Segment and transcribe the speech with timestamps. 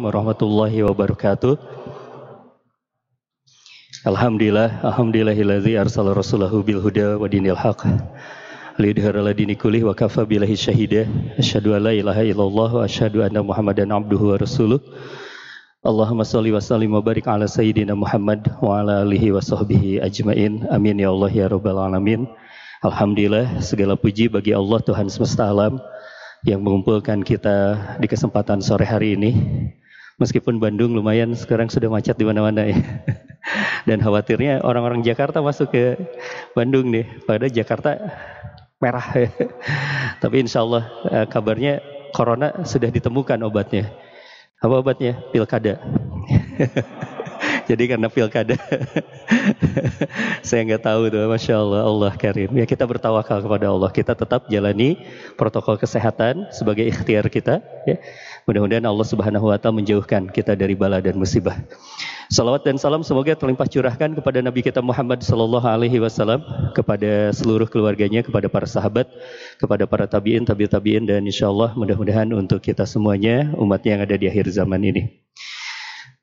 [0.00, 1.60] warahmatullahi wabarakatuh.
[4.08, 7.84] Alhamdulillah, alhamdulillahillazi arsala rasulahu bil huda wa dinil haq.
[8.80, 11.04] Lidhar ala dini kulih wa kafa billahi syahida.
[11.36, 14.80] Asyhadu an la ilaha illallah wa asyhadu anna Muhammadan abduhu wa rasuluh.
[15.84, 20.64] Allahumma salli wa sallim wa barik ala sayyidina Muhammad wa ala alihi wa sahbihi ajmain.
[20.72, 22.24] Amin ya Allah ya rabbal alamin.
[22.80, 25.76] Alhamdulillah segala puji bagi Allah Tuhan semesta alam
[26.48, 29.32] yang mengumpulkan kita di kesempatan sore hari ini.
[30.20, 32.76] Meskipun Bandung lumayan sekarang sudah macet di mana-mana ya.
[33.88, 35.96] Dan khawatirnya orang-orang Jakarta masuk ke
[36.52, 37.08] Bandung nih.
[37.24, 37.96] Pada Jakarta
[38.76, 39.06] merah.
[40.22, 41.80] Tapi insya Allah eh, kabarnya
[42.12, 43.88] corona sudah ditemukan obatnya.
[44.60, 45.16] Apa obatnya?
[45.32, 45.80] Pilkada.
[47.70, 48.58] Jadi karena pilkada,
[50.42, 52.50] saya nggak tahu tuh, masya Allah, Allah karim.
[52.58, 54.98] Ya kita bertawakal kepada Allah, kita tetap jalani
[55.38, 57.62] protokol kesehatan sebagai ikhtiar kita.
[57.86, 58.02] Ya.
[58.50, 61.54] Mudah-mudahan Allah Subhanahu Wa Taala menjauhkan kita dari bala dan musibah.
[62.34, 66.42] Salawat dan salam semoga terlimpah curahkan kepada Nabi kita Muhammad Sallallahu Alaihi Wasallam,
[66.74, 69.06] kepada seluruh keluarganya, kepada para sahabat,
[69.62, 74.18] kepada para tabiin, tabi tabiin, dan insya Allah mudah-mudahan untuk kita semuanya umat yang ada
[74.18, 75.22] di akhir zaman ini.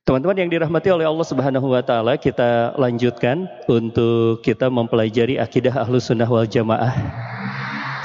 [0.03, 6.11] Teman-teman yang dirahmati oleh Allah Subhanahu wa taala, kita lanjutkan untuk kita mempelajari akidah Ahlus
[6.11, 6.91] Sunnah wal Jamaah.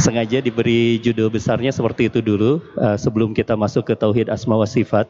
[0.03, 4.67] Sengaja diberi judul besarnya seperti itu dulu uh, sebelum kita masuk ke tauhid asma wa
[4.67, 5.07] sifat.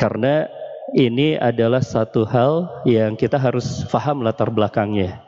[0.00, 0.48] Karena
[0.96, 5.20] ini adalah satu hal yang kita harus faham latar belakangnya.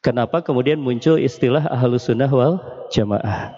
[0.00, 2.56] Kenapa kemudian muncul istilah Ahlus Sunnah wal
[2.88, 3.52] Jamaah?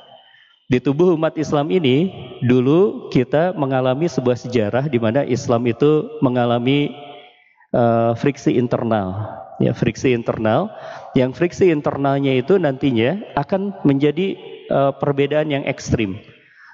[0.67, 2.11] Di tubuh umat Islam ini
[2.43, 6.91] dulu kita mengalami sebuah sejarah di mana Islam itu mengalami
[7.71, 10.67] uh, friksi internal, ya friksi internal.
[11.15, 16.21] Yang friksi internalnya itu nantinya akan menjadi uh, perbedaan yang ekstrim.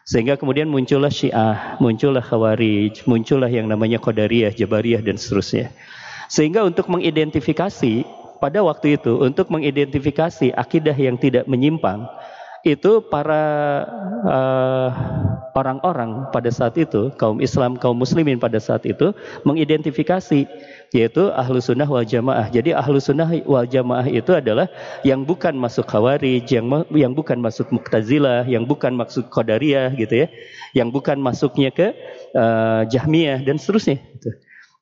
[0.05, 5.71] Sehingga kemudian muncullah Syiah, muncullah Khawarij, muncullah yang namanya Qadariyah, Jabariyah dan seterusnya.
[6.27, 8.07] Sehingga untuk mengidentifikasi
[8.41, 12.09] pada waktu itu untuk mengidentifikasi akidah yang tidak menyimpang
[12.61, 13.43] itu para
[14.25, 14.89] uh,
[15.57, 19.17] orang-orang pada saat itu kaum Islam kaum Muslimin pada saat itu
[19.49, 20.45] mengidentifikasi
[20.93, 22.53] yaitu ahlu sunnah wal jamaah.
[22.53, 24.69] Jadi ahlu sunnah wal jamaah itu adalah
[25.07, 30.29] yang bukan masuk khawarij, yang yang bukan masuk muqtazilah, yang bukan masuk qadariyah gitu ya,
[30.77, 31.97] yang bukan masuknya ke
[32.37, 34.03] uh, jahmiyah dan seterusnya.
[34.19, 34.31] Gitu.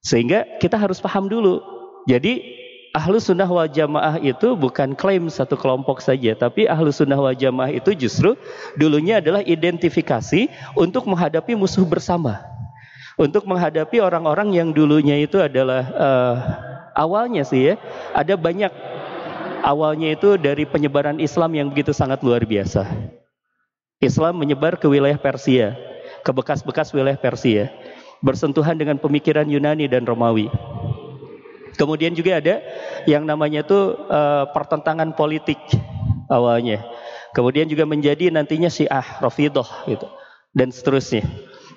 [0.03, 1.61] Sehingga kita harus paham dulu.
[2.09, 2.58] Jadi
[2.97, 7.73] ahlu sunnah wal jamaah itu bukan klaim satu kelompok saja, tapi ahlu sunnah wal jamaah
[7.73, 8.35] itu justru
[8.77, 12.41] dulunya adalah identifikasi untuk menghadapi musuh bersama.
[13.19, 16.35] Untuk menghadapi orang-orang yang dulunya itu adalah uh,
[16.95, 17.75] awalnya sih ya,
[18.15, 18.71] ada banyak
[19.67, 22.87] awalnya itu dari penyebaran Islam yang begitu sangat luar biasa.
[23.99, 25.75] Islam menyebar ke wilayah Persia,
[26.23, 27.75] ke bekas-bekas wilayah Persia,
[28.23, 30.47] bersentuhan dengan pemikiran Yunani dan Romawi.
[31.79, 32.59] Kemudian juga ada
[33.07, 35.59] yang namanya itu uh, pertentangan politik
[36.27, 36.83] awalnya.
[37.31, 40.11] Kemudian juga menjadi nantinya Syiah, Rafidah gitu
[40.51, 41.23] dan seterusnya.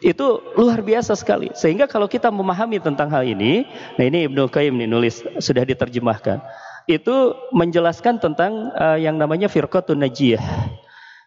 [0.02, 1.54] Itu luar biasa sekali.
[1.54, 3.70] Sehingga kalau kita memahami tentang hal ini,
[4.02, 6.42] nah ini Ibnu Qayyim nih nulis sudah diterjemahkan.
[6.90, 10.42] Itu menjelaskan tentang uh, yang namanya firqatun najiyah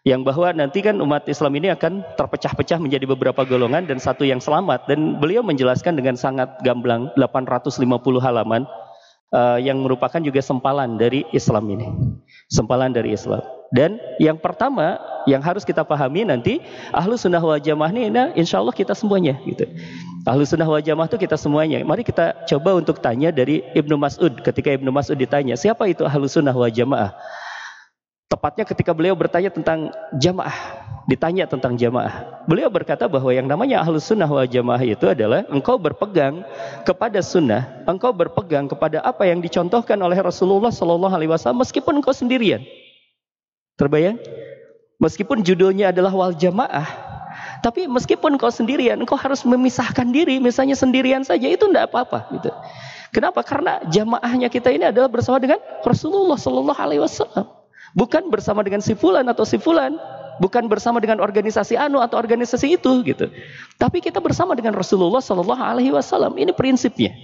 [0.05, 4.37] yang bahwa nanti kan umat Islam ini akan terpecah-pecah menjadi beberapa golongan dan satu yang
[4.37, 4.85] selamat.
[4.85, 7.81] Dan beliau menjelaskan dengan sangat gamblang 850
[8.21, 8.69] halaman
[9.33, 11.89] uh, yang merupakan juga sempalan dari Islam ini.
[12.53, 13.41] Sempalan dari Islam.
[13.73, 16.61] Dan yang pertama yang harus kita pahami nanti
[16.93, 19.65] ahlu sunnah wal jamaah ini nah, insya Allah kita semuanya gitu.
[20.29, 21.81] Ahlu sunnah wal jamaah itu kita semuanya.
[21.81, 24.37] Mari kita coba untuk tanya dari Ibnu Mas'ud.
[24.45, 27.09] Ketika Ibnu Mas'ud ditanya siapa itu ahlu sunnah wal jamaah
[28.25, 30.57] Tepatnya ketika beliau bertanya tentang jamaah,
[31.05, 32.41] ditanya tentang jamaah.
[32.49, 36.41] Beliau berkata bahwa yang namanya ahlus sunnah wal jamaah itu adalah engkau berpegang
[36.81, 42.17] kepada sunnah, engkau berpegang kepada apa yang dicontohkan oleh Rasulullah Shallallahu Alaihi Wasallam meskipun engkau
[42.17, 42.65] sendirian.
[43.77, 44.17] Terbayang?
[44.97, 46.87] Meskipun judulnya adalah wal jamaah,
[47.61, 52.29] tapi meskipun engkau sendirian, engkau harus memisahkan diri, misalnya sendirian saja itu tidak apa-apa.
[52.33, 52.49] Gitu.
[53.13, 53.45] Kenapa?
[53.45, 57.64] Karena jamaahnya kita ini adalah bersama dengan Rasulullah Shallallahu Alaihi Wasallam.
[57.95, 59.95] Bukan bersama dengan si fulan atau si fulan,
[60.39, 63.31] bukan bersama dengan organisasi anu atau organisasi itu gitu.
[63.79, 66.35] Tapi kita bersama dengan Rasulullah Shallallahu alaihi wasallam.
[66.35, 67.15] Ini prinsipnya.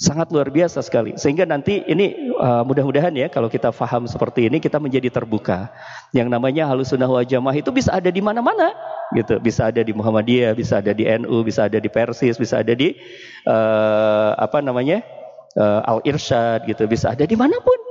[0.00, 1.12] Sangat luar biasa sekali.
[1.20, 5.68] Sehingga nanti ini uh, mudah-mudahan ya kalau kita faham seperti ini kita menjadi terbuka.
[6.16, 8.72] Yang namanya halus sunnah wal jamaah itu bisa ada di mana-mana
[9.12, 9.36] gitu.
[9.44, 12.96] Bisa ada di Muhammadiyah, bisa ada di NU, bisa ada di Persis, bisa ada di
[13.44, 15.04] uh, apa namanya?
[15.52, 17.89] Uh, Al Irsyad gitu, bisa ada di mana pun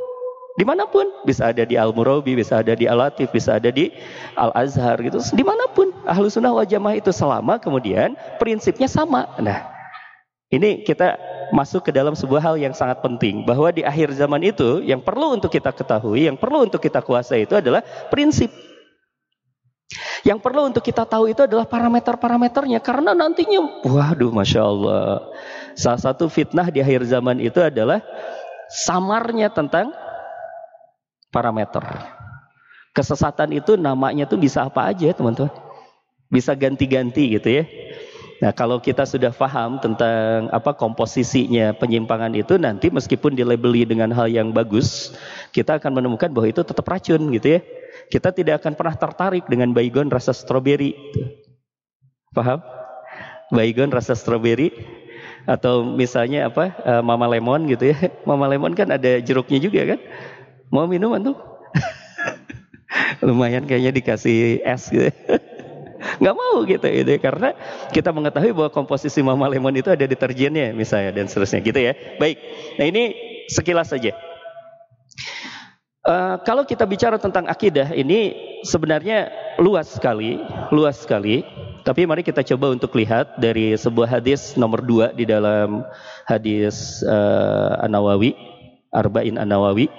[0.59, 3.95] Di mana pun, bisa ada di Al-Murabi, bisa ada di Al-Latif, bisa ada di
[4.35, 5.23] Al-Azhar gitu.
[5.31, 9.23] Di mana pun, ahlu sunnah wal jamaah itu selama kemudian prinsipnya sama.
[9.39, 9.71] Nah,
[10.51, 11.15] ini kita
[11.55, 13.47] masuk ke dalam sebuah hal yang sangat penting.
[13.47, 17.47] Bahwa di akhir zaman itu, yang perlu untuk kita ketahui, yang perlu untuk kita kuasai
[17.47, 17.79] itu adalah
[18.11, 18.51] prinsip.
[20.27, 22.83] Yang perlu untuk kita tahu itu adalah parameter-parameternya.
[22.83, 25.23] Karena nantinya, waduh Masya Allah.
[25.79, 28.03] Salah satu fitnah di akhir zaman itu adalah
[28.67, 29.95] samarnya tentang
[31.29, 31.81] parameter.
[32.93, 35.53] Kesesatan itu namanya tuh bisa apa aja teman-teman.
[36.29, 37.63] Bisa ganti-ganti gitu ya.
[38.39, 44.31] Nah kalau kita sudah paham tentang apa komposisinya penyimpangan itu nanti meskipun dilabeli dengan hal
[44.31, 45.11] yang bagus,
[45.51, 47.61] kita akan menemukan bahwa itu tetap racun gitu ya.
[48.07, 50.95] Kita tidak akan pernah tertarik dengan baygon rasa stroberi.
[52.31, 52.63] Paham?
[53.51, 54.71] Baygon rasa stroberi
[55.49, 57.97] atau misalnya apa uh, mama lemon gitu ya.
[58.29, 59.99] Mama lemon kan ada jeruknya juga kan?
[60.69, 61.37] Mau minum tuh?
[63.25, 65.09] Lumayan kayaknya dikasih es gitu.
[66.23, 67.51] Nggak mau gitu itu karena
[67.91, 71.93] kita mengetahui bahwa komposisi mama lemon itu ada deterjennya misalnya dan seterusnya gitu ya.
[72.17, 72.39] Baik.
[72.79, 73.03] Nah ini
[73.51, 74.15] sekilas saja.
[76.07, 78.31] Uh, kalau kita bicara tentang akidah ini
[78.63, 79.27] sebenarnya
[79.59, 80.39] luas sekali
[80.71, 81.43] luas sekali.
[81.79, 85.81] Tapi mari kita coba untuk lihat dari sebuah hadis nomor dua di dalam
[86.27, 88.35] hadis uh, An-Nawawi
[88.93, 89.89] Arba'in An-Nawawi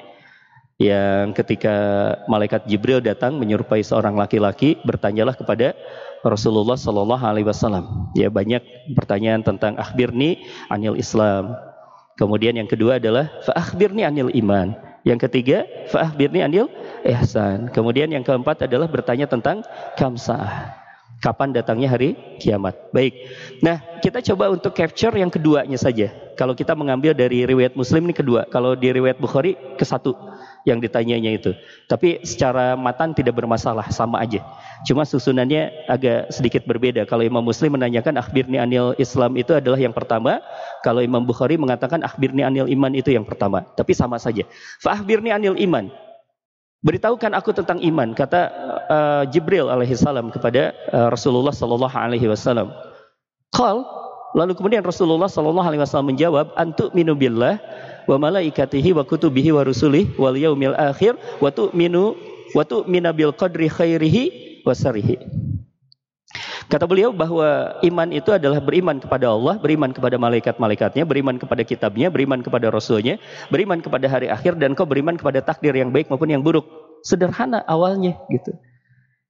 [0.81, 1.77] yang ketika
[2.25, 5.77] malaikat Jibril datang menyerupai seorang laki-laki bertanyalah kepada
[6.25, 8.09] Rasulullah Shallallahu Alaihi Wasallam.
[8.17, 8.65] Ya banyak
[8.97, 10.41] pertanyaan tentang akhbirni
[10.73, 11.53] anil Islam.
[12.17, 14.73] Kemudian yang kedua adalah faakhbirni anil iman.
[15.05, 16.73] Yang ketiga faakhbirni anil
[17.05, 17.69] ihsan.
[17.77, 19.61] Kemudian yang keempat adalah bertanya tentang
[20.01, 20.81] kamsah.
[21.21, 22.73] Kapan datangnya hari kiamat?
[22.97, 23.29] Baik.
[23.61, 26.09] Nah, kita coba untuk capture yang keduanya saja.
[26.41, 30.17] Kalau kita mengambil dari riwayat Muslim ini kedua, kalau di riwayat Bukhari ke satu
[30.69, 31.57] yang ditanyanya itu.
[31.89, 34.45] Tapi secara matan tidak bermasalah, sama aja.
[34.85, 37.05] Cuma susunannya agak sedikit berbeda.
[37.09, 40.41] Kalau Imam Muslim menanyakan akhbirni anil Islam itu adalah yang pertama.
[40.85, 43.65] Kalau Imam Bukhari mengatakan akhbirni anil iman itu yang pertama.
[43.77, 44.45] Tapi sama saja.
[44.81, 45.93] Fa'akhbirni anil iman.
[46.81, 48.41] Beritahukan aku tentang iman, kata
[48.89, 52.73] uh, Jibril alaihissalam kepada uh, Rasulullah sallallahu alaihi wasallam.
[53.53, 53.85] Qal,
[54.33, 57.61] lalu kemudian Rasulullah sallallahu alaihi wasallam menjawab, "Antu minu billah
[58.11, 62.19] wa malaikatihi wa kutubihi wa rusulih wal yaumil akhir wa tu'minu
[62.51, 64.25] wa tu'mina bil qadri khairihi
[64.67, 65.23] wa sarihi.
[66.71, 72.15] Kata beliau bahwa iman itu adalah beriman kepada Allah, beriman kepada malaikat-malaikatnya, beriman kepada kitabnya,
[72.15, 73.19] beriman kepada rasulnya,
[73.51, 76.63] beriman kepada hari akhir dan kau beriman kepada takdir yang baik maupun yang buruk.
[77.03, 78.55] Sederhana awalnya gitu.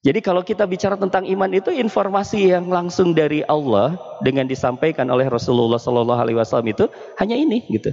[0.04, 5.28] Jadi kalau kita bicara tentang iman itu informasi yang langsung dari Allah dengan disampaikan oleh
[5.28, 6.88] Rasulullah Shallallahu Alaihi Wasallam itu
[7.20, 7.92] hanya ini gitu.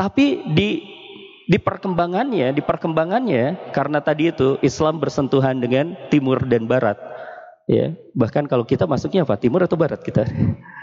[0.00, 0.80] Tapi di
[1.44, 6.96] di perkembangannya, di perkembangannya karena tadi itu Islam bersentuhan dengan timur dan barat.
[7.68, 9.36] Ya, bahkan kalau kita masuknya apa?
[9.36, 10.24] Timur atau barat kita?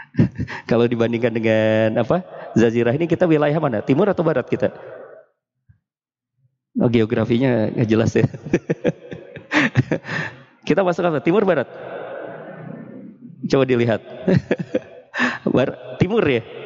[0.70, 2.22] kalau dibandingkan dengan apa?
[2.54, 3.82] Zazirah ini kita wilayah mana?
[3.82, 4.70] Timur atau barat kita?
[6.78, 8.22] Oh, geografinya nggak jelas ya.
[10.68, 11.18] kita masuk apa?
[11.18, 11.66] Timur barat?
[13.50, 13.98] Coba dilihat.
[15.98, 16.57] timur ya?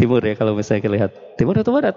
[0.00, 1.12] Timur ya kalau misalnya kita lihat.
[1.36, 1.92] Timur atau barat?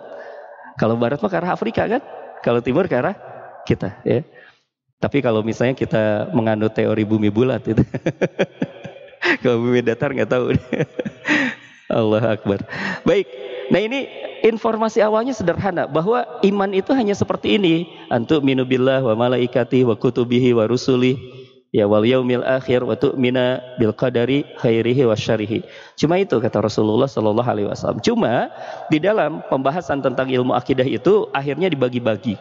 [0.75, 2.03] Kalau barat mah ke arah Afrika kan?
[2.43, 3.15] Kalau timur ke arah
[3.63, 4.27] kita ya.
[4.99, 7.79] Tapi kalau misalnya kita menganut teori bumi bulat itu.
[9.43, 10.51] kalau bumi datar nggak tahu.
[12.03, 12.67] Allah Akbar.
[13.07, 13.27] Baik.
[13.71, 14.11] Nah ini
[14.43, 17.87] informasi awalnya sederhana bahwa iman itu hanya seperti ini.
[18.11, 21.42] Antuk minubillah wa malaikati wa kutubihi wa rusuli
[21.73, 25.65] ya wal yaumil akhir wa tu'mina bil qadari khairihi wa syarihi.
[25.97, 27.97] Cuma itu kata Rasulullah sallallahu alaihi wasallam.
[28.05, 28.53] Cuma
[28.93, 32.37] di dalam pembahasan tentang ilmu akidah itu akhirnya dibagi-bagi.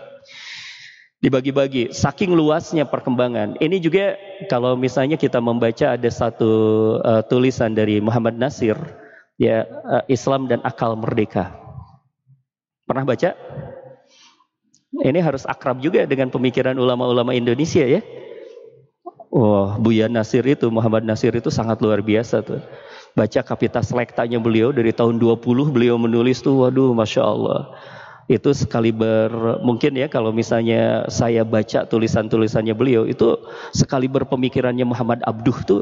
[1.24, 3.56] Dibagi-bagi saking luasnya perkembangan.
[3.56, 4.20] Ini juga
[4.52, 6.52] kalau misalnya kita membaca ada satu
[7.00, 8.76] uh, tulisan dari Muhammad Nasir
[9.40, 11.56] ya uh, Islam dan akal merdeka.
[12.84, 13.32] Pernah baca?
[14.92, 18.04] Ini harus akrab juga dengan pemikiran ulama-ulama Indonesia ya
[19.32, 22.60] Wah, Buya Nasir itu, Muhammad Nasir itu sangat luar biasa tuh.
[23.16, 27.72] Baca kapitas lektanya beliau dari tahun 20 beliau menulis tuh, waduh Masya Allah.
[28.28, 29.32] Itu sekali ber,
[29.64, 33.40] mungkin ya kalau misalnya saya baca tulisan-tulisannya beliau, itu
[33.72, 35.80] sekali berpemikirannya Muhammad Abduh tuh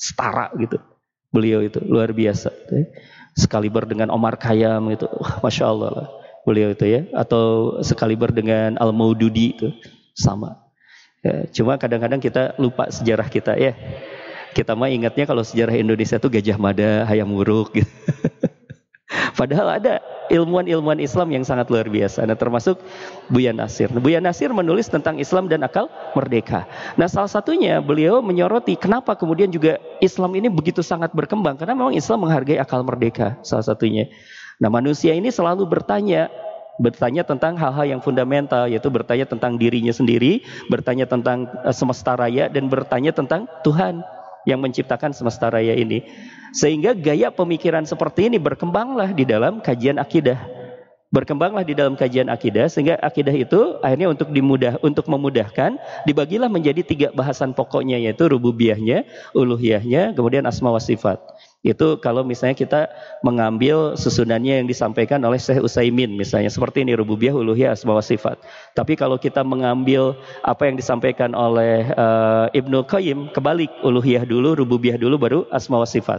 [0.00, 0.80] setara gitu.
[1.28, 2.56] Beliau itu luar biasa.
[3.36, 5.04] Sekaliber dengan Omar Khayyam itu,
[5.44, 6.08] Masya Allah lah.
[6.48, 7.04] Beliau itu ya.
[7.12, 9.68] Atau sekaliber dengan Al-Maududi itu,
[10.16, 10.61] sama.
[11.22, 13.78] Ya, cuma kadang-kadang kita lupa sejarah kita ya.
[14.52, 17.88] Kita mah ingatnya kalau sejarah Indonesia itu Gajah Mada, Hayam Wuruk gitu.
[19.38, 20.02] Padahal ada
[20.32, 22.24] ilmuwan-ilmuwan Islam yang sangat luar biasa.
[22.24, 22.80] Nah, termasuk
[23.28, 23.92] Buya Nasir.
[23.92, 26.64] Nah, Buya Nasir menulis tentang Islam dan akal merdeka.
[26.96, 31.94] Nah, salah satunya beliau menyoroti kenapa kemudian juga Islam ini begitu sangat berkembang karena memang
[31.94, 34.08] Islam menghargai akal merdeka salah satunya.
[34.58, 36.32] Nah, manusia ini selalu bertanya
[36.82, 42.50] bertanya tentang hal-hal yang fundamental yaitu bertanya tentang dirinya sendiri, bertanya tentang uh, semesta raya
[42.50, 44.02] dan bertanya tentang Tuhan
[44.42, 46.02] yang menciptakan semesta raya ini.
[46.50, 50.36] Sehingga gaya pemikiran seperti ini berkembanglah di dalam kajian akidah.
[51.12, 55.76] Berkembanglah di dalam kajian akidah sehingga akidah itu akhirnya untuk dimudah untuk memudahkan
[56.08, 59.04] dibagilah menjadi tiga bahasan pokoknya yaitu rububiyahnya,
[59.36, 61.20] uluhiyahnya, kemudian asma wa sifat.
[61.62, 62.90] Itu kalau misalnya kita
[63.22, 68.34] mengambil susunannya yang disampaikan oleh Syekh Utsaimin misalnya seperti ini rububiyah, uluhiyah, asma wa sifat.
[68.74, 74.98] Tapi kalau kita mengambil apa yang disampaikan oleh uh, Ibnu Qayyim kebalik uluhiyah dulu, rububiyah
[74.98, 76.18] dulu baru asma wa sifat.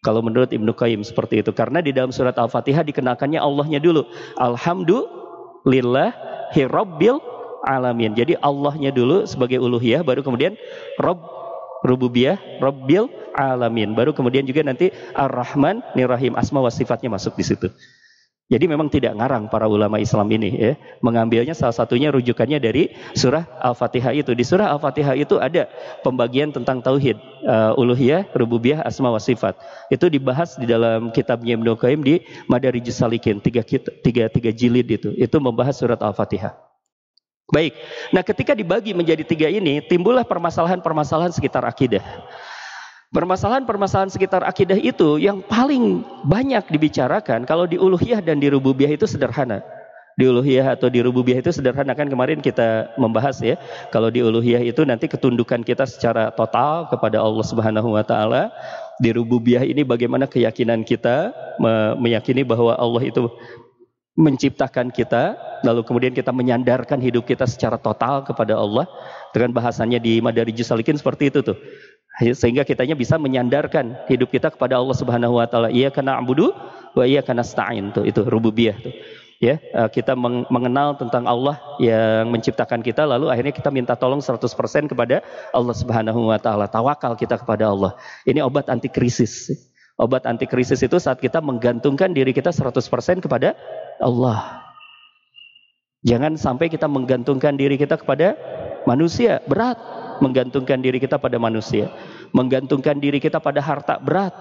[0.00, 4.08] Kalau menurut Ibnu Qayyim seperti itu karena di dalam surat Al-Fatihah dikenakannya Allahnya dulu.
[4.40, 6.16] Alhamdulillah
[6.56, 7.20] hirabbil
[7.68, 8.16] alamin.
[8.16, 10.56] Jadi Allahnya dulu sebagai uluhiyah baru kemudian
[10.96, 11.42] Rabb
[11.82, 13.96] rububiyah, rabbil alamin.
[13.96, 17.68] Baru kemudian juga nanti ar-Rahman, nirahim, asma wa sifatnya masuk di situ.
[18.52, 20.72] Jadi memang tidak ngarang para ulama Islam ini ya.
[21.00, 24.36] Mengambilnya salah satunya rujukannya dari surah Al-Fatihah itu.
[24.36, 25.72] Di surah Al-Fatihah itu ada
[26.04, 27.16] pembagian tentang tauhid,
[27.48, 29.56] uh, uluhiyah, rububiyah, asma wa sifat.
[29.88, 35.16] Itu dibahas di dalam kitabnya Ibnu Qayyim di Madarijus Salikin, tiga, tiga, tiga jilid itu.
[35.16, 36.52] Itu membahas surat Al-Fatihah.
[37.52, 37.72] Baik,
[38.12, 42.04] nah ketika dibagi menjadi tiga ini, timbullah permasalahan-permasalahan sekitar akidah.
[43.12, 49.04] Permasalahan-permasalahan sekitar akidah itu yang paling banyak dibicarakan kalau di uluhiyah dan di rububiyah itu
[49.04, 49.60] sederhana.
[50.16, 53.60] Di uluhiyah atau di rububiyah itu sederhana kan kemarin kita membahas ya.
[53.92, 58.48] Kalau di uluhiyah itu nanti ketundukan kita secara total kepada Allah Subhanahu wa taala.
[58.96, 61.36] Di rububiyah ini bagaimana keyakinan kita
[62.00, 63.28] meyakini bahwa Allah itu
[64.16, 68.88] menciptakan kita, lalu kemudian kita menyandarkan hidup kita secara total kepada Allah.
[69.36, 71.56] Dengan bahasannya di Madari Salikin seperti itu tuh.
[72.20, 75.72] Sehingga kitanya bisa menyandarkan hidup kita kepada Allah Subhanahu wa taala.
[75.72, 76.52] Iya karena abudu
[76.92, 78.92] wa iya karena stain tuh itu rububiyah tuh.
[79.42, 80.14] Ya, eh, kita
[80.46, 85.18] mengenal tentang Allah yang menciptakan kita lalu akhirnya kita minta tolong 100% kepada
[85.50, 86.70] Allah Subhanahu wa taala.
[86.70, 87.98] Tawakal kita kepada Allah.
[88.22, 89.50] Ini obat anti krisis.
[89.98, 93.58] Obat anti krisis itu saat kita menggantungkan diri kita 100% kepada
[93.98, 94.62] Allah.
[96.06, 98.34] Jangan sampai kita menggantungkan diri kita kepada
[98.86, 99.78] manusia, berat
[100.20, 101.88] menggantungkan diri kita pada manusia.
[102.34, 104.34] Menggantungkan diri kita pada harta berat.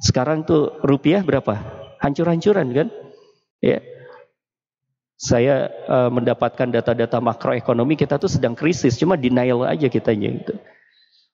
[0.00, 1.58] Sekarang tuh rupiah berapa?
[1.98, 2.88] Hancur-hancuran kan?
[3.58, 3.82] Ya.
[5.18, 10.54] Saya uh, mendapatkan data-data makroekonomi kita tuh sedang krisis, cuma denial aja kitanya gitu.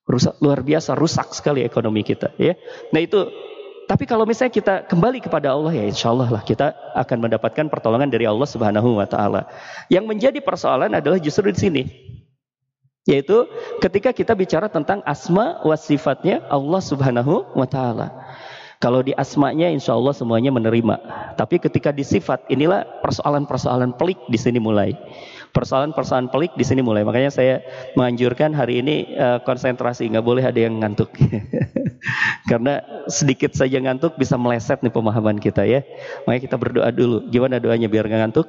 [0.08, 2.56] Rusak luar biasa, rusak sekali ekonomi kita ya.
[2.96, 3.28] Nah itu
[3.84, 8.08] tapi kalau misalnya kita kembali kepada Allah ya insya Allah lah kita akan mendapatkan pertolongan
[8.08, 9.44] dari Allah Subhanahu wa taala.
[9.92, 11.82] Yang menjadi persoalan adalah justru di sini.
[13.04, 13.44] Yaitu
[13.84, 18.12] ketika kita bicara tentang asma wa sifatnya Allah Subhanahu wa taala.
[18.80, 20.96] Kalau di asmanya insya Allah semuanya menerima.
[21.40, 24.92] Tapi ketika di sifat inilah persoalan-persoalan pelik di sini mulai
[25.54, 27.06] persoalan-persoalan pelik di sini mulai.
[27.06, 27.62] Makanya saya
[27.94, 31.14] menganjurkan hari ini uh, konsentrasi, nggak boleh ada yang ngantuk.
[32.50, 35.86] Karena sedikit saja ngantuk bisa meleset nih pemahaman kita ya.
[36.26, 37.30] Makanya kita berdoa dulu.
[37.30, 38.46] Gimana doanya biar nggak ngantuk?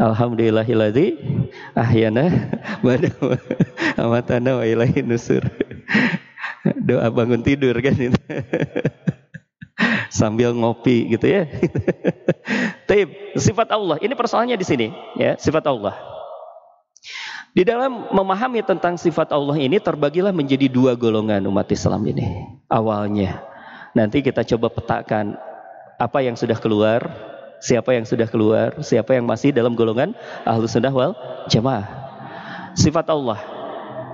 [0.00, 1.06] Alhamdulillahilladzi
[1.76, 2.24] ahyana
[2.80, 3.12] bada
[4.00, 5.44] amatana wa ilahi nusur.
[6.82, 8.20] Doa bangun tidur kan itu.
[10.12, 11.48] Sambil ngopi gitu ya.
[12.88, 13.96] Taib, sifat Allah.
[14.00, 15.96] Ini persoalannya di sini ya, sifat Allah.
[17.52, 22.48] Di dalam memahami tentang sifat Allah ini terbagilah menjadi dua golongan umat Islam ini.
[22.72, 23.44] Awalnya.
[23.92, 25.36] Nanti kita coba petakan
[26.00, 27.04] apa yang sudah keluar,
[27.62, 30.10] siapa yang sudah keluar, siapa yang masih dalam golongan
[30.42, 31.14] ahlu sunnah wal
[31.46, 31.86] jamaah.
[32.74, 33.38] Sifat Allah.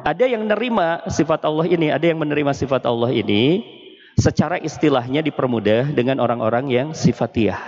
[0.05, 3.64] Ada yang menerima sifat Allah ini, ada yang menerima sifat Allah ini
[4.21, 7.59] secara istilahnya dipermudah dengan orang-orang yang sifatiyah.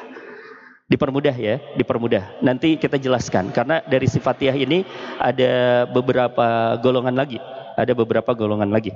[0.91, 2.43] Dipermudah ya, dipermudah.
[2.43, 4.83] Nanti kita jelaskan karena dari sifatiyah ini
[5.23, 7.39] ada beberapa golongan lagi,
[7.79, 8.91] ada beberapa golongan lagi.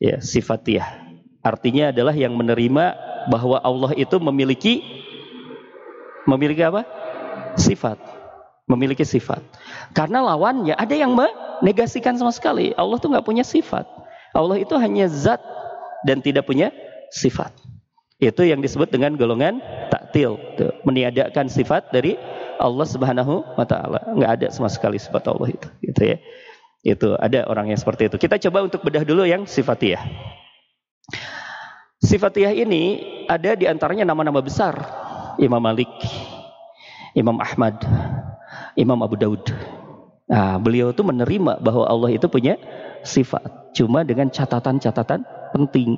[0.00, 1.06] Ya, sifatiyah.
[1.44, 2.84] Artinya adalah yang menerima
[3.28, 4.82] bahwa Allah itu memiliki
[6.26, 6.84] memiliki apa?
[7.56, 7.96] Sifat.
[8.66, 9.40] Memiliki sifat.
[9.94, 12.74] Karena lawannya ada yang menegasikan sama sekali.
[12.74, 13.86] Allah tuh nggak punya sifat.
[14.34, 15.40] Allah itu hanya zat
[16.04, 16.74] dan tidak punya
[17.14, 17.54] sifat.
[18.16, 19.60] Itu yang disebut dengan golongan
[19.92, 22.16] taktil, tuh, meniadakan sifat dari
[22.56, 24.00] Allah Subhanahu wa taala.
[24.08, 26.16] Enggak ada sama sekali sifat Allah itu, gitu ya.
[26.80, 28.16] Itu ada orang yang seperti itu.
[28.16, 30.00] Kita coba untuk bedah dulu yang sifatiyah.
[32.00, 32.82] Sifatiyah ini
[33.28, 35.05] ada di antaranya nama-nama besar.
[35.38, 35.90] Imam Malik,
[37.16, 37.80] Imam Ahmad,
[38.76, 39.44] Imam Abu Daud.
[40.26, 42.58] Nah, beliau itu menerima bahwa Allah itu punya
[43.06, 45.22] sifat, cuma dengan catatan-catatan
[45.54, 45.96] penting.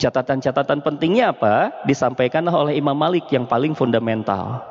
[0.00, 1.84] Catatan-catatan pentingnya apa?
[1.84, 4.64] Disampaikan oleh Imam Malik yang paling fundamental.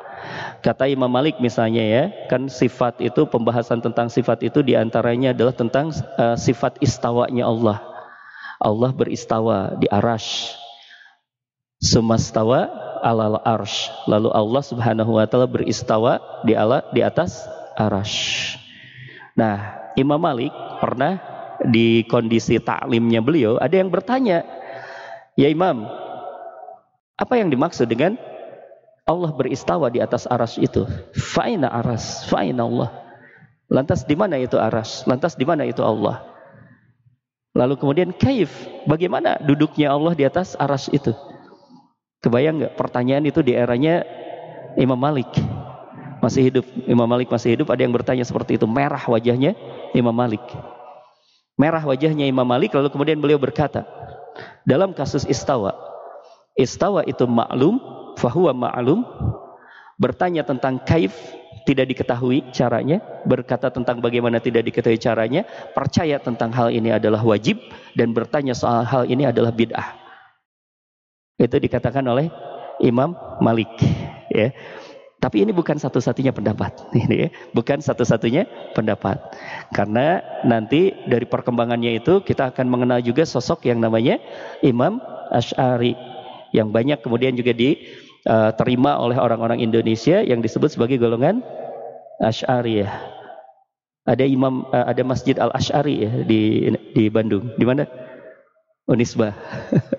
[0.65, 5.53] Kata Imam Malik misalnya ya, kan sifat itu pembahasan tentang sifat itu di antaranya adalah
[5.53, 7.81] tentang uh, sifat istawanya Allah.
[8.61, 10.53] Allah beristawa di arash.
[11.81, 12.69] Sumastawa
[13.01, 13.89] alal arsh.
[14.05, 17.43] Lalu Allah subhanahu wa ta'ala beristawa di, ala, di atas
[17.75, 18.55] arash.
[19.35, 21.19] Nah, Imam Malik pernah
[21.61, 24.45] di kondisi taklimnya beliau, ada yang bertanya,
[25.37, 25.85] Ya Imam,
[27.17, 28.17] apa yang dimaksud dengan
[29.05, 30.85] Allah beristawa di atas aras itu?
[31.13, 32.89] Fa'ina aras, fa'ina Allah.
[33.71, 35.07] Lantas di mana itu aras?
[35.07, 36.27] Lantas di mana itu Allah?
[37.55, 38.51] Lalu kemudian kaif,
[38.87, 41.11] bagaimana duduknya Allah di atas aras itu?
[42.21, 44.05] Kebayang nggak pertanyaan itu di eranya
[44.77, 45.33] Imam Malik
[46.21, 46.65] masih hidup.
[46.85, 47.73] Imam Malik masih hidup.
[47.73, 48.69] Ada yang bertanya seperti itu.
[48.69, 49.57] Merah wajahnya
[49.97, 50.45] Imam Malik.
[51.57, 52.71] Merah wajahnya Imam Malik.
[52.77, 53.83] Lalu kemudian beliau berkata,
[54.63, 55.73] dalam kasus istawa,
[56.53, 57.81] istawa itu maklum,
[58.15, 59.01] fahuwa maklum,
[59.97, 61.13] bertanya tentang kaif,
[61.65, 67.57] tidak diketahui caranya, berkata tentang bagaimana tidak diketahui caranya, percaya tentang hal ini adalah wajib,
[67.97, 70.00] dan bertanya soal hal ini adalah bid'ah.
[71.39, 72.27] Itu dikatakan oleh
[72.81, 73.69] Imam Malik.
[74.31, 74.55] Ya.
[75.21, 76.73] Tapi ini bukan satu-satunya pendapat,
[77.05, 77.29] ini ya.
[77.53, 79.21] bukan satu-satunya pendapat.
[79.69, 84.17] Karena nanti dari perkembangannya itu kita akan mengenal juga sosok yang namanya
[84.65, 84.97] Imam
[85.29, 85.93] Ash'ari
[86.51, 91.39] yang banyak kemudian juga diterima uh, oleh orang-orang Indonesia yang disebut sebagai golongan
[92.19, 92.91] Ash'ari ya.
[94.05, 97.55] Ada imam uh, ada Masjid Al Ash'ari ya di di Bandung.
[97.55, 97.87] Di mana?
[98.87, 99.35] Unisba.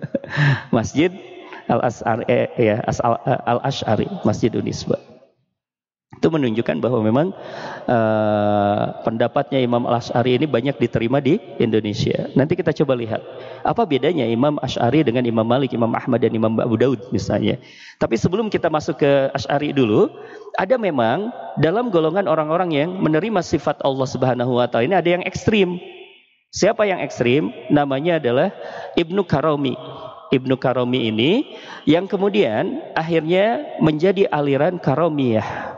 [0.77, 1.12] Masjid
[1.69, 2.77] Al Ash'ari eh, ya
[3.47, 4.99] Al Ash'ari Masjid Unisba.
[6.23, 7.35] Itu menunjukkan bahwa memang
[7.91, 12.31] uh, pendapatnya Imam Al-Ash'ari ini banyak diterima di Indonesia.
[12.39, 13.19] Nanti kita coba lihat
[13.67, 17.59] apa bedanya Imam Ash'ari dengan Imam Malik, Imam Ahmad dan Imam Abu Daud misalnya.
[17.99, 20.15] Tapi sebelum kita masuk ke Ash'ari dulu,
[20.61, 25.25] ada memang dalam golongan orang-orang yang menerima sifat Allah Subhanahu wa taala ini ada yang
[25.26, 25.80] ekstrim.
[26.52, 27.49] Siapa yang ekstrim?
[27.73, 28.52] Namanya adalah
[28.93, 29.73] Ibnu Karami.
[30.28, 31.56] Ibnu Karami ini
[31.88, 35.73] yang kemudian akhirnya menjadi aliran Karomiyah.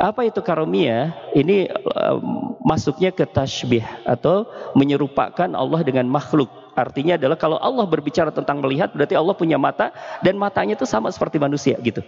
[0.00, 1.12] Apa itu karomia?
[1.36, 2.16] Ini uh,
[2.64, 6.48] masuknya ke tasbih atau menyerupakan Allah dengan makhluk.
[6.72, 9.92] Artinya adalah kalau Allah berbicara tentang melihat berarti Allah punya mata
[10.24, 12.00] dan matanya itu sama seperti manusia gitu.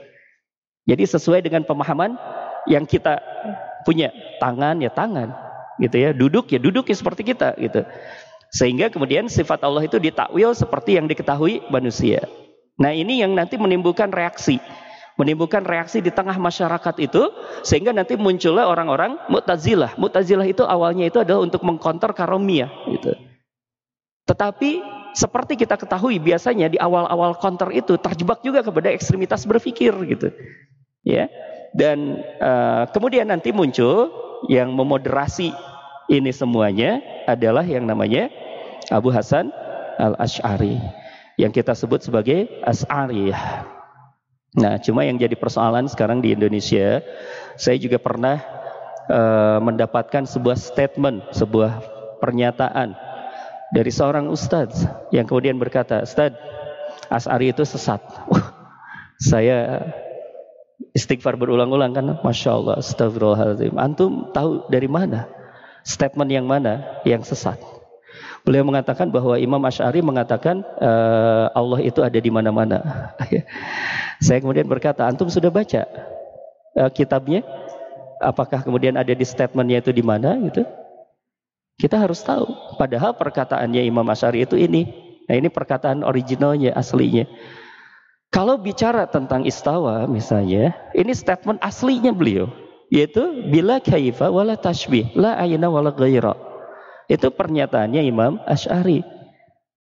[0.88, 2.16] Jadi sesuai dengan pemahaman
[2.64, 3.20] yang kita
[3.84, 4.08] punya
[4.40, 5.51] tangan ya tangan
[5.82, 7.82] gitu ya duduk ya duduk ya seperti kita gitu
[8.52, 12.24] sehingga kemudian sifat Allah itu ditakwil seperti yang diketahui manusia
[12.78, 14.62] nah ini yang nanti menimbulkan reaksi
[15.20, 17.28] menimbulkan reaksi di tengah masyarakat itu
[17.60, 20.00] sehingga nanti muncullah orang-orang Mu'tazilah.
[20.00, 23.12] Mu'tazilah itu awalnya itu adalah untuk mengkonter karomiyah gitu.
[24.24, 24.80] Tetapi
[25.12, 30.32] seperti kita ketahui biasanya di awal-awal konter itu terjebak juga kepada ekstremitas berpikir gitu.
[31.04, 31.28] Ya.
[31.72, 34.12] Dan uh, kemudian nanti muncul
[34.48, 35.52] yang memoderasi
[36.12, 38.28] ini semuanya adalah yang namanya
[38.92, 39.48] Abu Hasan
[39.96, 40.76] Al-Asy'ari
[41.40, 43.64] yang kita sebut sebagai As'ariyah.
[44.52, 47.00] Nah, cuma yang jadi persoalan sekarang di Indonesia,
[47.56, 48.36] saya juga pernah
[49.08, 51.80] uh, mendapatkan sebuah statement, sebuah
[52.20, 52.92] pernyataan
[53.72, 56.36] dari seorang ustadz yang kemudian berkata, Ustadz,
[57.08, 58.04] As'ari itu sesat.
[59.32, 59.88] Saya
[60.92, 63.80] istighfar berulang-ulang kan, Masya Allah, astagfirullahaladzim.
[63.80, 65.41] Antum tahu dari mana?
[65.82, 67.58] Statement yang mana yang sesat?
[68.42, 72.82] Beliau mengatakan bahwa Imam Ash'ari mengatakan uh, Allah itu ada di mana-mana.
[74.24, 75.86] Saya kemudian berkata, antum sudah baca
[76.74, 77.46] uh, kitabnya?
[78.18, 80.66] Apakah kemudian ada di statementnya itu di mana gitu?
[81.78, 82.46] Kita harus tahu.
[82.78, 84.90] Padahal perkataannya Imam Ash'ari itu ini.
[85.30, 87.26] Nah ini perkataan originalnya, aslinya.
[88.32, 92.48] Kalau bicara tentang istawa misalnya, ini statement aslinya beliau.
[92.92, 96.36] Yaitu, bila kaifa wala tashbih, la ayna wala ghaira.
[97.08, 99.00] Itu pernyataannya Imam Ash'ari.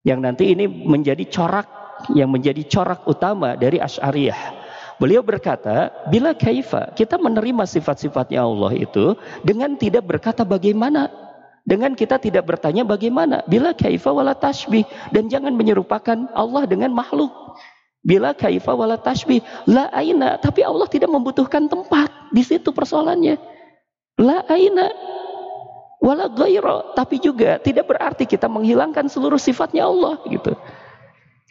[0.08, 1.68] Yang nanti ini menjadi corak,
[2.16, 4.64] yang menjadi corak utama dari Ash'ariyah.
[4.96, 11.10] Beliau berkata, bila kaifa, kita menerima sifat-sifatnya Allah itu dengan tidak berkata bagaimana.
[11.62, 13.46] Dengan kita tidak bertanya bagaimana.
[13.46, 14.86] Bila kaifa wala tashbih.
[15.14, 17.30] Dan jangan menyerupakan Allah dengan makhluk.
[18.02, 19.46] Bila kaifa wala tashbih.
[19.70, 20.42] La aina.
[20.42, 22.10] Tapi Allah tidak membutuhkan tempat.
[22.34, 23.38] Di situ persoalannya.
[24.18, 24.90] La aina
[26.02, 30.58] wala ghaira, tapi juga tidak berarti kita menghilangkan seluruh sifatnya Allah gitu.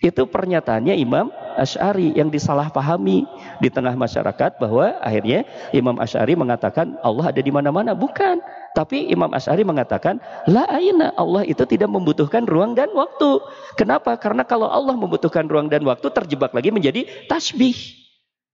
[0.01, 3.29] Itu pernyataannya Imam Ash'ari yang disalahpahami
[3.61, 5.45] di tengah masyarakat bahwa akhirnya
[5.77, 7.95] Imam Ash'ari mengatakan Allah ada di mana-mana.
[7.95, 8.43] Bukan.
[8.71, 13.43] Tapi Imam Ash'ari mengatakan, La aina Allah itu tidak membutuhkan ruang dan waktu.
[13.75, 14.15] Kenapa?
[14.15, 17.75] Karena kalau Allah membutuhkan ruang dan waktu terjebak lagi menjadi tasbih.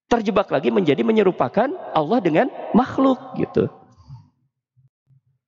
[0.07, 3.69] Terjebak lagi menjadi menyerupakan Allah dengan makhluk gitu.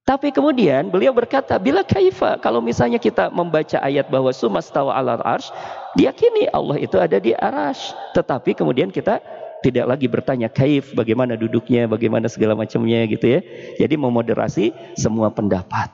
[0.09, 5.52] Tapi kemudian beliau berkata, bila kaifa, kalau misalnya kita membaca ayat bahwa sumastawa ala arsh,
[6.00, 7.92] diyakini Allah itu ada di arash.
[8.16, 9.20] Tetapi kemudian kita
[9.59, 13.40] tidak lagi bertanya kaif, bagaimana duduknya, bagaimana segala macamnya gitu ya.
[13.79, 15.90] Jadi memoderasi semua pendapat.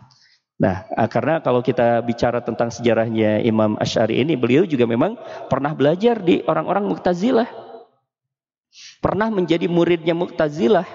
[0.55, 5.18] Nah, ah, karena kalau kita bicara tentang sejarahnya Imam Ash'ari ini, beliau juga memang
[5.50, 7.48] pernah belajar di orang-orang Mu'tazilah.
[9.03, 10.87] Pernah menjadi muridnya Mu'tazilah.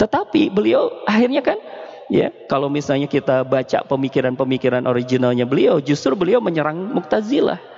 [0.00, 1.58] Tetapi beliau akhirnya kan
[2.10, 7.73] ya kalau misalnya kita baca pemikiran-pemikiran originalnya beliau justru beliau menyerang Mu'tazilah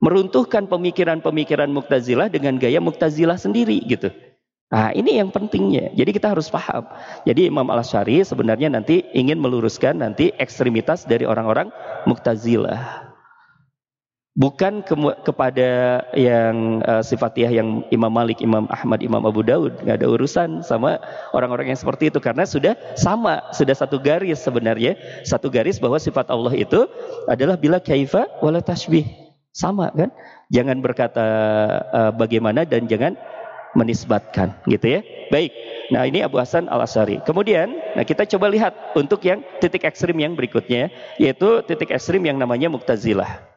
[0.00, 4.08] meruntuhkan pemikiran-pemikiran Mu'tazilah dengan gaya Mu'tazilah sendiri gitu.
[4.70, 5.92] Nah ini yang pentingnya.
[5.92, 6.88] Jadi kita harus paham.
[7.28, 11.68] Jadi Imam Al-Syari sebenarnya nanti ingin meluruskan nanti ekstremitas dari orang-orang
[12.08, 13.12] Mu'tazilah.
[14.38, 14.94] Bukan ke,
[15.26, 17.02] kepada yang uh,
[17.34, 19.74] yang Imam Malik, Imam Ahmad, Imam Abu Daud.
[19.82, 21.02] Nggak ada urusan sama
[21.34, 22.22] orang-orang yang seperti itu.
[22.22, 24.96] Karena sudah sama, sudah satu garis sebenarnya.
[25.26, 26.86] Satu garis bahwa sifat Allah itu
[27.26, 30.10] adalah bila kaifa wala tasbih sama kan
[30.48, 31.26] jangan berkata
[31.90, 33.18] uh, bagaimana dan jangan
[33.74, 35.54] menisbatkan gitu ya baik
[35.94, 40.18] nah ini Abu Hasan Al Asari kemudian nah kita coba lihat untuk yang titik ekstrim
[40.18, 43.50] yang berikutnya yaitu titik ekstrim yang namanya Mu'tazilah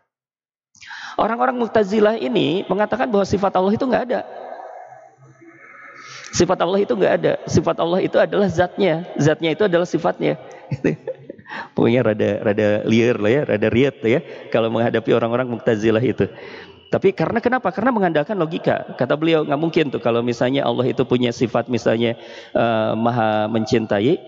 [1.14, 4.22] Orang-orang Mu'tazilah ini mengatakan bahwa sifat Allah itu nggak ada.
[6.34, 7.34] Sifat Allah itu nggak ada.
[7.46, 9.06] Sifat Allah itu adalah zatnya.
[9.22, 10.42] Zatnya itu adalah sifatnya.
[11.76, 16.26] Pokoknya rada rada liar lah ya, rada riat ya kalau menghadapi orang-orang Mu'tazilah itu.
[16.94, 17.74] Tapi karena kenapa?
[17.74, 18.94] Karena mengandalkan logika.
[18.94, 22.14] Kata beliau nggak mungkin tuh kalau misalnya Allah itu punya sifat misalnya
[22.54, 24.22] uh, maha mencintai,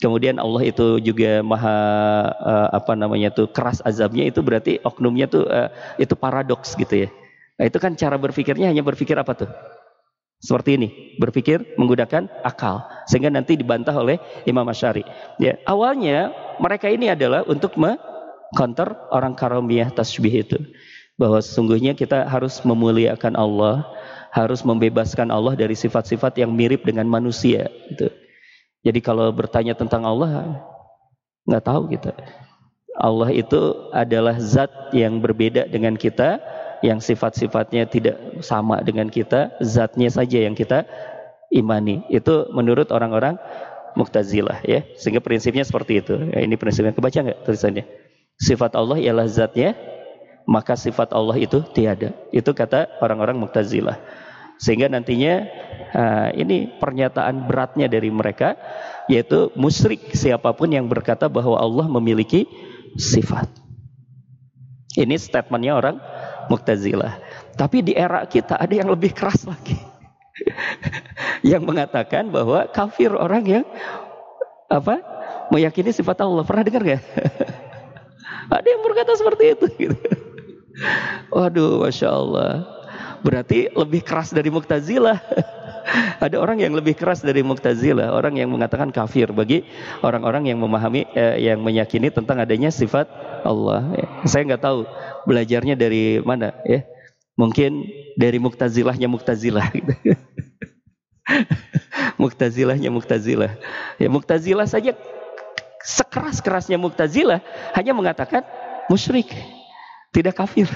[0.00, 1.76] Kemudian Allah itu juga maha
[2.40, 5.68] uh, apa namanya tuh keras azabnya itu berarti oknumnya tuh uh,
[6.00, 7.08] itu paradoks gitu ya.
[7.60, 9.50] Nah, itu kan cara berpikirnya hanya berpikir apa tuh?
[10.40, 10.88] Seperti ini,
[11.20, 14.16] berpikir menggunakan akal sehingga nanti dibantah oleh
[14.48, 15.04] Imam Asy'ari.
[15.36, 18.00] Ya, awalnya mereka ini adalah untuk me
[18.56, 20.58] counter orang karomiyah tasbih itu
[21.20, 23.84] bahwa sesungguhnya kita harus memuliakan Allah,
[24.32, 28.08] harus membebaskan Allah dari sifat-sifat yang mirip dengan manusia gitu.
[28.80, 30.64] Jadi kalau bertanya tentang Allah,
[31.44, 32.16] nggak tahu kita.
[32.96, 36.40] Allah itu adalah zat yang berbeda dengan kita,
[36.80, 40.88] yang sifat-sifatnya tidak sama dengan kita, zatnya saja yang kita
[41.52, 42.04] imani.
[42.08, 43.36] Itu menurut orang-orang
[43.98, 44.86] Mu'tazilah ya.
[44.96, 46.14] Sehingga prinsipnya seperti itu.
[46.30, 47.84] Ya, ini prinsipnya kebaca nggak tulisannya?
[48.40, 49.76] Sifat Allah ialah zatnya,
[50.48, 52.16] maka sifat Allah itu tiada.
[52.32, 54.00] Itu kata orang-orang Mu'tazilah.
[54.60, 55.44] Sehingga nantinya
[56.36, 58.54] ini pernyataan beratnya dari mereka
[59.10, 62.46] yaitu musyrik siapa pun yang berkata bahwa Allah memiliki
[62.94, 63.50] sifat.
[64.94, 65.96] Ini statementnya orang
[66.50, 67.22] Mu'tazilah.
[67.54, 69.78] Tapi di era kita ada yang lebih keras lagi.
[71.50, 73.64] yang mengatakan bahwa kafir orang yang
[74.66, 74.98] apa
[75.54, 76.42] meyakini sifat Allah.
[76.42, 77.02] Pernah dengar gak?
[78.58, 79.66] ada yang berkata seperti itu.
[79.78, 79.98] Gitu.
[81.34, 82.79] Waduh, masya Allah.
[83.20, 85.18] Berarti lebih keras dari Mu'tazilah.
[86.24, 89.64] Ada orang yang lebih keras dari Mu'tazilah, orang yang mengatakan kafir bagi
[90.04, 93.08] orang-orang yang memahami eh, yang meyakini tentang adanya sifat
[93.42, 93.84] Allah.
[93.96, 94.06] Ya.
[94.28, 94.84] Saya nggak tahu
[95.24, 96.84] belajarnya dari mana ya.
[97.36, 97.88] Mungkin
[98.20, 99.92] dari Mu'tazilahnya Mu'tazilah gitu.
[102.20, 103.52] Mu'tazilahnya Mu'tazilah.
[103.96, 104.92] Ya Mu'tazilah saja
[105.80, 107.40] sekeras-kerasnya Mu'tazilah
[107.72, 108.44] hanya mengatakan
[108.92, 109.32] musyrik,
[110.12, 110.68] tidak kafir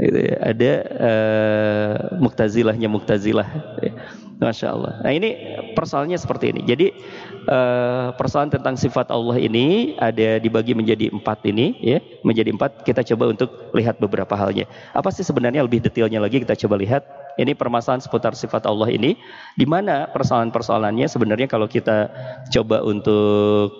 [0.00, 0.36] gitu ya.
[0.40, 3.48] Ada uh, muktazilahnya muktazilah.
[3.84, 3.92] Ya.
[4.40, 4.92] Masya Allah.
[5.04, 5.36] Nah ini
[5.76, 6.64] persoalannya seperti ini.
[6.64, 6.96] Jadi
[7.44, 12.80] uh, persoalan tentang sifat Allah ini ada dibagi menjadi empat ini, ya, menjadi empat.
[12.80, 14.64] Kita coba untuk lihat beberapa halnya.
[14.96, 17.04] Apa sih sebenarnya lebih detailnya lagi kita coba lihat.
[17.36, 19.14] Ini permasalahan seputar sifat Allah ini,
[19.54, 22.08] di mana persoalan-persoalannya sebenarnya kalau kita
[22.48, 23.70] coba untuk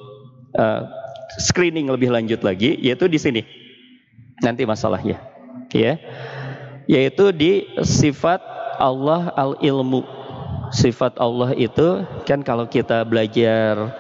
[0.61, 0.81] uh,
[1.41, 3.43] screening lebih lanjut lagi, yaitu di sini.
[4.41, 5.30] Nanti masalahnya
[5.73, 5.99] ya
[6.91, 8.43] yaitu di sifat
[8.81, 10.03] Allah al-ilmu.
[10.71, 13.91] Sifat Allah itu kan kalau kita belajar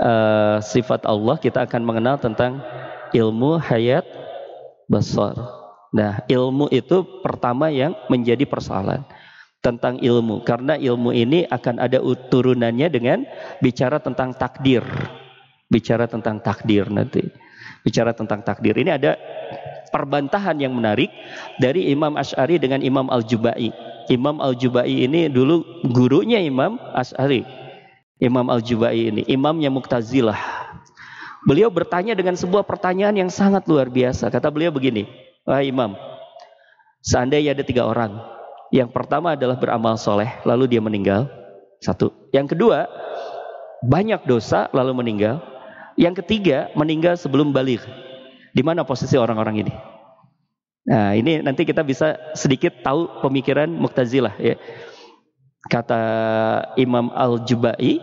[0.00, 2.64] uh, sifat Allah kita akan mengenal tentang
[3.12, 4.04] ilmu hayat
[4.88, 5.36] besar
[5.90, 9.04] nah ilmu itu pertama yang menjadi persoalan
[9.60, 10.42] tentang ilmu.
[10.42, 13.18] Karena ilmu ini akan ada turunannya dengan
[13.60, 14.82] bicara tentang takdir.
[15.70, 17.22] Bicara tentang takdir nanti.
[17.84, 18.74] Bicara tentang takdir.
[18.74, 19.14] Ini ada
[19.90, 21.10] perbantahan yang menarik
[21.58, 23.74] dari Imam Ash'ari dengan Imam Al-Jubai.
[24.10, 27.46] Imam Al-Jubai ini dulu gurunya Imam Ash'ari.
[28.20, 30.36] Imam Al-Jubai ini, imamnya Muqtazilah.
[31.48, 34.28] Beliau bertanya dengan sebuah pertanyaan yang sangat luar biasa.
[34.28, 35.08] Kata beliau begini,
[35.48, 35.96] Wah Imam,
[37.00, 38.20] seandainya ada tiga orang.
[38.70, 41.32] Yang pertama adalah beramal soleh, lalu dia meninggal.
[41.80, 42.12] Satu.
[42.30, 42.86] Yang kedua,
[43.80, 45.40] banyak dosa, lalu meninggal.
[45.96, 47.80] Yang ketiga, meninggal sebelum balik.
[48.50, 49.72] Di mana posisi orang-orang ini?
[50.90, 54.56] Nah, ini nanti kita bisa sedikit tahu pemikiran Muqtazilah ya.
[55.70, 56.02] Kata
[56.80, 58.00] Imam Al-Jubai,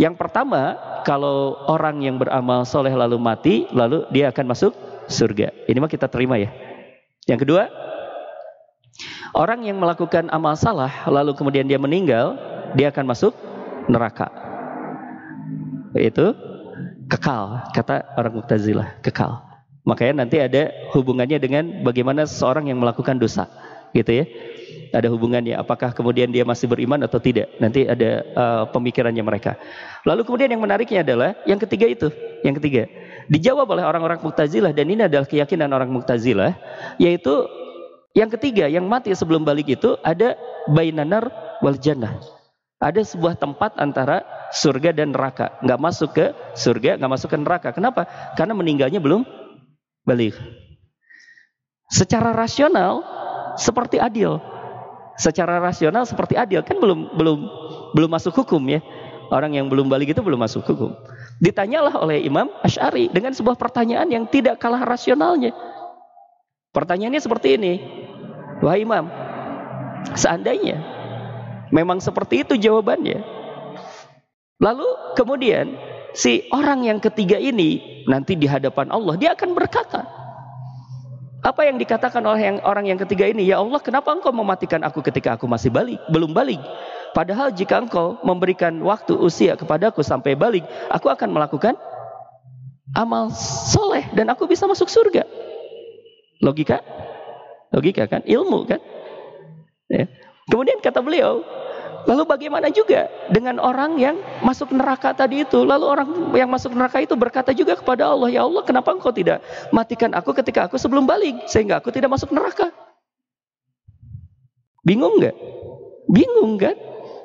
[0.00, 4.72] yang pertama, kalau orang yang beramal soleh lalu mati, lalu dia akan masuk
[5.10, 5.50] surga.
[5.66, 6.50] Ini mah kita terima ya.
[7.28, 7.68] Yang kedua,
[9.36, 12.38] orang yang melakukan amal salah lalu kemudian dia meninggal,
[12.78, 13.36] dia akan masuk
[13.88, 14.30] neraka.
[15.96, 16.36] Itu
[17.08, 19.47] kekal, kata orang Muqtazilah, kekal.
[19.88, 23.48] Makanya nanti ada hubungannya dengan bagaimana seseorang yang melakukan dosa,
[23.96, 24.24] gitu ya.
[24.92, 27.48] Ada hubungannya, apakah kemudian dia masih beriman atau tidak.
[27.56, 29.56] Nanti ada uh, pemikirannya mereka.
[30.04, 32.08] Lalu kemudian yang menariknya adalah yang ketiga itu,
[32.44, 32.88] yang ketiga
[33.28, 36.56] dijawab oleh orang-orang Mu'tazilah dan ini adalah keyakinan orang Mu'tazilah,
[36.96, 37.44] yaitu
[38.16, 40.34] yang ketiga yang mati sebelum balik itu ada
[40.72, 41.28] bainanar
[41.60, 42.16] wal jannah.
[42.80, 44.24] Ada sebuah tempat antara
[44.54, 45.58] surga dan neraka.
[45.60, 47.68] Nggak masuk ke surga, nggak masuk ke neraka.
[47.74, 48.06] Kenapa?
[48.38, 49.26] Karena meninggalnya belum
[50.08, 50.32] balik.
[51.92, 53.04] Secara rasional
[53.60, 54.40] seperti adil.
[55.20, 57.38] Secara rasional seperti adil kan belum belum
[57.92, 58.80] belum masuk hukum ya.
[59.28, 60.96] Orang yang belum balik itu belum masuk hukum.
[61.36, 65.52] Ditanyalah oleh Imam Ash'ari dengan sebuah pertanyaan yang tidak kalah rasionalnya.
[66.72, 67.72] Pertanyaannya seperti ini.
[68.58, 69.06] Wahai Imam,
[70.18, 70.82] seandainya
[71.70, 73.22] memang seperti itu jawabannya.
[74.58, 75.78] Lalu kemudian
[76.16, 80.06] si orang yang ketiga ini nanti di hadapan Allah dia akan berkata
[81.38, 83.46] apa yang dikatakan oleh yang, orang yang ketiga ini?
[83.46, 86.58] Ya Allah kenapa engkau mematikan aku ketika aku masih balik belum balik?
[87.14, 91.78] Padahal jika engkau memberikan waktu usia kepadaku sampai balik aku akan melakukan
[92.92, 93.30] amal
[93.70, 95.24] soleh dan aku bisa masuk surga.
[96.42, 96.82] Logika?
[97.70, 98.26] Logika kan?
[98.26, 98.80] Ilmu kan?
[99.88, 100.04] Ya.
[100.52, 101.40] kemudian kata beliau
[102.06, 105.64] Lalu bagaimana juga dengan orang yang masuk neraka tadi itu?
[105.66, 109.42] Lalu orang yang masuk neraka itu berkata juga kepada Allah, "Ya Allah, kenapa Engkau tidak
[109.74, 112.70] matikan aku ketika aku sebelum balik sehingga aku tidak masuk neraka?"
[114.86, 115.36] Bingung nggak?
[116.08, 116.76] Bingung kan?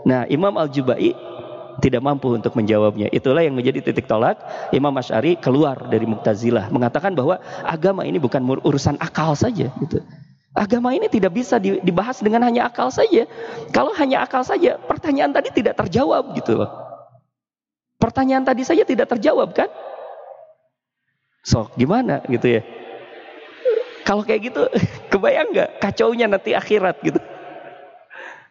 [0.03, 1.15] Nah, Imam Al-Jubai
[1.79, 3.07] tidak mampu untuk menjawabnya.
[3.09, 4.39] Itulah yang menjadi titik tolak
[4.75, 10.03] Imam Asy'ari keluar dari Mu'tazilah mengatakan bahwa agama ini bukan urusan akal saja gitu.
[10.53, 13.25] Agama ini tidak bisa dibahas dengan hanya akal saja.
[13.73, 16.69] Kalau hanya akal saja, pertanyaan tadi tidak terjawab gitu loh.
[17.97, 19.69] Pertanyaan tadi saja tidak terjawab kan?
[21.41, 22.61] So, gimana gitu ya?
[24.05, 24.61] Kalau kayak gitu,
[25.11, 27.17] kebayang nggak kacaunya nanti akhirat gitu?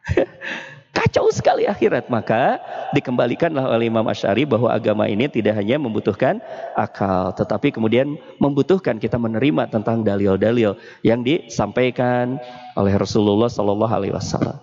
[1.12, 2.08] Kacau sekali akhirat.
[2.08, 2.56] Maka
[2.96, 6.40] dikembalikanlah oleh Imam Ash'ari bahwa agama ini tidak hanya membutuhkan
[6.72, 7.36] akal.
[7.36, 10.72] Tetapi kemudian membutuhkan kita menerima tentang dalil-dalil
[11.04, 12.40] yang disampaikan
[12.80, 14.56] oleh Rasulullah Sallallahu Alaihi Wasallam.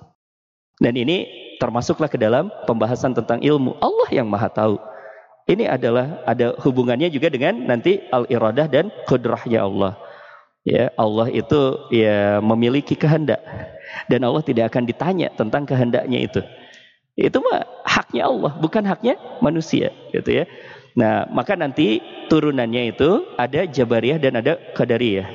[0.81, 1.29] Dan ini
[1.62, 3.77] termasuklah ke dalam pembahasan tentang ilmu.
[3.77, 4.81] Allah yang maha tahu.
[5.45, 10.01] Ini adalah ada hubungannya juga dengan nanti al-iradah dan kudrahnya Allah.
[10.65, 13.38] Ya, Allah itu ya memiliki kehendak
[14.08, 16.41] dan Allah tidak akan ditanya tentang kehendaknya itu.
[17.19, 20.45] Itu mah haknya Allah, bukan haknya manusia, gitu ya.
[20.95, 21.99] Nah, maka nanti
[22.32, 25.28] turunannya itu ada Jabariyah dan ada Qadariyah.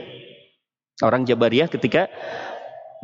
[1.05, 2.09] Orang Jabariyah ketika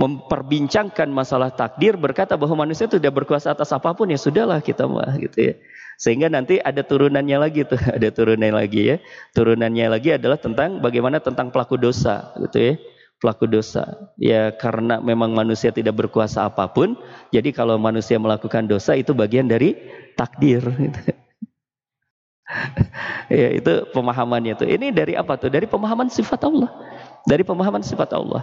[0.00, 4.88] memperbincangkan masalah takdir berkata bahwa manusia itu tidak berkuasa atas apa pun ya sudahlah kita
[4.88, 5.54] mah gitu ya.
[6.00, 8.96] Sehingga nanti ada turunannya lagi tuh, ada turunannya lagi ya.
[9.36, 12.74] Turunannya lagi adalah tentang bagaimana tentang pelaku dosa gitu ya
[13.20, 14.10] pelaku dosa.
[14.16, 16.96] Ya karena memang manusia tidak berkuasa apa pun,
[17.30, 19.76] jadi kalau manusia melakukan dosa itu bagian dari
[20.16, 20.64] takdir.
[23.30, 24.66] ya itu pemahamannya tuh.
[24.66, 25.52] Ini dari apa tuh?
[25.52, 26.72] Dari pemahaman sifat Allah.
[27.28, 28.42] Dari pemahaman sifat Allah.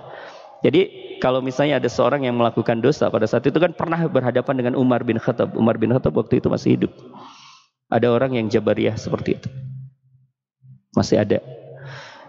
[0.61, 0.89] Jadi
[1.21, 5.01] kalau misalnya ada seorang yang melakukan dosa pada saat itu kan pernah berhadapan dengan Umar
[5.01, 5.53] bin Khattab.
[5.57, 6.93] Umar bin Khattab waktu itu masih hidup.
[7.89, 9.49] Ada orang yang jabariyah seperti itu.
[10.97, 11.39] Masih ada.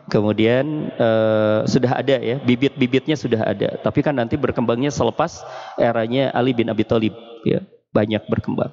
[0.08, 3.76] Kemudian uh, sudah ada ya, bibit-bibitnya sudah ada.
[3.84, 5.44] Tapi kan nanti berkembangnya selepas
[5.76, 7.12] eranya Ali bin Abi Thalib
[7.44, 7.60] ya,
[7.92, 8.72] banyak berkembang.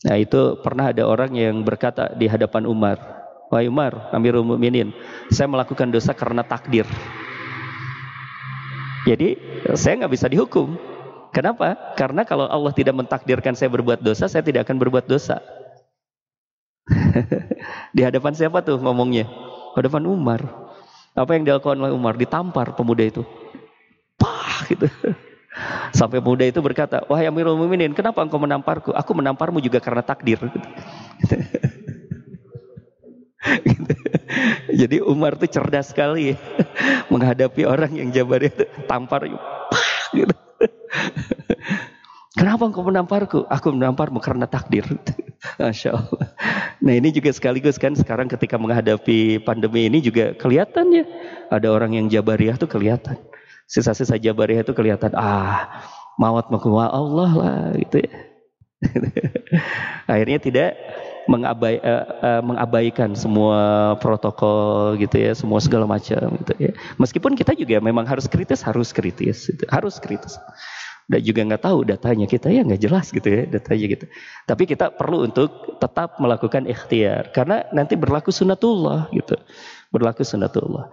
[0.00, 2.98] Nah, itu pernah ada orang yang berkata di hadapan Umar,
[3.54, 4.90] "Wahai Umar, Amirul Mukminin,
[5.30, 6.88] saya melakukan dosa karena takdir."
[9.06, 9.38] Jadi,
[9.78, 10.74] saya nggak bisa dihukum.
[11.30, 11.94] Kenapa?
[11.94, 15.38] Karena kalau Allah tidak mentakdirkan saya berbuat dosa, saya tidak akan berbuat dosa.
[17.96, 19.49] di hadapan siapa tuh ngomongnya?
[19.76, 20.40] Hadapan Umar.
[21.14, 22.14] Apa yang dilakukan oleh Umar?
[22.16, 23.22] Ditampar pemuda itu.
[24.16, 24.86] Pah gitu.
[25.98, 28.94] Sampai pemuda itu berkata, wahai Amirul Muminin, kenapa engkau menamparku?
[28.94, 30.38] Aku menamparmu juga karena takdir.
[34.80, 36.36] Jadi Umar itu cerdas sekali
[37.12, 39.26] menghadapi orang yang jabar itu tampar
[40.14, 40.34] gitu.
[42.30, 43.42] Kenapa engkau menamparku?
[43.50, 44.86] Aku menamparmu karena takdir.
[45.58, 46.30] Masya Allah.
[46.78, 51.04] Nah ini juga sekaligus kan sekarang ketika menghadapi pandemi ini juga kelihatan ya.
[51.50, 53.18] Ada orang yang jabariah tuh kelihatan.
[53.66, 55.10] Sisa-sisa jabariah itu kelihatan.
[55.18, 55.82] Ah
[56.22, 58.12] mawat makuwa Allah lah gitu ya.
[60.12, 60.70] Akhirnya tidak
[61.26, 66.72] mengabai, uh, uh, mengabaikan semua protokol gitu ya, semua segala macam gitu ya.
[66.94, 69.66] Meskipun kita juga memang harus kritis, harus kritis, gitu.
[69.66, 70.38] harus kritis
[71.10, 74.06] dan juga nggak tahu datanya kita ya nggak jelas gitu ya datanya gitu.
[74.46, 79.34] Tapi kita perlu untuk tetap melakukan ikhtiar karena nanti berlaku sunatullah gitu.
[79.90, 80.86] Berlaku sunatullah.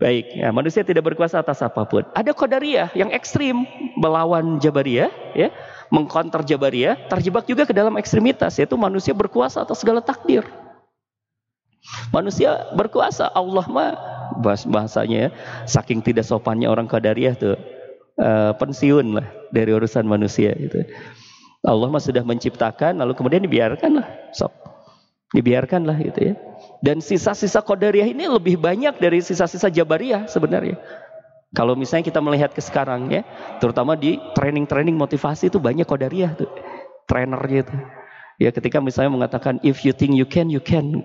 [0.00, 2.02] Baik, ya, manusia tidak berkuasa atas apa pun.
[2.16, 3.62] Ada kodariyah yang ekstrim
[3.94, 5.54] melawan jabariyah, ya,
[5.94, 10.42] mengkonter jabariyah, terjebak juga ke dalam ekstremitas, yaitu manusia berkuasa atas segala takdir.
[12.10, 13.94] Manusia berkuasa, Allah mah
[14.66, 15.30] bahasanya ya,
[15.70, 17.54] saking tidak sopannya orang kodariyah tuh
[18.18, 20.84] uh, pensiun lah dari urusan manusia itu.
[21.62, 24.50] Allah mah sudah menciptakan lalu kemudian dibiarkan lah, sok.
[25.32, 26.34] Dibiarkan lah gitu ya.
[26.84, 30.76] Dan sisa-sisa Qadariyah ini lebih banyak dari sisa-sisa Jabariyah sebenarnya.
[31.56, 33.24] Kalau misalnya kita melihat ke sekarang ya,
[33.60, 36.50] terutama di training-training motivasi itu banyak Qadariyah tuh.
[37.08, 37.76] Trainernya itu.
[38.40, 41.00] Ya ketika misalnya mengatakan if you think you can, you can.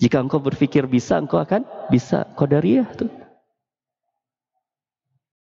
[0.00, 2.24] Jika engkau berpikir bisa, engkau akan bisa.
[2.34, 3.10] Qadariyah tuh.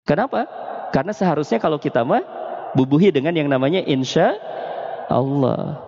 [0.05, 0.45] Kenapa?
[0.93, 2.21] Karena seharusnya kalau kita mah
[2.75, 4.35] bubuhi dengan yang namanya insya
[5.07, 5.81] Allah.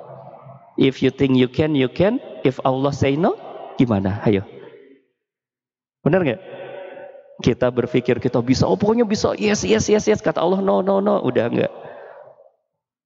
[0.77, 2.21] If you think you can, you can.
[2.45, 3.33] If Allah say no,
[3.81, 4.21] gimana?
[4.23, 4.45] Ayo.
[6.05, 6.41] Benar nggak?
[7.41, 10.21] Kita berpikir kita bisa, oh pokoknya bisa, yes, yes, yes, yes.
[10.21, 11.21] Kata Allah, no, no, no.
[11.21, 11.73] Udah enggak.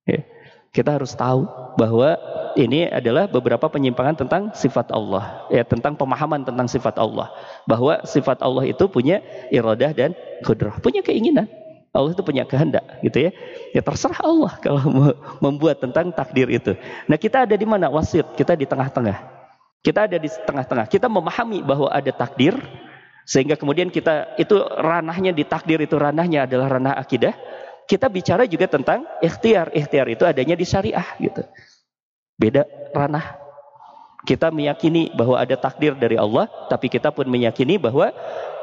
[0.08, 0.24] Ya.
[0.72, 2.16] Kita harus tahu bahwa
[2.56, 5.48] ini adalah beberapa penyimpangan tentang sifat Allah.
[5.52, 7.32] Ya, tentang pemahaman tentang sifat Allah.
[7.68, 9.20] Bahwa sifat Allah itu punya
[9.52, 10.12] iradah dan
[10.44, 10.76] kudrah.
[10.80, 11.48] Punya keinginan.
[11.92, 13.32] Allah itu punya kehendak gitu ya.
[13.76, 14.80] Ya terserah Allah kalau
[15.44, 16.76] membuat tentang takdir itu.
[17.12, 17.92] Nah kita ada di mana?
[17.92, 18.32] Wasit.
[18.40, 19.18] Kita di tengah-tengah.
[19.84, 20.88] Kita ada di tengah-tengah.
[20.88, 22.56] Kita memahami bahwa ada takdir.
[23.28, 27.36] Sehingga kemudian kita itu ranahnya di takdir itu ranahnya adalah ranah akidah.
[27.86, 29.76] Kita bicara juga tentang ikhtiar.
[29.76, 31.44] Ikhtiar itu adanya di syariah gitu.
[32.40, 32.64] Beda
[32.96, 33.41] ranah.
[34.22, 38.14] Kita meyakini bahwa ada takdir dari Allah, tapi kita pun meyakini bahwa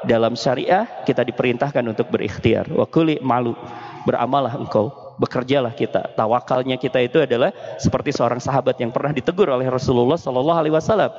[0.06, 2.70] dalam syariah kita diperintahkan untuk berikhtiar.
[2.70, 3.58] Wa kuli malu.
[4.06, 6.14] Beramalah engkau, bekerjalah kita.
[6.14, 11.10] Tawakalnya kita itu adalah seperti seorang sahabat yang pernah ditegur oleh Rasulullah Sallallahu Alaihi Wasallam.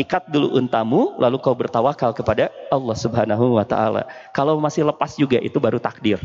[0.00, 4.08] Ikat dulu untamu, lalu kau bertawakal kepada Allah Subhanahu Wa Taala.
[4.32, 6.18] Kalau masih lepas juga itu baru takdir.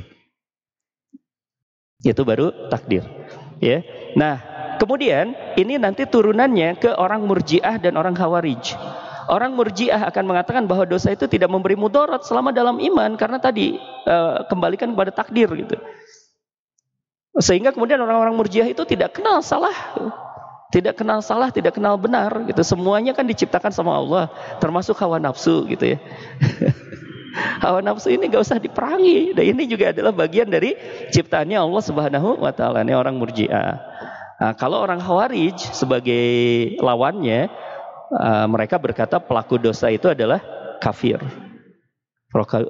[2.02, 3.04] Itu baru takdir.
[3.60, 3.84] Ya.
[4.16, 8.78] Nah, kemudian ini nanti turunannya ke orang murjiah dan orang khawarij.
[9.28, 13.76] Orang murjiah akan mengatakan bahwa dosa itu tidak memberi mudarat selama dalam iman karena tadi
[14.08, 15.76] uh, kembalikan kepada takdir gitu.
[17.38, 19.76] Sehingga kemudian orang-orang murjiah itu tidak kenal salah.
[20.68, 22.60] Tidak kenal salah, tidak kenal benar gitu.
[22.64, 25.98] Semuanya kan diciptakan sama Allah, termasuk hawa nafsu gitu ya.
[27.64, 29.32] hawa nafsu ini gak usah diperangi.
[29.32, 30.76] Dan ini juga adalah bagian dari
[31.12, 32.84] ciptaannya Allah Subhanahu wa taala.
[32.84, 33.97] Ini orang murjiah.
[34.38, 36.26] Nah, kalau orang khawarij sebagai
[36.78, 37.50] lawannya
[38.14, 40.40] uh, mereka berkata pelaku dosa itu adalah
[40.78, 41.18] kafir.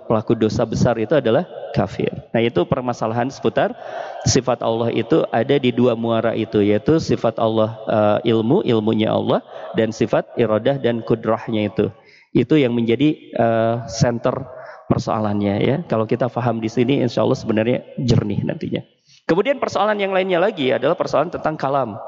[0.07, 1.43] Pelaku dosa besar itu adalah
[1.75, 2.13] kafir.
[2.31, 3.75] Nah itu permasalahan seputar
[4.23, 9.43] sifat Allah itu ada di dua muara itu yaitu sifat Allah uh, ilmu ilmunya Allah
[9.75, 11.91] dan sifat iradah dan kudrahnya itu.
[12.31, 14.45] Itu yang menjadi uh, center
[14.87, 15.75] persoalannya ya.
[15.89, 18.96] Kalau kita paham di sini insya Allah sebenarnya jernih nantinya.
[19.27, 21.99] Kemudian persoalan yang lainnya lagi adalah persoalan tentang kalam.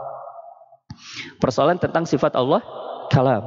[1.43, 2.63] Persoalan tentang sifat Allah
[3.11, 3.43] kalam.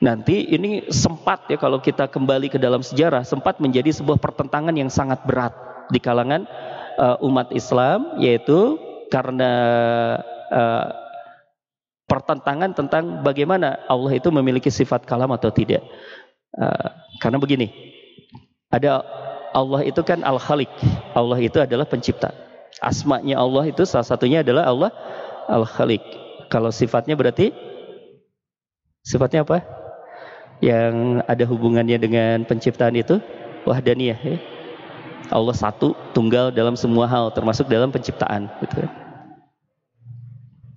[0.00, 4.88] Nanti ini sempat ya kalau kita kembali ke dalam sejarah sempat menjadi sebuah pertentangan yang
[4.88, 5.52] sangat berat
[5.92, 6.48] di kalangan
[6.96, 8.80] uh, umat Islam yaitu
[9.12, 9.52] karena
[10.52, 10.88] uh,
[12.08, 15.84] pertentangan tentang bagaimana Allah itu memiliki sifat kalam atau tidak.
[16.56, 16.88] Uh,
[17.20, 17.72] karena begini,
[18.68, 19.04] ada
[19.56, 20.68] Allah itu kan Al-Khaliq.
[21.16, 22.43] Allah itu adalah pencipta.
[22.82, 24.90] Asmanya Allah itu salah satunya adalah Allah
[25.46, 26.02] Al-Khaliq.
[26.50, 27.54] Kalau sifatnya berarti
[29.04, 29.60] Sifatnya apa?
[30.64, 33.20] Yang ada hubungannya dengan penciptaan itu
[33.68, 34.36] wahdaniyah ya.
[35.28, 38.88] Allah satu, tunggal dalam semua hal termasuk dalam penciptaan gitu.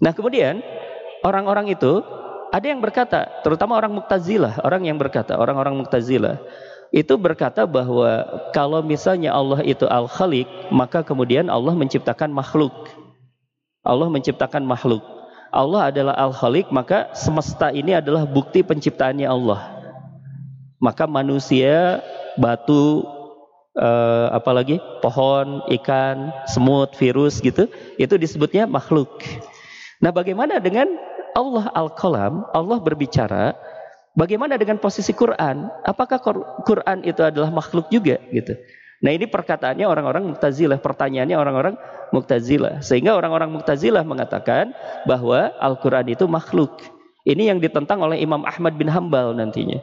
[0.04, 0.60] Nah, kemudian
[1.24, 2.04] orang-orang itu
[2.52, 6.40] ada yang berkata, terutama orang Mu'tazilah, orang yang berkata, orang-orang Mu'tazilah
[6.92, 8.24] itu berkata bahwa
[8.56, 12.74] kalau misalnya Allah itu Al-Khaliq, maka kemudian Allah menciptakan makhluk.
[13.84, 15.04] Allah menciptakan makhluk.
[15.52, 19.68] Allah adalah Al-Khaliq, maka semesta ini adalah bukti penciptaannya Allah.
[20.80, 22.04] Maka manusia,
[22.40, 23.04] batu,
[23.76, 27.68] eh, apalagi pohon, ikan, semut, virus gitu,
[28.00, 29.24] itu disebutnya makhluk.
[30.00, 30.88] Nah, bagaimana dengan
[31.34, 32.48] Allah Al-Qalam?
[32.54, 33.58] Allah berbicara,
[34.18, 35.70] bagaimana dengan posisi Quran?
[35.86, 36.18] Apakah
[36.66, 38.58] Quran itu adalah makhluk juga gitu?
[38.98, 41.78] Nah, ini perkataannya orang-orang Mu'tazilah, pertanyaannya orang-orang
[42.10, 42.82] Mu'tazilah.
[42.82, 44.74] Sehingga orang-orang Mu'tazilah mengatakan
[45.06, 46.82] bahwa Al-Qur'an itu makhluk.
[47.22, 49.78] Ini yang ditentang oleh Imam Ahmad bin Hambal nantinya.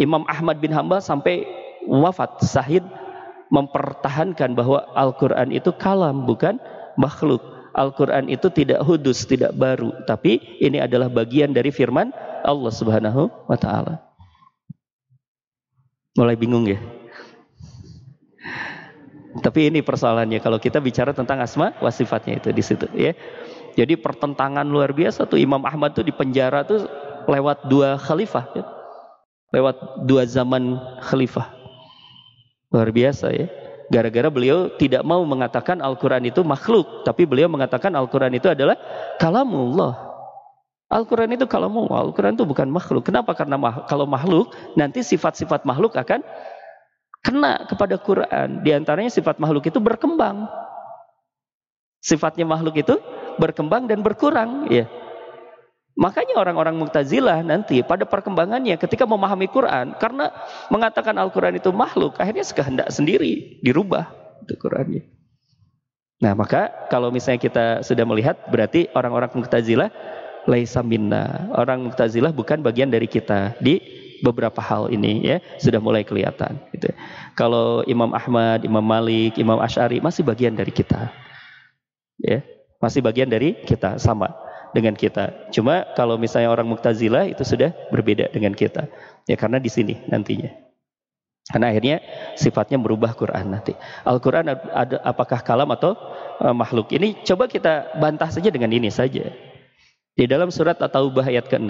[0.00, 1.44] Imam Ahmad bin Hambal sampai
[1.84, 2.84] wafat sahid
[3.52, 6.56] mempertahankan bahwa Al-Quran itu kalam bukan
[6.96, 7.44] makhluk.
[7.76, 9.92] Al-Quran itu tidak hudus, tidak baru.
[10.08, 12.08] Tapi ini adalah bagian dari firman
[12.46, 14.00] Allah subhanahu wa ta'ala.
[16.16, 16.80] Mulai bingung ya?
[19.36, 23.12] Tapi ini persoalannya kalau kita bicara tentang asma wasifatnya itu di situ ya.
[23.76, 26.88] Jadi pertentangan luar biasa tuh Imam Ahmad tuh di penjara tuh
[27.28, 28.64] lewat dua khalifah ya.
[29.52, 31.52] Lewat dua zaman khalifah.
[32.72, 33.46] Luar biasa ya.
[33.92, 37.04] Gara-gara beliau tidak mau mengatakan Al-Quran itu makhluk.
[37.04, 38.74] Tapi beliau mengatakan Al-Quran itu adalah
[39.20, 40.05] kalamullah.
[40.86, 42.06] Al-Quran itu kalamullah.
[42.06, 43.10] Al-Quran itu bukan makhluk.
[43.10, 43.34] Kenapa?
[43.34, 46.22] Karena mah, kalau makhluk, nanti sifat-sifat makhluk akan
[47.26, 48.62] kena kepada Quran.
[48.62, 50.46] Di antaranya sifat makhluk itu berkembang.
[51.98, 52.94] Sifatnya makhluk itu
[53.42, 54.70] berkembang dan berkurang.
[54.70, 54.86] Ya.
[55.96, 60.28] Makanya orang-orang Mu'tazilah nanti pada perkembangannya ketika memahami Quran karena
[60.68, 64.12] mengatakan Al-Quran itu makhluk, akhirnya sekehendak sendiri dirubah
[64.44, 65.08] itu Qurannya.
[66.20, 69.88] Nah, maka kalau misalnya kita sudah melihat berarti orang-orang Mu'tazilah
[70.46, 71.50] laisa minna.
[71.52, 73.82] Orang Mu'tazilah bukan bagian dari kita di
[74.24, 76.88] beberapa hal ini ya sudah mulai kelihatan gitu.
[77.36, 81.12] Kalau Imam Ahmad, Imam Malik, Imam Ash'ari masih bagian dari kita.
[82.16, 82.40] Ya,
[82.80, 84.32] masih bagian dari kita sama
[84.72, 85.52] dengan kita.
[85.52, 88.88] Cuma kalau misalnya orang Mu'tazilah itu sudah berbeda dengan kita.
[89.28, 90.66] Ya karena di sini nantinya.
[91.46, 92.02] Karena akhirnya
[92.34, 93.70] sifatnya merubah Quran nanti.
[94.02, 95.94] Al-Quran ada apakah kalam atau
[96.42, 96.90] uh, makhluk?
[96.90, 99.30] Ini coba kita bantah saja dengan ini saja.
[100.16, 101.68] Di dalam surat At-Taubah ayat ke-6,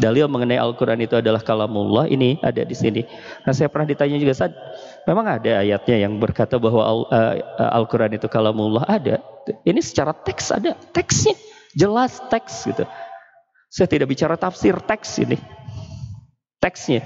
[0.00, 3.04] dalil mengenai Al-Quran itu adalah kalamullah, ini ada di sini.
[3.44, 4.56] Nah saya pernah ditanya juga, saat
[5.04, 8.88] memang ada ayatnya yang berkata bahwa uh, Al-Quran itu kalamullah?
[8.88, 9.20] Ada.
[9.68, 11.36] Ini secara teks ada, teksnya.
[11.76, 12.88] Jelas teks gitu.
[13.68, 15.36] Saya tidak bicara tafsir teks ini.
[16.64, 17.04] Teksnya.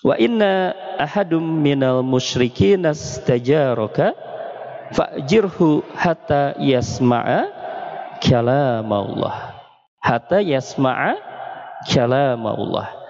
[0.00, 4.16] Wa inna ahadum minal musyrikin astajaraka
[4.96, 7.59] fa'jirhu hatta yasma'a
[8.20, 9.56] kalam Allah.
[10.00, 11.16] Hatta yasma'a
[11.88, 13.00] kalam Allah.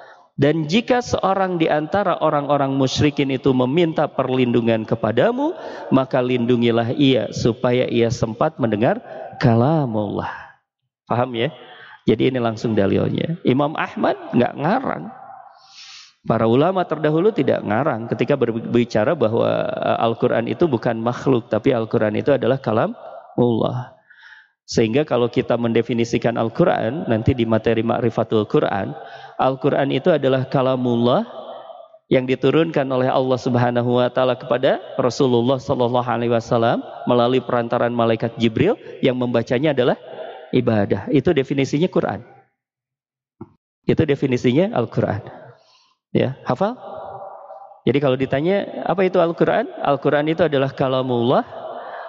[0.40, 5.52] Dan jika seorang di antara orang-orang musyrikin itu meminta perlindungan kepadamu,
[5.92, 9.04] maka lindungilah ia supaya ia sempat mendengar
[9.36, 10.32] kalamullah.
[11.04, 11.52] Paham ya?
[12.08, 13.36] Jadi ini langsung dalilnya.
[13.44, 15.04] Imam Ahmad nggak ngarang.
[16.24, 22.16] Para ulama terdahulu tidak ngarang ketika berbicara bahwa eh, Al-Quran itu bukan makhluk, tapi Al-Quran
[22.16, 22.96] itu adalah kalam
[23.36, 23.99] Allah.
[24.70, 28.94] Sehingga kalau kita mendefinisikan Al-Quran, nanti di materi Ma'rifatul Quran,
[29.34, 31.26] Al-Quran itu adalah kalamullah
[32.06, 38.34] yang diturunkan oleh Allah Subhanahu wa taala kepada Rasulullah sallallahu alaihi wasallam melalui perantaran malaikat
[38.38, 39.98] Jibril yang membacanya adalah
[40.54, 41.10] ibadah.
[41.10, 42.22] Itu definisinya Quran.
[43.90, 45.22] Itu definisinya Al-Quran.
[46.14, 46.78] Ya, hafal?
[47.86, 49.66] Jadi kalau ditanya apa itu Al-Quran?
[49.82, 51.59] Al-Quran itu adalah kalamullah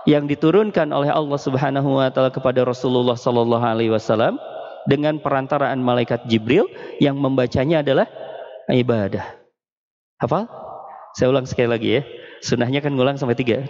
[0.10, 4.42] yang diturunkan oleh Allah Subhanahu wa taala kepada Rasulullah sallallahu alaihi wasallam
[4.90, 6.66] dengan perantaraan malaikat Jibril
[6.98, 8.10] yang membacanya adalah
[8.70, 9.26] ibadah.
[10.18, 10.50] Hafal?
[11.14, 12.02] Saya ulang sekali lagi ya.
[12.42, 13.68] Sunnahnya kan ngulang sampai tiga.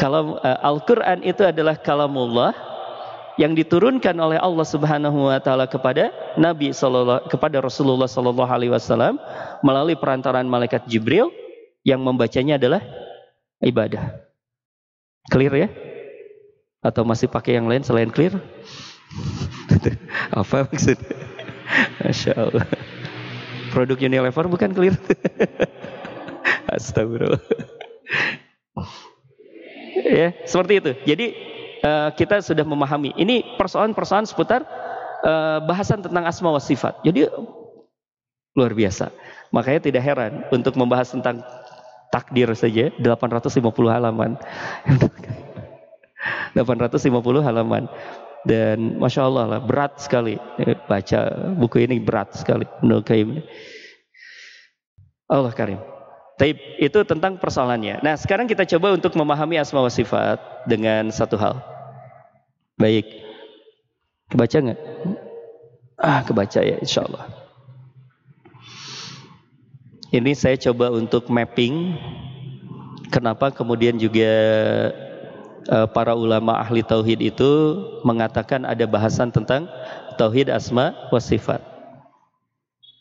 [0.00, 2.56] Kalau uh, Al-Quran itu adalah kalamullah
[3.36, 6.08] yang diturunkan oleh Allah Subhanahu wa taala kepada
[6.40, 9.20] Nabi sallallahu kepada Rasulullah sallallahu alaihi wasallam
[9.60, 11.28] melalui perantaraan malaikat Jibril
[11.84, 12.80] yang membacanya adalah
[13.60, 14.25] ibadah.
[15.32, 15.68] Clear ya?
[16.82, 18.36] Atau masih pakai yang lain selain clear?
[20.40, 21.16] Apa maksudnya?
[22.02, 22.66] Masya Allah.
[23.74, 24.94] Produk Unilever bukan clear?
[26.74, 27.42] Astagfirullah.
[30.06, 30.92] ya, seperti itu.
[31.06, 31.26] Jadi
[31.86, 33.14] Eh, kita sudah memahami.
[33.14, 34.66] Ini persoalan-persoalan seputar
[35.22, 36.98] uh, bahasan tentang asma wa sifat.
[37.06, 37.30] Jadi
[38.58, 39.14] luar biasa.
[39.54, 41.46] Makanya tidak heran untuk membahas tentang
[42.10, 44.36] takdir saja 850 halaman.
[46.56, 47.84] 850 halaman.
[48.46, 52.62] dan masya Allah lah berat sekali eh, baca buku ini berat sekali
[55.26, 55.82] Allah Karim.
[56.36, 58.04] Taib itu tentang persoalannya.
[58.04, 60.38] Nah sekarang kita coba untuk memahami asma wa sifat
[60.68, 61.58] dengan satu hal.
[62.76, 63.08] Baik,
[64.28, 64.80] kebaca nggak?
[65.96, 67.45] Ah kebaca ya insya Allah.
[70.14, 71.98] Ini saya coba untuk mapping
[73.10, 74.30] kenapa kemudian juga
[75.66, 77.50] uh, para ulama ahli tauhid itu
[78.06, 79.66] mengatakan ada bahasan tentang
[80.14, 81.58] tauhid asma wa sifat.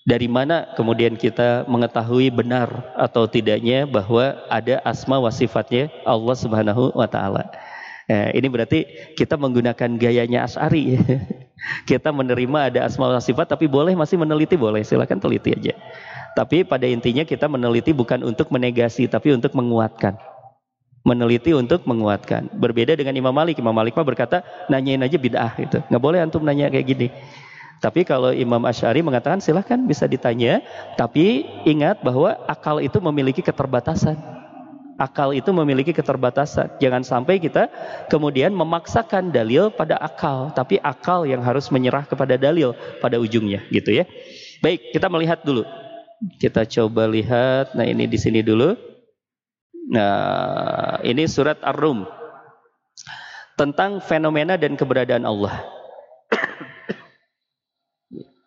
[0.06, 6.94] Dari mana kemudian kita mengetahui benar atau tidaknya bahwa ada asma wa sifatnya Allah Subhanahu
[6.94, 7.50] wa taala.
[8.06, 8.86] Nah, ini berarti
[9.18, 11.02] kita menggunakan gayanya As'ari.
[11.90, 15.74] kita menerima ada asma wa sifat tapi boleh masih meneliti boleh, silakan teliti aja.
[16.36, 20.20] Tapi pada intinya kita meneliti bukan untuk menegasi tapi untuk menguatkan
[21.06, 22.50] meneliti untuk menguatkan.
[22.58, 23.62] Berbeda dengan Imam Malik.
[23.62, 25.78] Imam Malik mah berkata, nanyain aja bid'ah gitu.
[25.86, 27.08] Nggak boleh antum nanya kayak gini.
[27.78, 30.66] Tapi kalau Imam Ash'ari mengatakan silahkan bisa ditanya,
[30.98, 34.18] tapi ingat bahwa akal itu memiliki keterbatasan.
[34.98, 36.82] Akal itu memiliki keterbatasan.
[36.82, 37.70] Jangan sampai kita
[38.10, 42.74] kemudian memaksakan dalil pada akal, tapi akal yang harus menyerah kepada dalil
[43.04, 44.10] pada ujungnya, gitu ya.
[44.64, 45.68] Baik, kita melihat dulu.
[46.42, 47.74] Kita coba lihat.
[47.78, 48.74] Nah, ini di sini dulu.
[49.86, 52.10] Nah, ini surat Ar-Rum
[53.56, 55.62] tentang fenomena dan keberadaan Allah.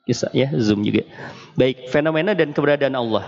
[0.08, 1.04] Bisa ya, zoom juga.
[1.54, 3.24] Baik, fenomena dan keberadaan Allah.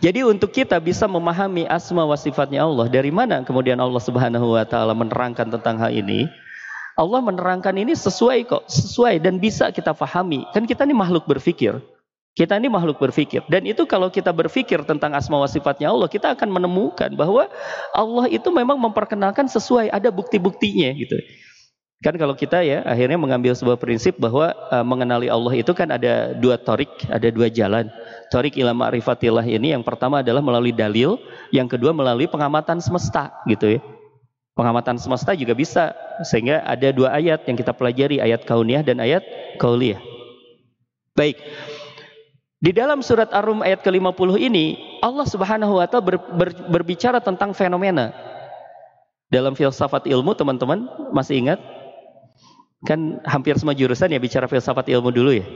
[0.00, 4.64] Jadi untuk kita bisa memahami asma wa sifatnya Allah, dari mana kemudian Allah Subhanahu wa
[4.64, 6.24] taala menerangkan tentang hal ini?
[6.96, 10.44] Allah menerangkan ini sesuai kok, sesuai dan bisa kita pahami.
[10.56, 11.76] Kan kita ini makhluk berpikir.
[12.30, 13.42] Kita ini makhluk berpikir.
[13.50, 17.50] Dan itu kalau kita berpikir tentang asma wa sifatnya Allah, kita akan menemukan bahwa
[17.90, 21.18] Allah itu memang memperkenalkan sesuai, ada bukti-buktinya gitu.
[22.00, 26.32] Kan kalau kita ya akhirnya mengambil sebuah prinsip bahwa uh, mengenali Allah itu kan ada
[26.32, 27.92] dua torik, ada dua jalan.
[28.32, 31.20] Torik ila ma'rifatillah ini yang pertama adalah melalui dalil,
[31.52, 33.80] yang kedua melalui pengamatan semesta gitu ya.
[34.56, 35.92] Pengamatan semesta juga bisa
[36.24, 39.20] sehingga ada dua ayat yang kita pelajari, ayat kauniyah dan ayat
[39.60, 40.00] kauliyah.
[41.12, 41.36] Baik.
[42.60, 47.56] Di dalam surat Ar-Rum ayat ke-50 ini, Allah Subhanahu wa taala ber, ber, berbicara tentang
[47.56, 48.12] fenomena.
[49.32, 51.56] Dalam filsafat ilmu, teman-teman masih ingat?
[52.84, 55.46] Kan hampir semua jurusan ya bicara filsafat ilmu dulu ya.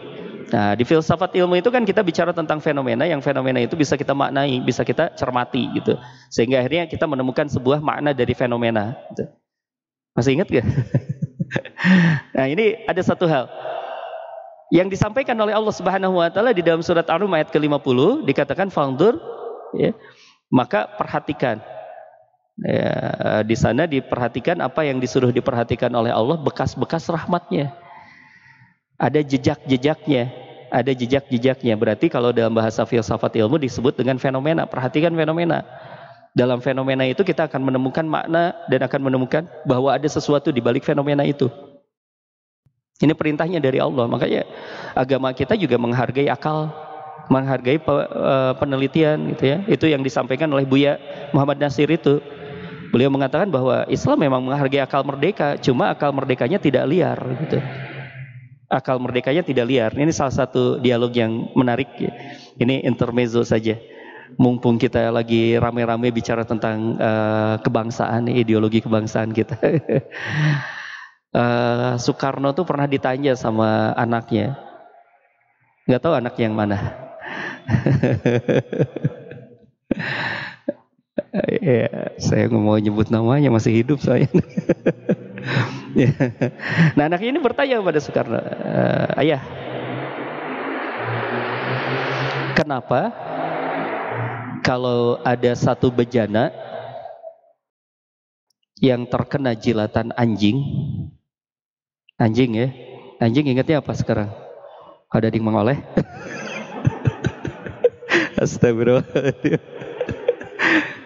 [0.48, 4.16] Nah, di filsafat ilmu itu kan kita bicara tentang fenomena, yang fenomena itu bisa kita
[4.16, 6.00] maknai, bisa kita cermati gitu.
[6.32, 8.96] Sehingga akhirnya kita menemukan sebuah makna dari fenomena.
[9.12, 9.28] Gitu.
[10.16, 10.64] Masih ingat gak?
[12.36, 13.44] nah, ini ada satu hal
[14.74, 19.22] yang disampaikan oleh Allah Subhanahu wa taala di dalam surat Ar-Rum ayat ke-50 dikatakan fangdur
[19.78, 19.94] ya,
[20.50, 21.62] maka perhatikan.
[22.58, 27.70] Ya, di sana diperhatikan apa yang disuruh diperhatikan oleh Allah bekas-bekas rahmatnya.
[28.98, 30.30] Ada jejak-jejaknya,
[30.70, 31.74] ada jejak-jejaknya.
[31.74, 34.70] Berarti kalau dalam bahasa filsafat ilmu disebut dengan fenomena.
[34.70, 35.66] Perhatikan fenomena.
[36.34, 40.86] Dalam fenomena itu kita akan menemukan makna dan akan menemukan bahwa ada sesuatu di balik
[40.86, 41.50] fenomena itu.
[43.02, 44.06] Ini perintahnya dari Allah.
[44.06, 44.46] Makanya
[44.94, 46.70] agama kita juga menghargai akal,
[47.26, 49.58] menghargai eh, penelitian gitu ya.
[49.66, 50.98] Itu yang disampaikan oleh Buya
[51.34, 52.22] Muhammad Nasir itu.
[52.94, 57.58] Beliau mengatakan bahwa Islam memang menghargai akal merdeka, cuma akal merdekanya tidak liar gitu.
[58.70, 59.90] Akal merdekanya tidak liar.
[59.90, 61.90] Ini salah satu dialog yang menarik.
[61.98, 62.14] Ya.
[62.54, 63.74] Ini intermezzo saja.
[64.38, 69.58] Mumpung kita lagi rame-rame bicara tentang uh, kebangsaan, ideologi kebangsaan kita.
[71.34, 74.54] uh, Soekarno tuh pernah ditanya sama anaknya.
[75.84, 76.78] Nggak tahu anak yang mana.
[81.60, 84.24] ya, saya nggak mau nyebut namanya masih hidup saya.
[85.94, 86.10] Ya.
[86.96, 89.42] nah anak ini bertanya kepada Soekarno, uh, ayah,
[92.56, 93.12] kenapa
[94.64, 96.48] kalau ada satu bejana
[98.82, 100.58] yang terkena jilatan anjing,
[102.14, 102.70] Anjing ya.
[103.18, 104.30] Anjing ingatnya apa sekarang?
[105.10, 105.82] Ada ding mengoleh.
[108.42, 109.58] Astagfirullahaladzim.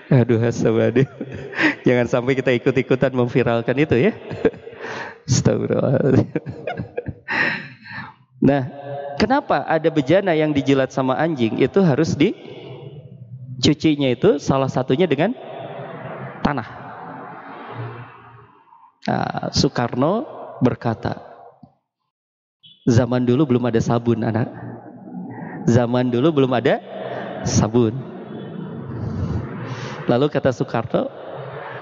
[0.08, 1.08] Aduh astagfirullahaladzim.
[1.84, 4.12] Jangan sampai kita ikut-ikutan memviralkan itu ya.
[5.24, 6.28] Astagfirullahaladzim.
[8.44, 8.68] Nah,
[9.16, 15.32] kenapa ada bejana yang dijilat sama anjing itu harus dicucinya itu salah satunya dengan
[16.44, 16.68] tanah.
[19.08, 21.20] Nah, Soekarno berkata,
[22.88, 24.48] zaman dulu belum ada sabun anak.
[25.68, 26.80] Zaman dulu belum ada
[27.44, 27.92] sabun.
[30.08, 31.12] Lalu kata Soekarno,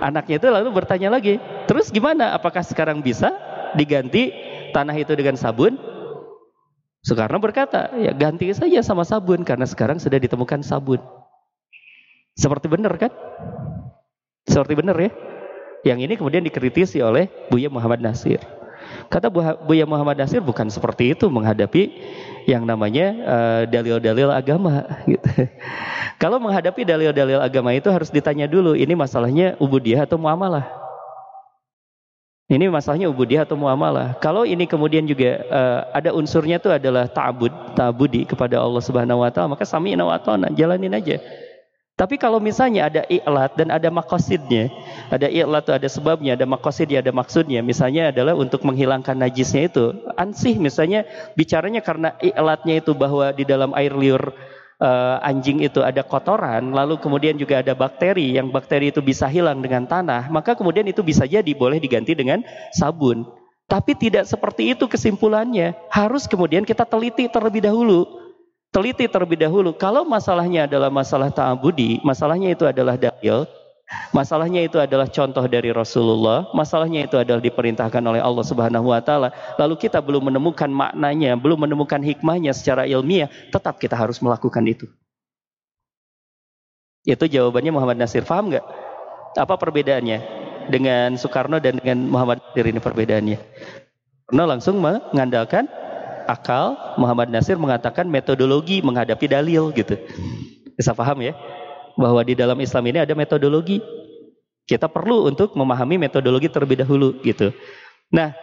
[0.02, 1.38] anaknya itu lalu bertanya lagi,
[1.70, 2.34] terus gimana?
[2.34, 3.30] Apakah sekarang bisa?
[3.76, 4.32] diganti
[4.72, 5.76] tanah itu dengan sabun?
[7.04, 10.98] Soekarno berkata, ya ganti saja sama sabun karena sekarang sudah ditemukan sabun.
[12.34, 13.12] Seperti benar kan?
[14.48, 15.10] Seperti benar ya?
[15.86, 18.42] Yang ini kemudian dikritisi oleh Buya Muhammad Nasir.
[19.06, 19.30] Kata
[19.62, 21.92] Buya Muhammad Nasir bukan seperti itu menghadapi
[22.46, 24.86] yang namanya eh, dalil-dalil uh, agama.
[25.10, 25.28] Gitu.
[26.16, 30.64] Kalau menghadapi dalil-dalil agama itu harus ditanya dulu, ini masalahnya ubudiyah atau muamalah.
[32.46, 34.16] Ini masalahnya ubudiyah atau muamalah.
[34.22, 39.30] Kalau ini kemudian juga uh, ada unsurnya itu adalah ta'bud, ta'budi kepada Allah Subhanahu wa
[39.34, 40.16] taala, maka sami'na wa
[40.54, 41.18] jalanin aja.
[41.96, 44.68] Tapi kalau misalnya ada i'lat dan ada makosidnya,
[45.08, 47.64] ada i'lat itu ada sebabnya, ada makosidnya, ada maksudnya.
[47.64, 49.96] Misalnya adalah untuk menghilangkan najisnya itu.
[50.12, 51.08] Ansih misalnya
[51.40, 54.28] bicaranya karena i'latnya itu bahwa di dalam air liur
[54.76, 59.64] uh, anjing itu ada kotoran, lalu kemudian juga ada bakteri, yang bakteri itu bisa hilang
[59.64, 62.44] dengan tanah, maka kemudian itu bisa jadi boleh diganti dengan
[62.76, 63.24] sabun.
[63.72, 65.72] Tapi tidak seperti itu kesimpulannya.
[65.88, 68.25] Harus kemudian kita teliti terlebih dahulu
[68.70, 69.72] teliti terlebih dahulu.
[69.74, 73.48] Kalau masalahnya adalah masalah ta'abudi, masalahnya itu adalah dalil,
[74.10, 79.30] masalahnya itu adalah contoh dari Rasulullah, masalahnya itu adalah diperintahkan oleh Allah Subhanahu wa taala,
[79.56, 84.86] lalu kita belum menemukan maknanya, belum menemukan hikmahnya secara ilmiah, tetap kita harus melakukan itu.
[87.06, 88.26] Itu jawabannya Muhammad Nasir.
[88.26, 88.66] Paham nggak?
[89.38, 90.18] Apa perbedaannya
[90.74, 93.38] dengan Soekarno dan dengan Muhammad Nasir ini perbedaannya?
[94.26, 95.70] Karena langsung mengandalkan
[96.26, 99.96] akal, Muhammad Nasir mengatakan metodologi menghadapi dalil gitu.
[100.76, 101.32] Bisa paham ya?
[101.96, 103.80] Bahwa di dalam Islam ini ada metodologi.
[104.66, 107.54] Kita perlu untuk memahami metodologi terlebih dahulu gitu.
[108.10, 108.34] Nah,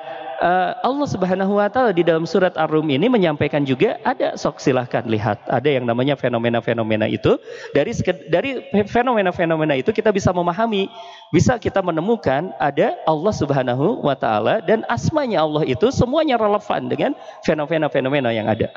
[0.43, 5.07] uh, Allah Subhanahu wa taala di dalam surat Ar-Rum ini menyampaikan juga ada sok silahkan
[5.07, 7.39] lihat ada yang namanya fenomena-fenomena itu
[7.71, 7.95] dari
[8.27, 10.91] dari fenomena-fenomena itu kita bisa memahami
[11.31, 17.11] bisa kita menemukan ada Allah Subhanahu wa taala dan asmanya Allah itu semuanya relevan dengan
[17.47, 18.69] fenomena-fenomena yang ada.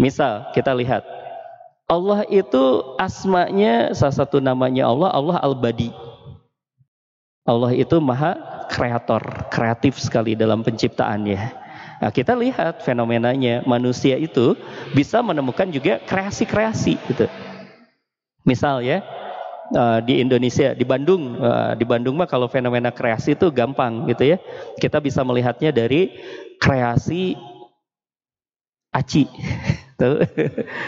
[0.00, 1.04] Misal kita lihat
[1.88, 6.07] Allah itu asmanya salah satu namanya Allah Allah Al-Badi.
[7.48, 8.36] Allah itu maha
[8.68, 11.40] kreator, kreatif sekali dalam penciptaannya.
[11.98, 14.52] Nah, kita lihat fenomenanya manusia itu
[14.92, 17.24] bisa menemukan juga kreasi-kreasi gitu.
[18.44, 19.00] Misal ya
[19.72, 24.36] uh, di Indonesia di Bandung uh, di Bandung mah kalau fenomena kreasi itu gampang gitu
[24.36, 24.38] ya.
[24.76, 26.12] Kita bisa melihatnya dari
[26.60, 27.32] kreasi
[28.92, 29.24] aci.
[29.98, 30.22] Tuh.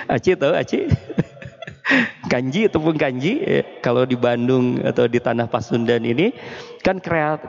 [0.07, 0.87] aci tahu aci?
[2.31, 6.33] Kanji ataupun kanji ya, kalau di Bandung atau di tanah Pasundan ini
[6.85, 7.03] kan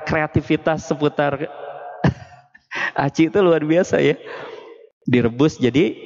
[0.06, 1.38] kreativitas seputar
[3.06, 4.16] aci itu luar biasa ya.
[5.06, 5.98] Direbus jadi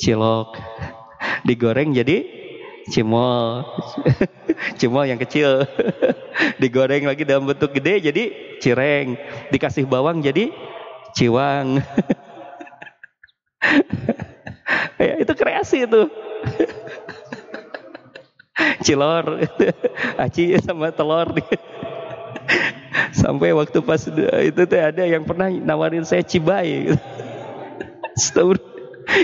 [0.00, 0.56] cilok,
[1.48, 2.42] digoreng jadi
[2.90, 3.64] cimol,
[4.78, 5.64] cimol yang kecil,
[6.58, 8.24] digoreng lagi dalam bentuk gede jadi
[8.58, 9.16] cireng,
[9.54, 10.50] dikasih bawang jadi
[11.14, 11.80] ciwang.
[14.98, 16.10] ya, itu kreasi itu
[18.84, 19.48] cilor.
[20.20, 21.32] Aci sama telur
[23.12, 24.02] sampai waktu pas
[24.42, 26.92] itu tuh ada yang pernah nawarin saya cibai.
[28.20, 28.60] Setahun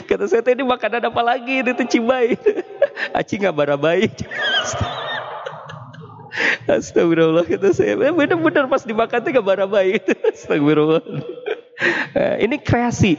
[0.08, 1.60] kata saya ini makanan apa lagi?
[1.60, 2.36] Itu cibai.
[3.18, 4.08] Aci nggak barabai.
[6.68, 7.96] Astagfirullah kata saya.
[7.96, 9.98] Benar-benar pas dimakan tuh gak barabai.
[10.30, 11.02] Astagfirullah.
[12.38, 13.18] Ini kreasi.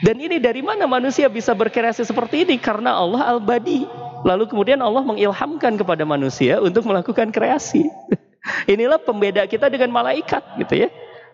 [0.00, 2.56] Dan ini dari mana manusia bisa berkreasi seperti ini?
[2.56, 3.84] Karena Allah al-badi
[4.22, 7.86] Lalu kemudian Allah mengilhamkan kepada manusia untuk melakukan kreasi.
[8.72, 10.88] Inilah pembeda kita dengan malaikat gitu ya.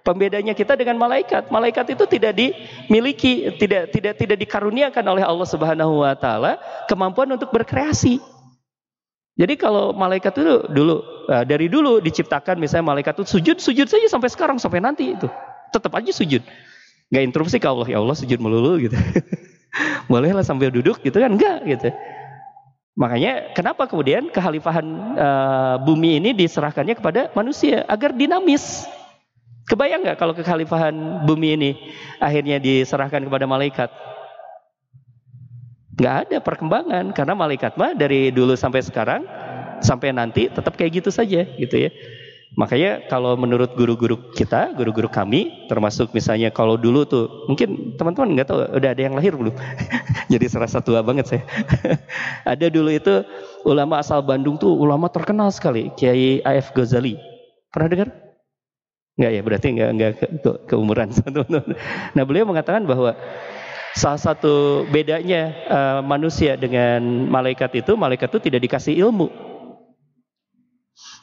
[0.04, 1.52] Pembedanya kita dengan malaikat.
[1.52, 6.56] Malaikat itu tidak dimiliki, tidak tidak tidak dikaruniakan oleh Allah Subhanahu wa taala
[6.88, 8.20] kemampuan untuk berkreasi.
[9.38, 10.96] Jadi kalau malaikat itu dulu
[11.28, 15.28] eh, dari dulu diciptakan misalnya malaikat itu sujud sujud saja sampai sekarang sampai nanti itu
[15.70, 16.40] tetap aja sujud.
[17.08, 18.96] Gak interupsi ke Allah ya Allah sujud melulu gitu.
[20.10, 21.88] Bolehlah sambil duduk gitu kan enggak gitu.
[22.98, 28.90] Makanya kenapa kemudian kehalifahan uh, bumi ini diserahkannya kepada manusia agar dinamis.
[29.70, 31.70] Kebayang nggak kalau kekhalifahan bumi ini
[32.18, 33.86] akhirnya diserahkan kepada malaikat?
[35.94, 39.22] Nggak ada perkembangan karena malaikat mah dari dulu sampai sekarang
[39.78, 41.94] sampai nanti tetap kayak gitu saja gitu ya.
[42.56, 48.48] Makanya kalau menurut guru-guru kita, guru-guru kami, termasuk misalnya kalau dulu tuh, mungkin teman-teman nggak
[48.48, 49.52] tahu, udah ada yang lahir belum?
[50.32, 51.42] Jadi serasa tua banget saya.
[52.56, 53.20] ada dulu itu
[53.68, 56.72] ulama asal Bandung tuh ulama terkenal sekali, Kiai A.F.
[56.72, 57.20] Ghazali.
[57.68, 58.08] Pernah dengar?
[59.18, 61.08] Enggak ya, berarti enggak enggak ke, ke, keumuran.
[62.16, 63.18] nah beliau mengatakan bahwa
[63.98, 69.26] salah satu bedanya uh, manusia dengan malaikat itu, malaikat itu tidak dikasih ilmu,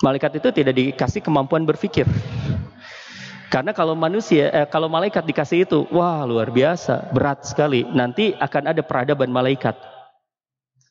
[0.03, 2.03] Malaikat itu tidak dikasih kemampuan berpikir.
[3.47, 7.87] Karena kalau manusia, eh, kalau malaikat dikasih itu, wah luar biasa, berat sekali.
[7.87, 9.94] Nanti akan ada peradaban malaikat.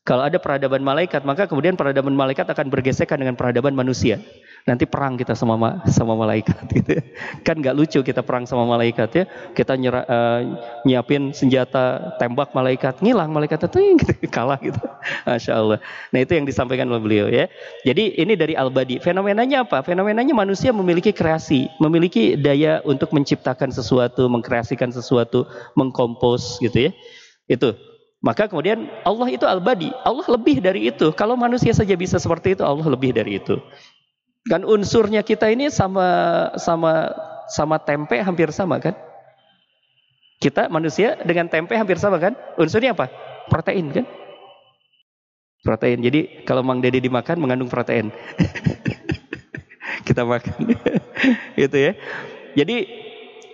[0.05, 4.21] Kalau ada peradaban malaikat, maka kemudian peradaban malaikat akan bergesekan dengan peradaban manusia
[4.65, 6.91] nanti perang kita sama sama malaikat gitu.
[7.01, 7.03] Ya.
[7.45, 9.25] Kan nggak lucu kita perang sama malaikat ya.
[9.53, 10.41] Kita nyera, uh,
[10.89, 14.81] nyiapin senjata tembak malaikat, ngilang malaikat itu gitu, kalah gitu.
[15.29, 15.79] Masya Allah.
[16.11, 17.49] Nah itu yang disampaikan oleh beliau ya.
[17.85, 19.05] Jadi ini dari Al-Badi.
[19.05, 19.85] Fenomenanya apa?
[19.85, 25.45] Fenomenanya manusia memiliki kreasi, memiliki daya untuk menciptakan sesuatu, mengkreasikan sesuatu,
[25.77, 26.91] mengkompos gitu ya.
[27.45, 27.77] Itu
[28.25, 29.93] maka kemudian Allah itu al-badi.
[30.01, 31.13] Allah lebih dari itu.
[31.13, 33.61] Kalau manusia saja bisa seperti itu, Allah lebih dari itu.
[34.49, 37.13] Kan unsurnya kita ini sama sama
[37.53, 38.97] sama tempe hampir sama kan?
[40.41, 42.33] Kita manusia dengan tempe hampir sama kan?
[42.57, 43.13] Unsurnya apa?
[43.53, 44.09] Protein kan?
[45.61, 46.01] Protein.
[46.01, 48.09] Jadi kalau Mang Dede dimakan mengandung protein.
[50.09, 50.73] kita makan.
[51.61, 51.93] gitu ya.
[52.57, 52.89] Jadi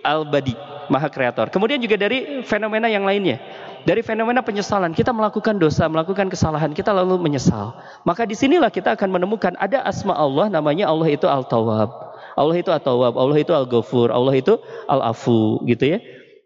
[0.03, 0.55] al-badi,
[0.87, 1.51] maha kreator.
[1.51, 3.37] Kemudian juga dari fenomena yang lainnya.
[3.81, 7.73] Dari fenomena penyesalan, kita melakukan dosa, melakukan kesalahan, kita lalu menyesal.
[8.05, 11.89] Maka di sinilah kita akan menemukan ada asma Allah, namanya Allah itu Al-Tawwab.
[12.37, 14.53] Allah itu Al-Tawwab, Allah itu Al-Ghafur, Allah itu
[14.85, 15.99] Al-Afu, gitu ya.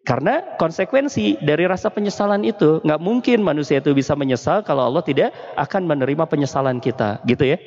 [0.07, 5.35] Karena konsekuensi dari rasa penyesalan itu, nggak mungkin manusia itu bisa menyesal kalau Allah tidak
[5.59, 7.59] akan menerima penyesalan kita, gitu ya.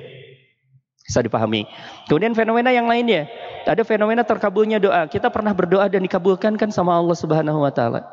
[1.08, 1.64] Bisa dipahami.
[2.04, 3.24] Kemudian fenomena yang lainnya,
[3.64, 5.08] ada fenomena terkabulnya doa.
[5.08, 8.04] Kita pernah berdoa dan dikabulkan kan sama Allah Subhanahu wa taala.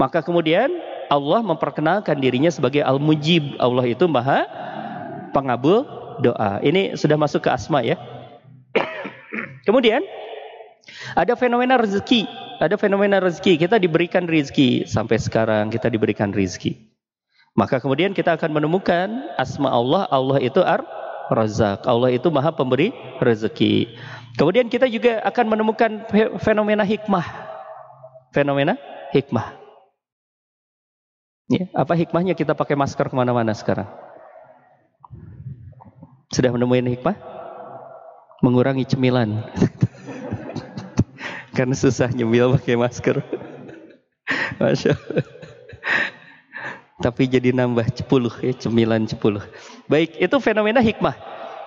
[0.00, 0.72] Maka kemudian
[1.12, 3.60] Allah memperkenalkan dirinya sebagai Al-Mujib.
[3.60, 4.48] Allah itu maha
[5.36, 5.84] pengabul
[6.24, 6.64] doa.
[6.64, 8.00] Ini sudah masuk ke asma ya.
[9.68, 10.00] kemudian
[11.12, 12.24] ada fenomena rezeki.
[12.58, 13.60] Ada fenomena rezeki.
[13.68, 14.88] Kita diberikan rezeki.
[14.88, 16.90] Sampai sekarang kita diberikan rezeki.
[17.54, 20.10] Maka kemudian kita akan menemukan asma Allah.
[20.10, 20.58] Allah itu
[21.32, 21.88] Ar-Razak.
[21.88, 23.96] Allah itu maha pemberi rezeki.
[24.34, 25.90] Kemudian kita juga akan menemukan
[26.42, 27.24] fenomena hikmah.
[28.34, 28.74] Fenomena
[29.14, 29.62] hikmah.
[31.46, 33.86] Ya, apa hikmahnya kita pakai masker ke mana-mana sekarang?
[36.32, 37.16] Sudah menemukan hikmah?
[38.42, 39.44] Mengurangi cemilan.
[41.56, 43.22] Karena susah nyemil pakai masker.
[44.58, 45.33] Masya Allah.
[47.02, 49.42] Tapi jadi nambah cepuluh ya, cemilan cepuluh.
[49.90, 51.14] Baik, itu fenomena hikmah.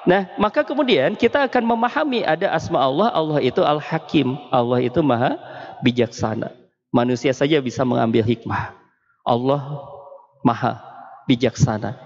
[0.07, 5.35] Nah, maka kemudian kita akan memahami ada asma Allah, Allah itu Al-Hakim, Allah itu Maha
[5.83, 6.55] bijaksana.
[6.95, 8.71] Manusia saja bisa mengambil hikmah.
[9.27, 9.83] Allah
[10.47, 10.79] maha
[11.27, 11.99] bijaksana.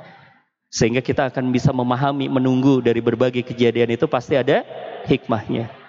[0.74, 4.66] Sehingga kita akan bisa memahami, menunggu dari berbagai kejadian itu pasti ada
[5.06, 5.81] hikmahnya.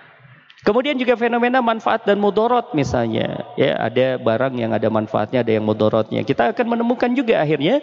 [0.63, 3.43] Kemudian juga fenomena manfaat dan mudorot misalnya.
[3.59, 6.23] Ya, ada barang yang ada manfaatnya, ada yang mudorotnya.
[6.23, 7.83] Kita akan menemukan juga akhirnya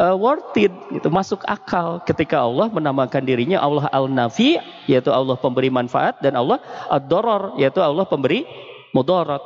[0.00, 4.56] uh, worth it, itu masuk akal ketika Allah menamakan dirinya Allah Al-Nafi,
[4.88, 6.56] yaitu Allah pemberi manfaat, dan Allah
[6.88, 8.48] Ad-Doror, yaitu Allah pemberi
[8.96, 9.44] mudorot.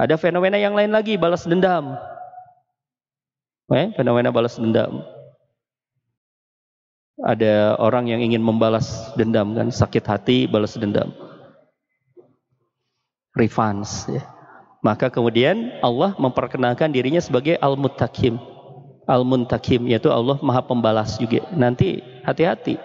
[0.00, 1.96] Ada fenomena yang lain lagi, balas dendam.
[3.68, 5.04] Eh, fenomena balas dendam.
[7.20, 11.25] Ada orang yang ingin membalas dendam kan, sakit hati balas dendam.
[13.36, 14.24] Revenge ya.
[14.80, 18.40] Maka kemudian Allah memperkenalkan dirinya sebagai Al-Muttakim.
[19.06, 21.44] Al-Muntakim yaitu Allah Maha Pembalas juga.
[21.54, 22.80] Nanti hati-hati.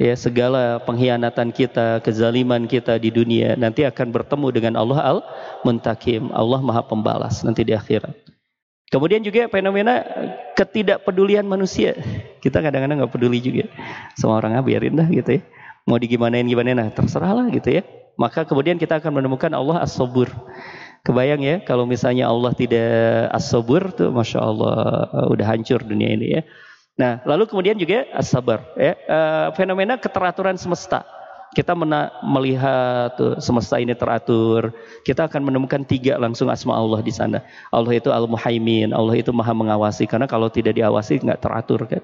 [0.00, 6.32] Ya, segala pengkhianatan kita, kezaliman kita di dunia nanti akan bertemu dengan Allah Al-Muntakim.
[6.32, 8.16] Allah Maha Pembalas nanti di akhirat.
[8.90, 10.02] Kemudian juga fenomena
[10.58, 11.94] ketidakpedulian manusia.
[12.42, 13.70] Kita kadang-kadang nggak peduli juga
[14.18, 15.42] sama orang ah biarin dah gitu ya.
[15.86, 17.86] Mau digimanain gimana nah terserah lah gitu ya.
[18.18, 20.30] Maka kemudian kita akan menemukan Allah as-sabur.
[21.00, 26.42] Kebayang ya kalau misalnya Allah tidak as-sabur tuh Masya Allah udah hancur dunia ini ya.
[27.00, 28.92] Nah lalu kemudian juga as-sabar ya.
[29.08, 31.08] Uh, fenomena keteraturan semesta
[31.50, 34.70] kita mena melihat tuh, semesta ini teratur,
[35.02, 37.42] kita akan menemukan tiga langsung asma Allah di sana.
[37.74, 42.02] Allah itu Al-Muhaimin, Allah itu Maha mengawasi karena kalau tidak diawasi nggak teratur kan.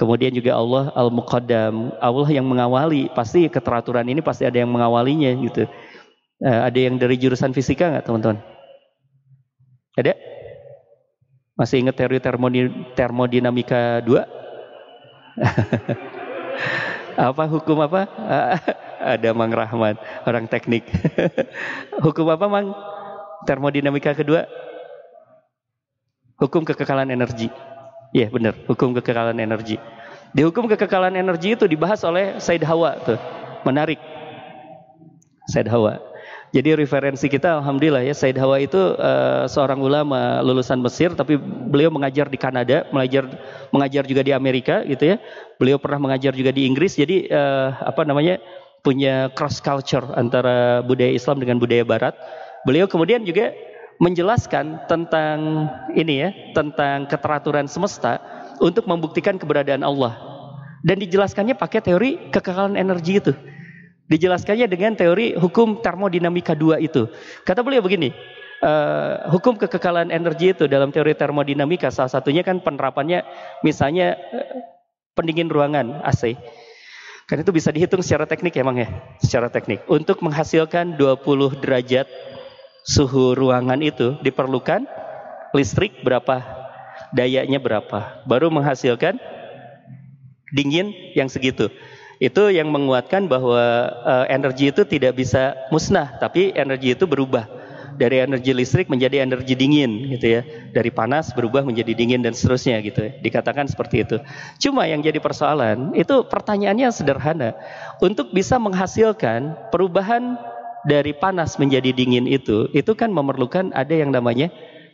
[0.00, 5.68] Kemudian juga Allah Al-Muqaddam, Allah yang mengawali, pasti keteraturan ini pasti ada yang mengawalinya gitu.
[6.40, 8.40] Uh, ada yang dari jurusan fisika nggak teman-teman?
[10.00, 10.16] Ada?
[11.52, 12.16] Masih ingat teori
[12.96, 14.24] termodinamika 2?
[17.28, 18.08] apa hukum apa?
[19.12, 20.88] Ada Mang Rahman, orang teknik.
[22.04, 22.72] hukum apa Mang?
[23.44, 24.48] Termodinamika kedua?
[26.40, 27.52] Hukum kekekalan energi.
[28.10, 29.78] Iya yeah, benar, hukum kekekalan energi.
[30.30, 33.18] Di hukum kekekalan energi itu dibahas oleh Said Hawa tuh.
[33.66, 33.98] Menarik.
[35.50, 35.98] Said Hawa.
[36.50, 41.38] Jadi referensi kita alhamdulillah ya Said Hawa itu uh, seorang ulama lulusan Mesir tapi
[41.70, 43.30] beliau mengajar di Kanada, mengajar
[43.70, 45.16] mengajar juga di Amerika gitu ya.
[45.62, 46.98] Beliau pernah mengajar juga di Inggris.
[46.98, 48.42] Jadi uh, apa namanya?
[48.80, 52.16] punya cross culture antara budaya Islam dengan budaya Barat.
[52.64, 53.52] Beliau kemudian juga
[54.00, 58.18] menjelaskan tentang ini ya, tentang keteraturan semesta
[58.58, 60.16] untuk membuktikan keberadaan Allah.
[60.80, 63.32] Dan dijelaskannya pakai teori kekekalan energi itu.
[64.08, 67.06] Dijelaskannya dengan teori hukum termodinamika dua itu.
[67.44, 68.10] Kata beliau begini,
[68.64, 73.22] uh, hukum kekekalan energi itu dalam teori termodinamika salah satunya kan penerapannya
[73.60, 74.64] misalnya uh,
[75.12, 76.34] pendingin ruangan AC.
[77.28, 78.88] Kan itu bisa dihitung secara teknik emang ya,
[79.22, 79.86] secara teknik.
[79.86, 82.10] Untuk menghasilkan 20 derajat
[82.90, 84.82] suhu ruangan itu diperlukan
[85.54, 86.42] listrik berapa,
[87.14, 89.14] dayanya berapa, baru menghasilkan
[90.50, 91.70] dingin yang segitu.
[92.20, 97.48] Itu yang menguatkan bahwa uh, energi itu tidak bisa musnah, tapi energi itu berubah
[97.96, 100.42] dari energi listrik menjadi energi dingin gitu ya.
[100.72, 103.10] Dari panas berubah menjadi dingin dan seterusnya gitu ya.
[103.24, 104.16] Dikatakan seperti itu.
[104.56, 107.56] Cuma yang jadi persoalan itu pertanyaannya sederhana.
[108.04, 110.36] Untuk bisa menghasilkan perubahan
[110.86, 114.48] dari panas menjadi dingin itu, itu kan memerlukan ada yang namanya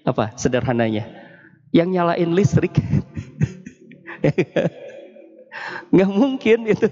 [0.06, 0.34] apa?
[0.38, 1.06] Sederhananya.
[1.74, 2.74] Yang nyalain listrik.
[5.88, 6.84] nggak mungkin itu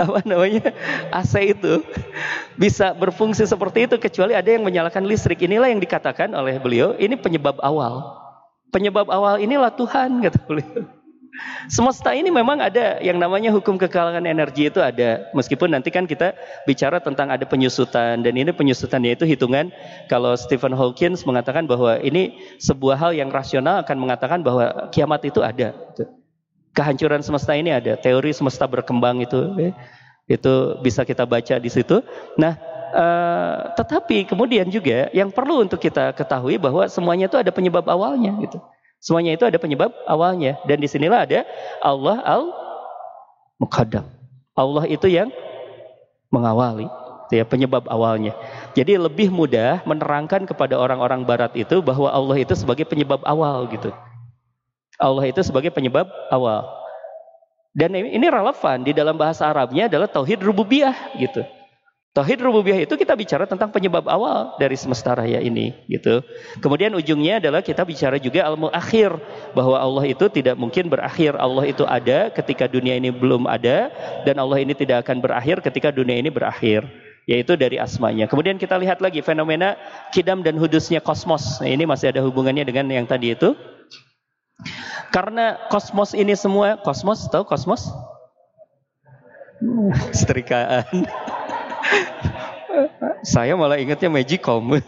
[0.00, 0.72] apa namanya
[1.12, 1.84] AC itu
[2.56, 5.44] bisa berfungsi seperti itu kecuali ada yang menyalakan listrik.
[5.44, 8.16] Inilah yang dikatakan oleh beliau ini penyebab awal.
[8.72, 10.95] Penyebab awal inilah Tuhan kata beliau.
[11.66, 15.28] Semesta ini memang ada yang namanya hukum kekalangan energi itu ada.
[15.36, 16.32] Meskipun nanti kan kita
[16.64, 19.68] bicara tentang ada penyusutan dan ini penyusutannya itu hitungan
[20.08, 25.42] kalau Stephen Hawking mengatakan bahwa ini sebuah hal yang rasional akan mengatakan bahwa kiamat itu
[25.42, 25.74] ada
[26.76, 29.72] kehancuran semesta ini ada teori semesta berkembang itu ya.
[30.28, 32.04] itu bisa kita baca di situ
[32.36, 32.60] nah
[32.92, 38.36] uh, tetapi kemudian juga yang perlu untuk kita ketahui bahwa semuanya itu ada penyebab awalnya
[38.44, 38.60] gitu
[38.98, 41.44] semuanya itu ada penyebab awalnya dan di sinilah ada
[41.80, 42.42] Allah al
[43.60, 44.04] mukaddam
[44.56, 45.28] Allah itu yang
[46.32, 46.88] mengawali
[47.32, 48.36] ya penyebab awalnya
[48.76, 53.90] jadi lebih mudah menerangkan kepada orang-orang barat itu bahwa Allah itu sebagai penyebab awal gitu
[54.96, 56.64] Allah itu sebagai penyebab awal.
[57.76, 61.44] Dan ini relevan di dalam bahasa Arabnya adalah tauhid rububiyah gitu.
[62.16, 66.24] Tauhid rububiyah itu kita bicara tentang penyebab awal dari semesta raya ini gitu.
[66.64, 69.12] Kemudian ujungnya adalah kita bicara juga al akhir
[69.52, 71.36] bahwa Allah itu tidak mungkin berakhir.
[71.36, 73.92] Allah itu ada ketika dunia ini belum ada
[74.24, 76.88] dan Allah ini tidak akan berakhir ketika dunia ini berakhir
[77.28, 78.24] yaitu dari asmanya.
[78.24, 79.76] Kemudian kita lihat lagi fenomena
[80.08, 81.60] kidam dan hudusnya kosmos.
[81.60, 83.52] Nah, ini masih ada hubungannya dengan yang tadi itu.
[85.12, 87.92] Karena kosmos ini semua, kosmos tahu kosmos?
[90.16, 90.88] Setrikaan.
[93.22, 94.80] Saya malah ingatnya Magicom.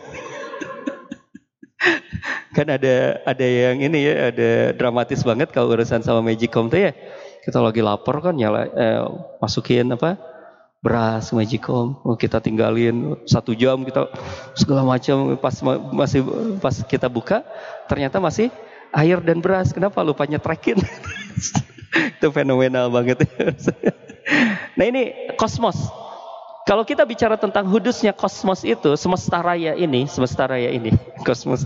[2.57, 6.93] kan ada ada yang ini ya, ada dramatis banget kalau urusan sama Magicom tuh ya.
[7.45, 9.03] Kita lagi lapar kan nyala eh,
[9.41, 10.19] masukin apa?
[10.79, 14.07] beras Magicom, oh, kita tinggalin satu jam kita
[14.55, 15.59] segala macam pas
[15.91, 16.23] masih
[16.63, 17.43] pas kita buka
[17.91, 18.55] ternyata masih
[18.95, 19.75] air dan beras.
[19.75, 20.79] Kenapa lupa nyetrekin?
[22.19, 23.27] itu fenomenal banget.
[24.79, 26.08] nah ini kosmos.
[26.69, 30.93] Kalau kita bicara tentang hudusnya kosmos itu, semesta raya ini, semesta raya ini,
[31.27, 31.65] kosmos.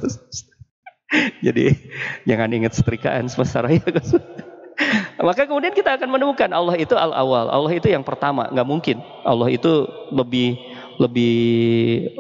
[1.42, 1.74] Jadi
[2.22, 3.82] jangan ingat setrikaan semesta raya.
[3.82, 4.22] Kosmos.
[5.26, 9.03] Maka kemudian kita akan menemukan Allah itu al awal, Allah itu yang pertama, nggak mungkin.
[9.26, 10.55] Allah itu lebih
[11.03, 11.34] lebih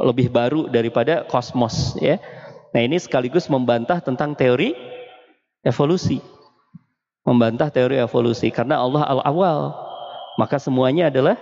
[0.02, 2.18] lebih baru daripada kosmos, ya.
[2.74, 4.74] Nah ini sekaligus membantah tentang teori
[5.62, 6.18] evolusi.
[7.22, 9.70] Membantah teori evolusi karena Allah al-awal.
[10.34, 11.38] Maka semuanya adalah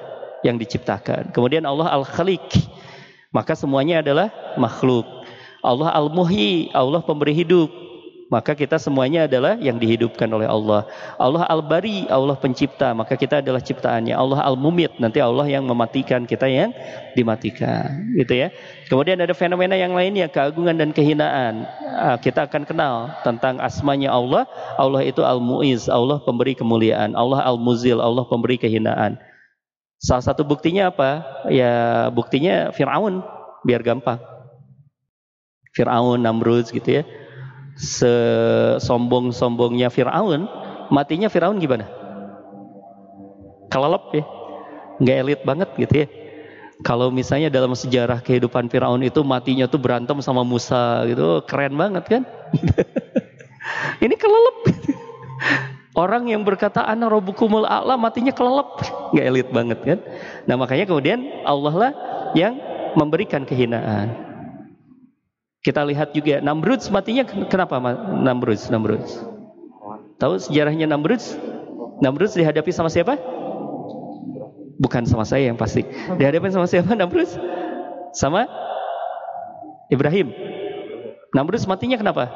[0.46, 1.32] yang diciptakan.
[1.32, 2.44] Kemudian Allah al-khaliq.
[3.30, 4.28] Maka semuanya adalah
[4.58, 5.06] makhluk.
[5.62, 7.70] Allah al-muhyi, Allah pemberi hidup.
[8.30, 10.86] Maka kita semuanya adalah yang dihidupkan oleh Allah.
[11.18, 14.14] Allah Al-Bari, Allah pencipta, maka kita adalah ciptaannya.
[14.14, 16.70] Allah Al-Mumit, nanti Allah yang mematikan, kita yang
[17.18, 17.90] dimatikan.
[18.14, 18.54] Gitu ya.
[18.86, 21.66] Kemudian ada fenomena yang lainnya, keagungan dan kehinaan.
[21.90, 24.46] Ah, kita akan kenal tentang asmanya Allah.
[24.78, 27.18] Allah itu Al-Mu'iz, Allah pemberi kemuliaan.
[27.18, 29.18] Allah Al-Muzil, Allah pemberi kehinaan.
[30.00, 31.44] Salah satu buktinya apa?
[31.52, 33.20] Ya buktinya Fir'aun,
[33.62, 34.18] biar gampang.
[35.76, 37.04] Fir'aun, Namrud gitu ya
[37.80, 40.44] sesombong-sombongnya Firaun,
[40.92, 41.88] matinya Firaun gimana?
[43.72, 44.20] Kelelep ya,
[45.00, 46.08] nggak elit banget gitu ya.
[46.80, 52.04] Kalau misalnya dalam sejarah kehidupan Firaun itu matinya tuh berantem sama Musa gitu, keren banget
[52.08, 52.24] kan?
[54.04, 54.56] Ini kelelep.
[56.00, 58.80] Orang yang berkata ana robukumul a'la matinya kelelep,
[59.12, 59.98] nggak elit banget kan?
[60.48, 61.92] Nah makanya kemudian Allah lah
[62.32, 62.56] yang
[62.96, 64.16] memberikan kehinaan.
[65.60, 67.76] Kita lihat juga Namrud matinya kenapa
[68.16, 68.60] Namrud?
[68.72, 69.04] Namrud.
[70.16, 71.20] Tahu sejarahnya Namrud?
[72.00, 73.20] Namrud dihadapi sama siapa?
[74.80, 75.84] Bukan sama saya yang pasti.
[76.16, 77.36] Dihadapkan sama siapa Namrus?
[78.16, 78.48] Sama
[79.92, 80.32] Ibrahim.
[81.36, 82.32] Namrus matinya kenapa?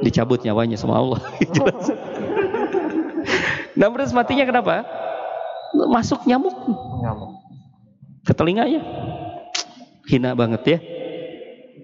[0.00, 1.20] Dicabut nyawanya sama Allah.
[3.80, 4.86] Namrus matinya kenapa?
[5.74, 6.54] Masuk nyamuk.
[8.22, 8.82] Ke telinganya.
[10.06, 10.78] Hina banget ya.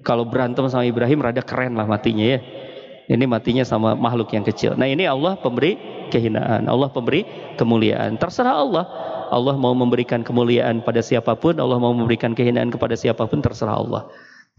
[0.07, 2.39] Kalau berantem sama Ibrahim rada keren lah matinya ya.
[3.07, 4.75] Ini matinya sama makhluk yang kecil.
[4.75, 5.79] Nah ini Allah pemberi
[6.11, 6.67] kehinaan.
[6.67, 7.23] Allah pemberi
[7.59, 8.19] kemuliaan.
[8.19, 8.85] Terserah Allah.
[9.31, 11.59] Allah mau memberikan kemuliaan pada siapa pun.
[11.59, 13.43] Allah mau memberikan kehinaan kepada siapa pun.
[13.43, 14.07] Terserah Allah.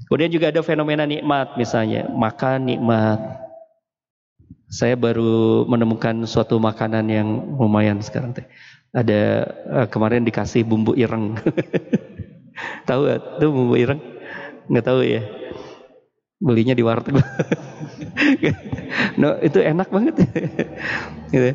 [0.05, 2.05] Kemudian juga ada fenomena nikmat misalnya.
[2.05, 3.17] Makan nikmat.
[4.69, 7.27] Saya baru menemukan suatu makanan yang
[7.57, 8.45] lumayan sekarang teh.
[8.93, 9.21] Ada
[9.73, 11.33] uh, kemarin dikasih bumbu ireng.
[12.87, 13.41] tahu gak?
[13.41, 14.01] Itu bumbu ireng?
[14.67, 15.23] Nggak tahu ya
[16.37, 17.17] belinya di warteg.
[19.21, 20.15] no, itu enak banget.
[21.33, 21.49] gitu.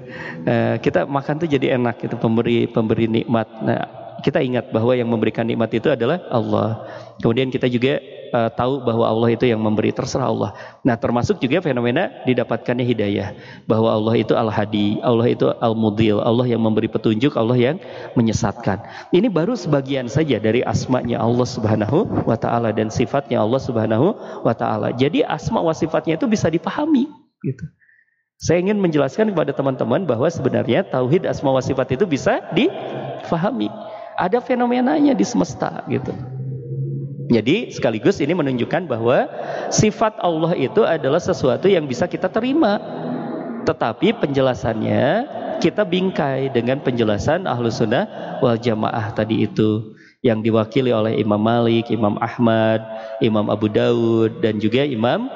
[0.46, 3.46] uh, kita makan tuh jadi enak itu pemberi pemberi nikmat.
[3.62, 3.80] Nah,
[4.26, 6.82] kita ingat bahwa yang memberikan nikmat itu adalah Allah.
[7.22, 8.02] Kemudian kita juga
[8.32, 10.50] uh, tahu bahwa Allah itu yang memberi terserah Allah.
[10.82, 13.36] Nah, termasuk juga fenomena didapatkannya hidayah
[13.68, 17.76] bahwa Allah itu Al-Hadi, Allah itu Al-Mudil, Allah yang memberi petunjuk, Allah yang
[18.16, 18.82] menyesatkan.
[19.12, 24.54] Ini baru sebagian saja dari asmanya Allah Subhanahu wa taala dan sifatnya Allah Subhanahu wa
[24.56, 24.90] taala.
[24.96, 27.06] Jadi asma wa sifatnya itu bisa dipahami
[27.44, 27.64] gitu.
[28.42, 33.70] Saya ingin menjelaskan kepada teman-teman bahwa sebenarnya tauhid asma wa sifat itu bisa difahami.
[34.18, 36.10] Ada fenomenanya di semesta gitu.
[37.30, 39.28] Jadi sekaligus ini menunjukkan bahwa
[39.70, 42.80] sifat Allah itu adalah sesuatu yang bisa kita terima.
[43.62, 45.04] Tetapi penjelasannya
[45.62, 48.10] kita bingkai dengan penjelasan ahlu sunnah
[48.42, 49.94] wal jamaah tadi itu.
[50.22, 52.82] Yang diwakili oleh Imam Malik, Imam Ahmad,
[53.18, 55.26] Imam Abu Daud, dan juga Imam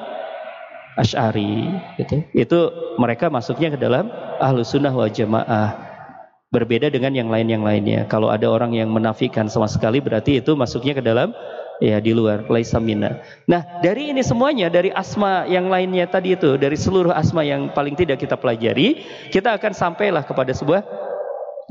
[0.95, 1.67] Ash'ari.
[1.99, 2.23] Gitu.
[2.31, 4.07] Itu mereka masuknya ke dalam
[4.39, 5.75] ahlu sunnah wal jamaah.
[6.47, 8.07] Berbeda dengan yang lain-yang lainnya.
[8.07, 11.35] Kalau ada orang yang menafikan sama sekali berarti itu masuknya ke dalam
[11.77, 13.21] ya di luar laisa minna.
[13.45, 17.93] Nah, dari ini semuanya dari asma yang lainnya tadi itu, dari seluruh asma yang paling
[17.93, 20.81] tidak kita pelajari, kita akan sampailah kepada sebuah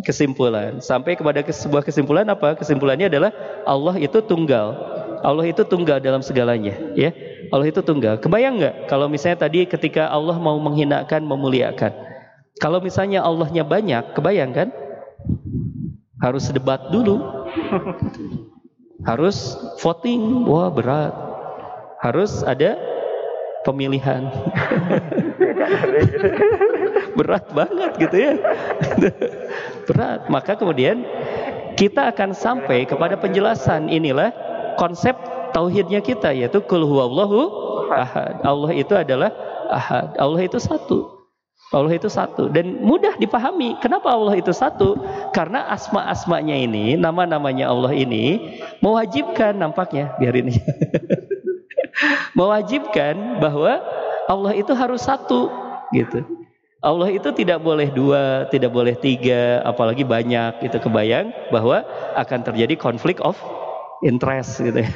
[0.07, 0.79] kesimpulan.
[0.83, 2.55] Sampai kepada sebuah kesimpulan apa?
[2.59, 3.31] Kesimpulannya adalah
[3.67, 4.95] Allah itu tunggal.
[5.25, 7.11] Allah itu tunggal dalam segalanya, ya.
[7.51, 8.19] Allah itu tunggal.
[8.19, 11.95] Kebayang nggak kalau misalnya tadi ketika Allah mau menghinakan, memuliakan.
[12.57, 14.69] Kalau misalnya Allahnya banyak, kebayang kan?
[16.21, 17.21] Harus debat dulu.
[19.07, 21.15] Harus voting, wah berat.
[22.03, 22.75] Harus ada
[23.63, 24.27] pemilihan.
[27.19, 28.35] berat banget gitu ya.
[29.89, 30.21] berat.
[30.29, 31.07] Maka kemudian
[31.79, 34.35] kita akan sampai kepada penjelasan inilah
[34.77, 35.17] konsep
[35.57, 37.49] tauhidnya kita yaitu kul huwallahu
[37.95, 38.43] ahad.
[38.45, 39.33] Allah itu adalah
[39.73, 40.13] ahad.
[40.21, 41.16] Allah itu satu.
[41.75, 43.75] Allah itu satu dan mudah dipahami.
[43.83, 44.95] Kenapa Allah itu satu?
[45.35, 50.62] Karena asma-asmanya ini, nama-namanya Allah ini mewajibkan nampaknya biarin ini.
[52.39, 53.83] mewajibkan bahwa
[54.31, 55.51] Allah itu harus satu
[55.91, 56.23] gitu.
[56.87, 60.71] Allah itu tidak boleh dua, tidak boleh tiga, apalagi banyak.
[60.71, 61.83] Itu kebayang bahwa
[62.14, 63.35] akan terjadi konflik of
[64.07, 64.87] interest gitu.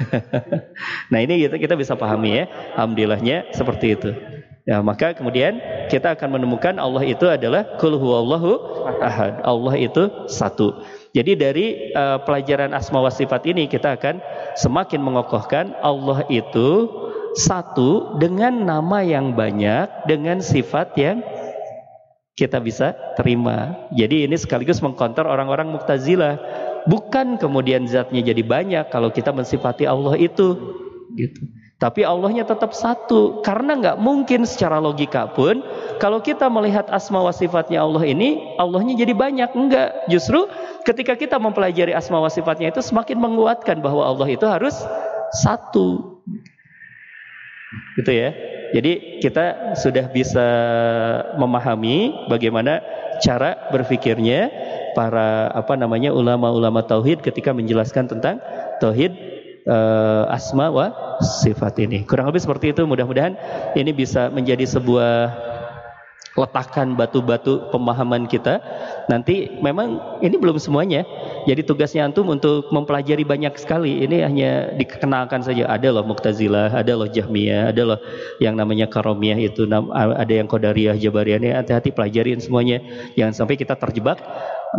[1.11, 2.45] nah ini kita, kita bisa pahami ya.
[2.79, 4.11] Alhamdulillahnya seperti itu.
[4.69, 5.57] Ya, maka kemudian
[5.89, 8.61] kita akan menemukan Allah itu adalah kul huwallahu
[9.01, 9.41] ahad.
[9.41, 10.85] Allah itu satu.
[11.17, 14.21] Jadi dari uh, pelajaran asma wa sifat ini kita akan
[14.55, 16.87] semakin mengokohkan Allah itu
[17.35, 21.25] satu dengan nama yang banyak dengan sifat yang
[22.37, 23.89] kita bisa terima.
[23.97, 26.37] Jadi ini sekaligus mengkontor orang-orang Mu'tazilah.
[26.89, 30.57] Bukan kemudian zatnya jadi banyak kalau kita mensifati Allah itu
[31.17, 31.43] gitu.
[31.81, 33.41] Tapi Allahnya tetap satu.
[33.41, 35.65] Karena nggak mungkin secara logika pun
[35.97, 39.57] kalau kita melihat asma wa sifatnya Allah ini Allahnya jadi banyak.
[39.57, 40.05] Enggak.
[40.13, 40.45] Justru
[40.85, 44.77] ketika kita mempelajari asma wa sifatnya itu semakin menguatkan bahwa Allah itu harus
[45.41, 46.21] satu.
[47.97, 48.37] Gitu ya.
[48.77, 50.47] Jadi kita sudah bisa
[51.41, 52.85] memahami bagaimana
[53.25, 54.53] cara berpikirnya
[54.93, 58.39] para apa namanya ulama-ulama tauhid ketika menjelaskan tentang
[58.79, 59.30] tauhid
[59.67, 60.87] uh, asma wa
[61.21, 62.05] sifat ini.
[62.07, 62.87] Kurang lebih seperti itu.
[62.87, 63.37] Mudah-mudahan
[63.77, 65.51] ini bisa menjadi sebuah
[66.39, 68.63] letakan batu-batu pemahaman kita.
[69.11, 71.03] Nanti memang ini belum semuanya.
[71.45, 74.07] Jadi tugasnya antum untuk mempelajari banyak sekali.
[74.07, 75.67] Ini hanya dikenalkan saja.
[75.67, 77.99] Ada loh Muqtazilah, ada loh Jahmiyah, ada loh
[78.39, 81.61] yang namanya Karomiyah itu, ada yang Qadariyah, Jabariyah.
[81.61, 82.79] Hati-hati pelajarin semuanya.
[83.19, 84.23] Jangan sampai kita terjebak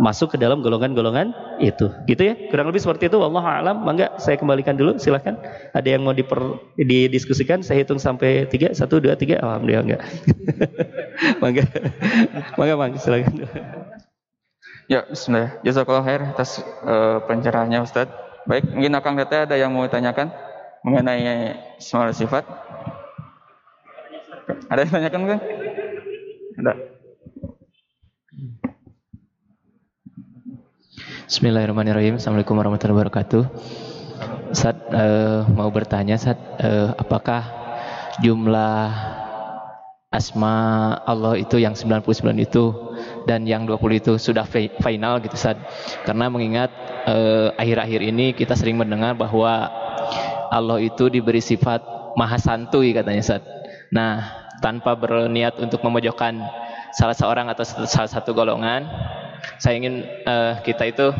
[0.00, 1.92] masuk ke dalam golongan-golongan itu.
[2.08, 2.34] Gitu ya.
[2.48, 3.20] Kurang lebih seperti itu.
[3.20, 3.76] Allah alam.
[3.84, 4.96] Mangga saya kembalikan dulu.
[4.96, 5.36] Silahkan.
[5.76, 7.60] Ada yang mau diper, didiskusikan?
[7.60, 8.72] Saya hitung sampai tiga.
[8.72, 9.36] Satu, dua, tiga.
[9.44, 10.02] Alhamdulillah enggak.
[11.42, 11.64] mangga.
[12.56, 12.98] Mangga, mangga.
[13.00, 13.34] Silahkan.
[14.88, 15.60] Ya, bismillah.
[15.60, 18.08] Jazakallah khair atas uh, pencerahannya Ustaz.
[18.42, 20.34] Baik, mungkin Akang Tete ada yang mau ditanyakan
[20.82, 22.42] mengenai semua sifat?
[24.66, 25.40] Ada yang tanyakan kan?
[26.58, 26.72] Ada.
[31.32, 32.20] Bismillahirrahmanirrahim.
[32.20, 33.42] Assalamualaikum warahmatullahi wabarakatuh.
[34.52, 37.40] Saat uh, mau bertanya, saat uh, apakah
[38.20, 38.92] jumlah
[40.12, 42.76] asma Allah itu yang 99 itu
[43.24, 44.44] dan yang 20 itu sudah
[44.84, 45.56] final gitu Sad.
[46.04, 46.68] Karena mengingat
[47.08, 49.72] eh, akhir-akhir uh, ini kita sering mendengar bahwa
[50.52, 51.80] Allah itu diberi sifat
[52.12, 53.42] maha santuy katanya Sad.
[53.88, 56.44] Nah, tanpa berniat untuk memojokkan
[56.92, 58.84] salah seorang atau salah satu golongan,
[59.62, 61.14] saya ingin uh, kita itu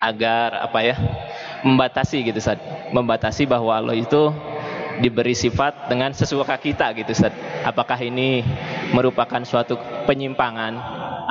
[0.00, 0.96] agar apa ya?
[1.64, 2.60] membatasi gitu Sad.
[2.92, 4.32] Membatasi bahwa Allah itu
[5.00, 7.32] diberi sifat dengan sesuka kita gitu Ustaz.
[7.64, 8.44] Apakah ini
[8.92, 10.76] merupakan suatu penyimpangan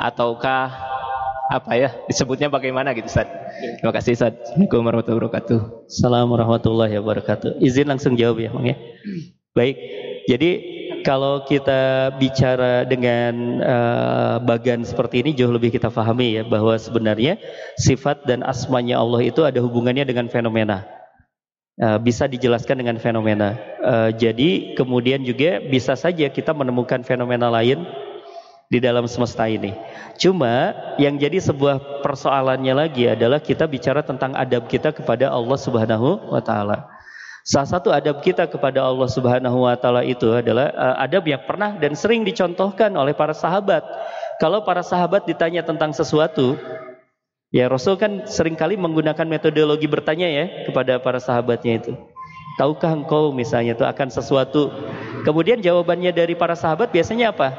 [0.02, 0.74] ataukah
[1.54, 3.30] apa ya disebutnya bagaimana gitu Ustaz?
[3.78, 4.34] Terima kasih Ustaz.
[4.42, 5.58] Assalamualaikum warahmatullahi wabarakatuh.
[5.86, 7.50] Assalamualaikum warahmatullahi wabarakatuh.
[7.62, 8.76] Izin langsung jawab ya Bang ya.
[9.54, 9.76] Baik.
[10.26, 10.50] Jadi
[11.04, 17.36] kalau kita bicara dengan uh, bagan seperti ini jauh lebih kita pahami ya bahwa sebenarnya
[17.76, 20.88] sifat dan asmanya Allah itu ada hubungannya dengan fenomena.
[21.76, 23.58] Uh, bisa dijelaskan dengan fenomena.
[23.84, 27.84] Uh, jadi kemudian juga bisa saja kita menemukan fenomena lain
[28.72, 29.76] di dalam semesta ini.
[30.16, 36.32] Cuma yang jadi sebuah persoalannya lagi adalah kita bicara tentang adab kita kepada Allah Subhanahu
[36.32, 36.93] wa taala.
[37.44, 41.76] Salah satu adab kita kepada Allah Subhanahu wa taala itu adalah uh, adab yang pernah
[41.76, 43.84] dan sering dicontohkan oleh para sahabat.
[44.40, 46.56] Kalau para sahabat ditanya tentang sesuatu,
[47.54, 51.94] Ya Rasul kan sering kali menggunakan metodologi bertanya ya kepada para sahabatnya itu.
[52.58, 54.74] Tahukah engkau misalnya itu akan sesuatu?
[55.22, 57.54] Kemudian jawabannya dari para sahabat biasanya apa?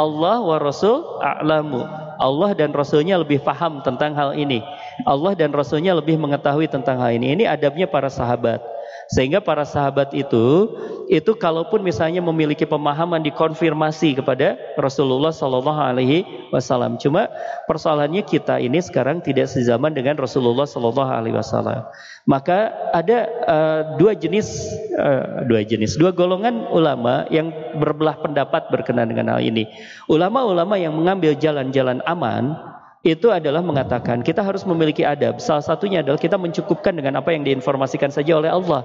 [0.00, 1.84] Allah wa Rasul a'lamu.
[2.16, 4.64] Allah dan Rasulnya lebih paham tentang hal ini.
[5.04, 7.36] Allah dan Rasulnya lebih mengetahui tentang hal ini.
[7.36, 8.64] Ini adabnya para sahabat.
[9.06, 10.74] Sehingga para sahabat itu
[11.06, 16.98] itu kalaupun misalnya memiliki pemahaman dikonfirmasi kepada Rasulullah Shallallahu Alaihi Wasallam.
[16.98, 17.30] Cuma
[17.70, 21.86] persoalannya kita ini sekarang tidak sezaman dengan Rasulullah Shallallahu Alaihi Wasallam.
[22.26, 24.66] Maka ada uh, dua jenis
[24.98, 29.70] uh, dua jenis dua golongan ulama yang berbelah pendapat berkenaan dengan hal ini.
[30.10, 32.58] Ulama-ulama yang mengambil jalan-jalan aman
[33.06, 35.38] itu adalah mengatakan kita harus memiliki adab.
[35.38, 38.82] Salah satunya adalah kita mencukupkan dengan apa yang diinformasikan saja oleh Allah.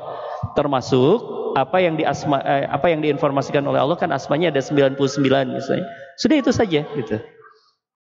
[0.54, 5.02] Termasuk apa yang diasma eh, apa yang diinformasikan oleh Allah kan asmanya ada 99
[5.50, 5.90] misalnya.
[6.22, 7.18] Sudah itu saja gitu.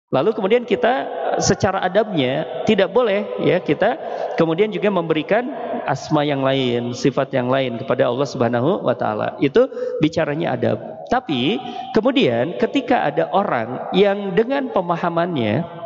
[0.08, 1.04] Lalu kemudian kita
[1.42, 3.98] secara adabnya tidak boleh ya kita
[4.40, 5.52] kemudian juga memberikan
[5.84, 9.36] asma yang lain, sifat yang lain kepada Allah Subhanahu wa taala.
[9.44, 9.68] Itu
[10.00, 10.80] bicaranya adab.
[11.12, 11.60] Tapi
[11.92, 15.85] kemudian ketika ada orang yang dengan pemahamannya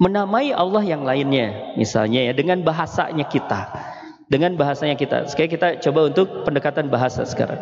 [0.00, 3.68] menamai Allah yang lainnya misalnya ya dengan bahasanya kita.
[4.30, 5.26] Dengan bahasanya kita.
[5.26, 7.58] Sekali kita coba untuk pendekatan bahasa sekarang.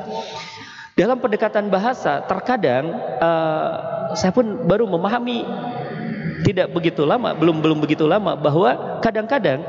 [0.99, 2.93] Dalam pendekatan bahasa terkadang
[3.23, 3.73] uh,
[4.13, 5.47] saya pun baru memahami
[6.45, 9.63] tidak begitu lama belum belum begitu lama bahwa kadang-kadang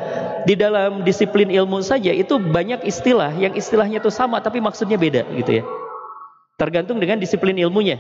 [0.46, 5.24] di dalam disiplin ilmu saja itu banyak istilah yang istilahnya itu sama tapi maksudnya beda
[5.40, 5.64] gitu ya.
[6.60, 7.96] Tergantung dengan disiplin ilmunya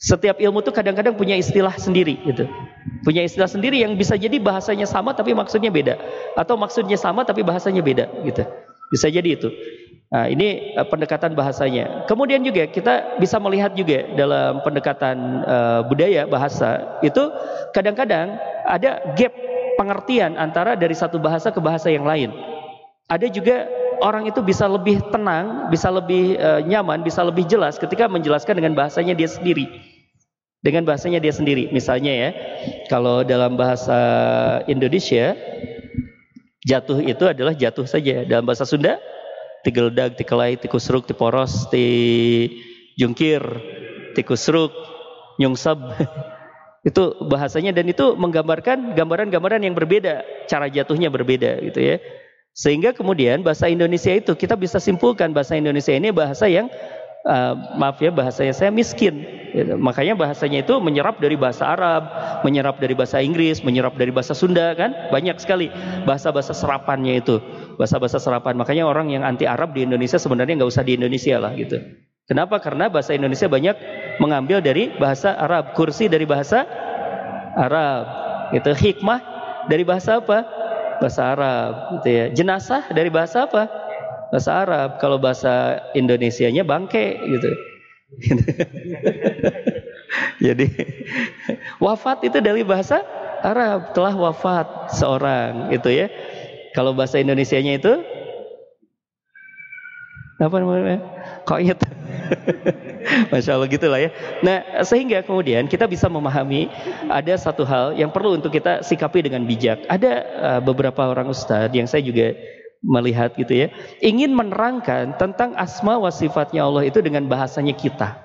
[0.00, 2.48] setiap ilmu itu kadang-kadang punya istilah sendiri gitu.
[3.04, 6.00] Punya istilah sendiri yang bisa jadi bahasanya sama tapi maksudnya beda
[6.40, 8.40] atau maksudnya sama tapi bahasanya beda gitu.
[8.88, 9.52] Bisa jadi itu.
[10.10, 12.08] Nah, ini uh, pendekatan bahasanya.
[12.08, 17.30] Kemudian juga kita bisa melihat juga dalam pendekatan uh, budaya bahasa itu
[17.76, 19.36] kadang-kadang ada gap
[19.76, 22.32] pengertian antara dari satu bahasa ke bahasa yang lain.
[23.06, 23.68] Ada juga
[24.00, 28.72] orang itu bisa lebih tenang, bisa lebih uh, nyaman, bisa lebih jelas ketika menjelaskan dengan
[28.74, 29.89] bahasanya dia sendiri
[30.60, 31.72] dengan bahasanya dia sendiri.
[31.72, 32.30] Misalnya ya,
[32.92, 33.98] kalau dalam bahasa
[34.68, 35.36] Indonesia
[36.64, 38.24] jatuh itu adalah jatuh saja.
[38.28, 39.00] Dalam bahasa Sunda
[39.64, 41.84] tigeldag, tikelai, tikusruk, tiporos, ti
[42.96, 43.40] jungkir,
[44.16, 44.72] tikusruk,
[45.40, 45.80] nyungsab.
[46.88, 51.96] itu bahasanya dan itu menggambarkan gambaran-gambaran yang berbeda, cara jatuhnya berbeda gitu ya.
[52.56, 56.72] Sehingga kemudian bahasa Indonesia itu kita bisa simpulkan bahasa Indonesia ini bahasa yang
[57.26, 59.24] uh, maaf ya bahasanya saya miskin.
[59.50, 62.06] Ya, makanya bahasanya itu menyerap dari bahasa Arab,
[62.46, 65.66] menyerap dari bahasa Inggris, menyerap dari bahasa Sunda kan banyak sekali
[66.06, 67.42] bahasa-bahasa serapannya itu,
[67.74, 68.54] bahasa-bahasa serapan.
[68.54, 71.82] Makanya orang yang anti Arab di Indonesia sebenarnya nggak usah di Indonesia lah gitu.
[72.30, 72.62] Kenapa?
[72.62, 73.74] Karena bahasa Indonesia banyak
[74.22, 76.62] mengambil dari bahasa Arab, kursi dari bahasa
[77.58, 78.06] Arab,
[78.54, 78.70] gitu.
[78.70, 79.18] Hikmah
[79.66, 80.46] dari bahasa apa?
[81.02, 82.24] Bahasa Arab, gitu ya.
[82.30, 83.66] Jenazah dari bahasa apa?
[84.30, 84.88] Bahasa Arab.
[85.02, 87.50] Kalau bahasa Indonesianya bangke gitu.
[90.46, 90.66] Jadi
[91.78, 93.04] wafat itu dari bahasa
[93.44, 96.06] Arab telah wafat seorang itu ya.
[96.74, 97.92] Kalau bahasa Indonesianya itu
[100.40, 100.98] apa namanya?
[101.44, 101.76] Koyet.
[103.30, 104.10] Masya Allah gitulah ya.
[104.40, 106.72] Nah sehingga kemudian kita bisa memahami
[107.12, 109.84] ada satu hal yang perlu untuk kita sikapi dengan bijak.
[109.90, 112.32] Ada uh, beberapa orang ustadz yang saya juga
[112.80, 113.68] melihat gitu ya,
[114.00, 118.16] ingin menerangkan tentang asma wa sifatnya Allah itu dengan bahasanya kita.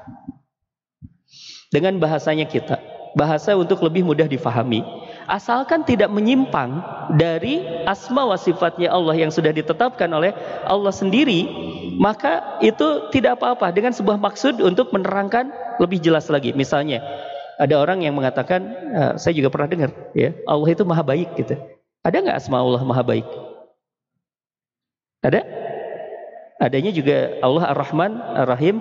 [1.72, 2.80] Dengan bahasanya kita.
[3.16, 4.84] Bahasa untuk lebih mudah difahami.
[5.28, 6.84] Asalkan tidak menyimpang
[7.16, 10.36] dari asma wa sifatnya Allah yang sudah ditetapkan oleh
[10.68, 11.48] Allah sendiri,
[11.96, 16.52] maka itu tidak apa-apa dengan sebuah maksud untuk menerangkan lebih jelas lagi.
[16.52, 17.02] Misalnya,
[17.56, 18.62] ada orang yang mengatakan,
[18.96, 21.56] ah, saya juga pernah dengar, ya Allah itu maha baik gitu.
[22.04, 23.28] Ada nggak asma Allah maha baik?
[25.24, 25.42] Ada?
[26.60, 28.12] Adanya juga Allah Ar-Rahman,
[28.48, 28.80] Ar-Rahim,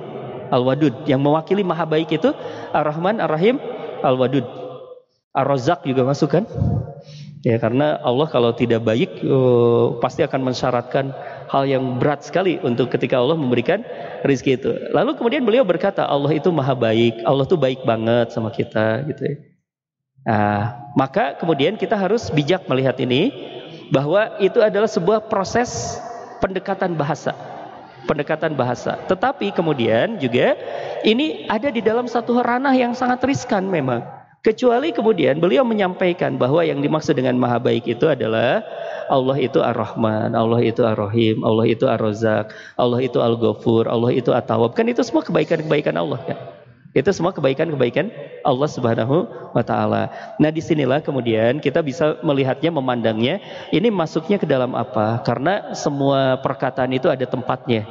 [0.51, 1.05] Al-Wadud.
[1.11, 2.31] Yang mewakili maha baik itu
[2.71, 3.59] Ar-Rahman, Ar-Rahim,
[4.01, 4.47] Al-Wadud.
[5.35, 6.47] Ar-Razak juga masuk kan?
[7.45, 11.13] Ya karena Allah kalau tidak baik uh, pasti akan mensyaratkan
[11.53, 13.85] hal yang berat sekali untuk ketika Allah memberikan
[14.25, 14.71] rezeki itu.
[14.97, 19.23] Lalu kemudian beliau berkata Allah itu maha baik, Allah itu baik banget sama kita gitu
[19.29, 19.37] ya.
[20.25, 20.61] Nah,
[20.97, 23.29] maka kemudian kita harus bijak melihat ini
[23.93, 26.01] bahwa itu adalah sebuah proses
[26.45, 27.33] pendekatan bahasa.
[28.05, 29.01] Pendekatan bahasa.
[29.09, 30.53] Tetapi kemudian juga
[31.01, 34.05] ini ada di dalam satu ranah yang sangat riskan memang.
[34.45, 38.61] Kecuali kemudian beliau menyampaikan bahwa yang dimaksud dengan maha baik itu adalah
[39.09, 44.77] Allah itu Ar-Rahman, Allah itu Ar-Rahim, Allah itu Ar-Razak, Allah itu Al-Ghafur, Allah itu At-Tawwab.
[44.77, 46.37] Kan itu semua kebaikan-kebaikan Allah kan.
[46.95, 48.07] Itu semua kebaikan-kebaikan
[48.47, 50.15] Allah Subhanahu wa taala.
[50.39, 53.43] Nah, di sinilah kemudian kita bisa melihatnya, memandangnya,
[53.75, 55.19] ini masuknya ke dalam apa?
[55.27, 57.83] Karena semua perkataan itu ada tempatnya.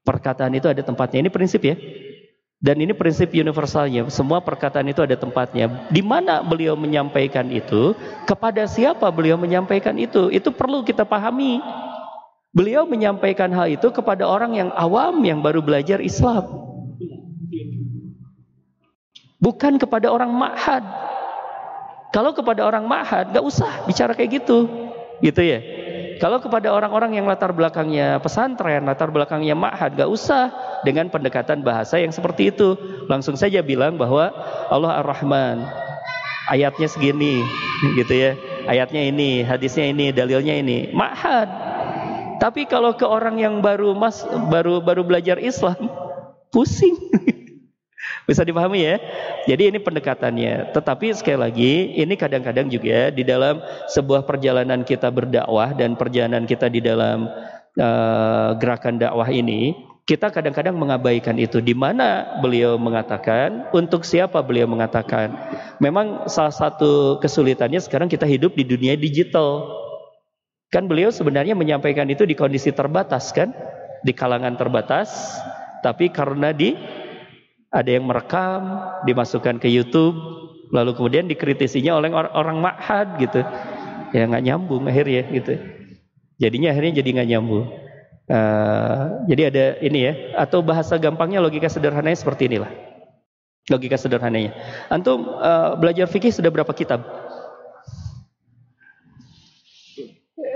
[0.00, 1.28] Perkataan itu ada tempatnya.
[1.28, 1.76] Ini prinsip ya.
[2.58, 4.08] Dan ini prinsip universalnya.
[4.08, 5.84] Semua perkataan itu ada tempatnya.
[5.92, 7.92] Di mana beliau menyampaikan itu,
[8.24, 11.60] kepada siapa beliau menyampaikan itu, itu perlu kita pahami.
[12.56, 16.68] Beliau menyampaikan hal itu kepada orang yang awam yang baru belajar Islam.
[19.38, 20.82] Bukan kepada orang ma'had.
[22.10, 24.66] Kalau kepada orang ma'had, gak usah bicara kayak gitu.
[25.22, 25.58] Gitu ya.
[26.18, 30.50] Kalau kepada orang-orang yang latar belakangnya pesantren, latar belakangnya ma'had, gak usah
[30.82, 32.74] dengan pendekatan bahasa yang seperti itu.
[33.06, 34.34] Langsung saja bilang bahwa
[34.66, 35.62] Allah Ar-Rahman,
[36.50, 37.38] ayatnya segini,
[37.94, 38.34] gitu ya.
[38.66, 40.90] Ayatnya ini, hadisnya ini, dalilnya ini.
[40.90, 41.46] Ma'had.
[42.42, 45.78] Tapi kalau ke orang yang baru mas baru baru belajar Islam,
[46.50, 46.98] pusing.
[48.28, 49.00] Bisa dipahami ya?
[49.48, 50.76] Jadi ini pendekatannya.
[50.76, 56.68] Tetapi sekali lagi, ini kadang-kadang juga di dalam sebuah perjalanan kita berdakwah dan perjalanan kita
[56.68, 57.24] di dalam
[57.80, 59.72] uh, gerakan dakwah ini,
[60.04, 61.64] kita kadang-kadang mengabaikan itu.
[61.64, 65.32] Di mana beliau mengatakan, untuk siapa beliau mengatakan.
[65.80, 69.72] Memang salah satu kesulitannya sekarang kita hidup di dunia digital.
[70.68, 73.56] Kan beliau sebenarnya menyampaikan itu di kondisi terbatas kan?
[74.04, 75.40] Di kalangan terbatas,
[75.80, 76.76] tapi karena di
[77.68, 80.16] ada yang merekam, dimasukkan ke YouTube,
[80.72, 83.44] lalu kemudian dikritisinya oleh orang, orang makhad gitu.
[84.16, 85.54] Ya nggak nyambung akhirnya gitu.
[86.40, 87.66] Jadinya akhirnya jadi nggak nyambung.
[88.28, 92.72] Uh, jadi ada ini ya, atau bahasa gampangnya logika sederhananya seperti inilah.
[93.68, 94.56] Logika sederhananya.
[94.88, 97.04] Antum uh, belajar fikih sudah berapa kitab?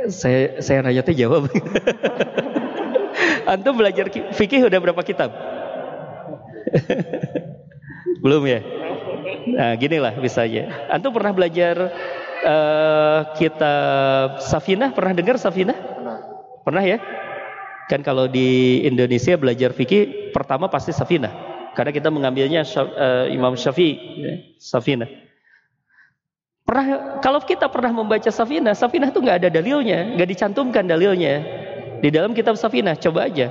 [0.08, 1.52] Saya saya nanya jawab.
[3.52, 5.51] Antum belajar fikih sudah berapa kitab?
[8.22, 8.60] Belum ya?
[9.52, 10.88] Nah, gini lah misalnya.
[10.88, 11.74] Antum pernah belajar
[12.46, 14.94] uh, kitab Safinah?
[14.94, 15.74] Pernah dengar Safinah?
[15.74, 16.18] Pernah.
[16.62, 16.98] Pernah ya?
[17.90, 21.50] Kan kalau di Indonesia belajar fikih pertama pasti Safinah.
[21.72, 25.08] Karena kita mengambilnya uh, Imam Syafi'i, ya, Safinah.
[26.62, 31.42] Pernah kalau kita pernah membaca Safinah, Safinah itu nggak ada dalilnya, nggak dicantumkan dalilnya
[32.04, 32.94] di dalam kitab Safinah.
[33.00, 33.50] Coba aja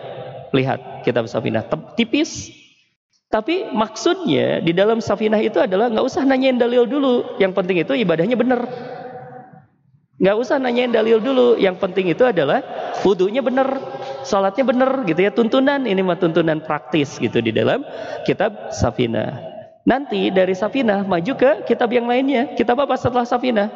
[0.53, 1.65] lihat kitab Safinah,
[1.98, 2.53] tipis,
[3.31, 7.39] tapi maksudnya di dalam safinah itu adalah nggak usah nanyain dalil dulu.
[7.39, 8.67] Yang penting itu ibadahnya benar.
[10.19, 11.55] Nggak usah nanyain dalil dulu.
[11.55, 12.59] Yang penting itu adalah
[13.07, 13.79] wudhunya benar,
[14.27, 15.31] sholatnya benar gitu ya.
[15.31, 17.87] Tuntunan ini mah tuntunan praktis gitu di dalam
[18.27, 19.39] kitab safinah.
[19.87, 22.51] Nanti dari safinah maju ke kitab yang lainnya.
[22.59, 23.71] Kitab apa setelah safinah?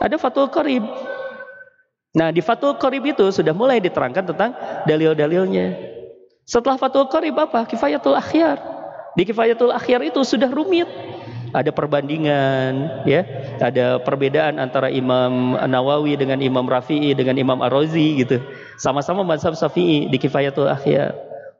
[0.00, 0.82] Ada Fatul Qarib.
[2.16, 4.56] Nah di Fatul Qarib itu sudah mulai diterangkan tentang
[4.88, 5.95] dalil-dalilnya.
[6.46, 7.66] Setelah Fathul Qarib apa?
[7.66, 8.62] Kifayatul Akhyar.
[9.18, 10.86] Di Kifayatul Akhyar itu sudah rumit.
[11.50, 13.26] Ada perbandingan, ya,
[13.58, 18.38] ada perbedaan antara Imam Nawawi dengan Imam Rafi'i dengan Imam Ar-Razi gitu.
[18.78, 21.16] Sama-sama mazhab Syafi'i di Kifayatul Akhyar.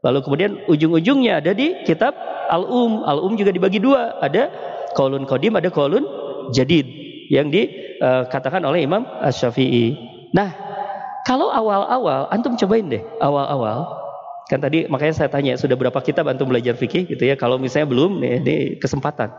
[0.07, 2.15] Lalu kemudian ujung-ujungnya ada di kitab
[2.53, 3.03] Al-Um.
[3.09, 4.21] Al-Um juga dibagi dua.
[4.23, 4.53] Ada
[4.95, 6.07] kolun kodim, ada kolun
[6.55, 6.87] jadid.
[7.27, 9.99] Yang dikatakan uh, oleh Imam Ash-Syafi'i.
[10.31, 10.55] Nah,
[11.27, 13.03] kalau awal-awal, antum cobain deh.
[13.19, 14.06] Awal-awal.
[14.47, 17.35] Kan tadi makanya saya tanya, sudah berapa kitab antum belajar fikih gitu ya.
[17.35, 19.35] Kalau misalnya belum, nih, ini kesempatan.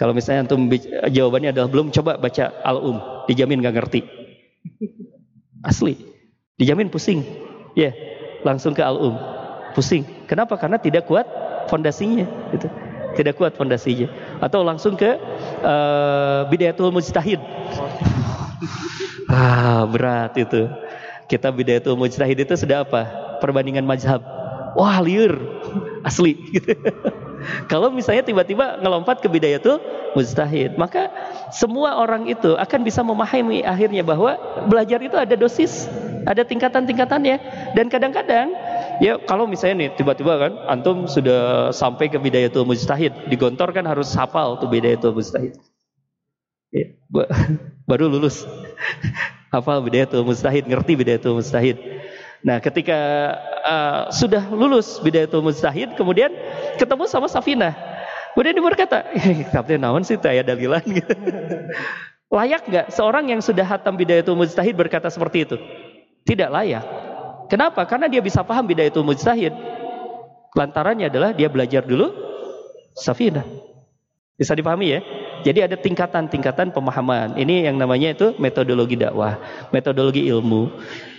[0.00, 0.72] Kalau misalnya antum
[1.12, 3.28] jawabannya adalah belum, coba baca Al-Um.
[3.28, 4.00] Dijamin gak ngerti.
[5.60, 6.00] Asli.
[6.56, 7.20] Dijamin pusing.
[7.76, 7.92] Ya, yeah,
[8.44, 9.32] langsung ke Al-Um
[9.72, 10.04] pusing.
[10.28, 10.60] Kenapa?
[10.60, 11.24] Karena tidak kuat
[11.66, 12.28] fondasinya.
[12.52, 12.68] Gitu.
[13.16, 14.08] Tidak kuat fondasinya.
[14.40, 15.16] Atau langsung ke
[15.64, 17.40] uh, bidayatul mujtahid.
[19.32, 20.68] ah, berat itu.
[21.32, 23.08] Kita bidayatul mujtahid itu sudah apa?
[23.40, 24.20] Perbandingan mazhab.
[24.76, 25.40] Wah, liur.
[26.04, 26.36] Asli.
[27.72, 29.80] Kalau misalnya tiba-tiba ngelompat ke bidayatul
[30.12, 31.08] mujtahid, maka
[31.48, 34.36] semua orang itu akan bisa memahami akhirnya bahwa
[34.68, 35.88] belajar itu ada dosis,
[36.28, 37.36] ada tingkatan-tingkatannya.
[37.72, 38.52] Dan kadang-kadang
[39.00, 44.12] Ya kalau misalnya nih tiba-tiba kan antum sudah sampai ke bidayatul mujtahid, digontor kan harus
[44.14, 45.56] hafal tuh bidayatul mujtahid.
[46.70, 46.92] Ya,
[47.90, 48.44] baru lulus.
[49.52, 51.76] Hafal bidayatul mujtahid, ngerti bidayatul mujtahid.
[52.42, 52.98] Nah, ketika
[53.62, 56.32] uh, sudah lulus bidayatul mujtahid, kemudian
[56.80, 57.76] ketemu sama Safina.
[58.32, 58.98] Kemudian dia berkata,
[59.52, 61.12] "Kitabnya naon sih ya dalilan gitu."
[62.32, 65.56] layak nggak seorang yang sudah hatam bidayatul mujtahid berkata seperti itu?
[66.24, 66.84] Tidak layak.
[67.52, 67.84] Kenapa?
[67.84, 69.52] Karena dia bisa paham itu mujtahid.
[70.56, 72.08] Lantarannya adalah dia belajar dulu
[72.96, 73.44] safinah.
[74.40, 75.00] Bisa dipahami ya?
[75.42, 77.34] Jadi ada tingkatan-tingkatan pemahaman.
[77.34, 79.38] Ini yang namanya itu metodologi dakwah,
[79.74, 80.70] metodologi ilmu.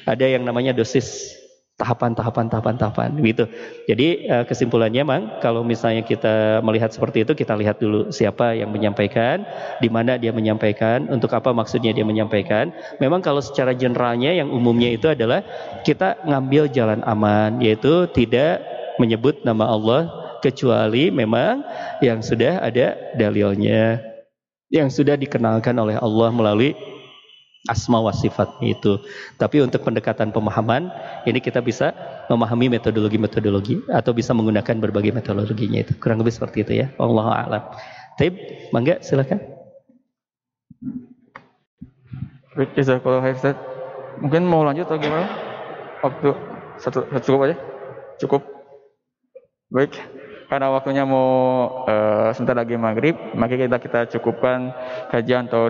[0.03, 1.39] Ada yang namanya dosis
[1.73, 3.49] tahapan tahapan tahapan tahapan gitu.
[3.89, 8.69] Jadi eh, kesimpulannya mang kalau misalnya kita melihat seperti itu kita lihat dulu siapa yang
[8.69, 9.41] menyampaikan,
[9.81, 12.69] di mana dia menyampaikan, untuk apa maksudnya dia menyampaikan.
[13.01, 15.41] Memang kalau secara generalnya yang umumnya itu adalah
[15.81, 18.61] kita ngambil jalan aman yaitu tidak
[19.01, 20.01] menyebut nama Allah
[20.45, 21.65] kecuali memang
[22.03, 24.12] yang sudah ada dalilnya
[24.73, 26.73] yang sudah dikenalkan oleh Allah melalui
[27.69, 28.97] asma wa sifatnya itu.
[29.37, 30.89] Tapi untuk pendekatan pemahaman,
[31.29, 31.93] ini kita bisa
[32.27, 35.93] memahami metodologi-metodologi atau bisa menggunakan berbagai metodologinya itu.
[36.01, 36.89] Kurang lebih seperti itu ya.
[36.97, 37.63] Allah a'lam.
[38.17, 38.33] Taib,
[38.73, 39.39] mangga silakan.
[44.25, 45.29] Mungkin mau lanjut atau gimana?
[46.01, 46.29] Waktu
[46.81, 47.55] satu, satu cukup aja.
[48.17, 48.41] Cukup.
[49.73, 49.97] Baik
[50.53, 54.69] karena waktunya mau uh, sebentar lagi maghrib, maka kita kita cukupkan
[55.09, 55.65] kajian atau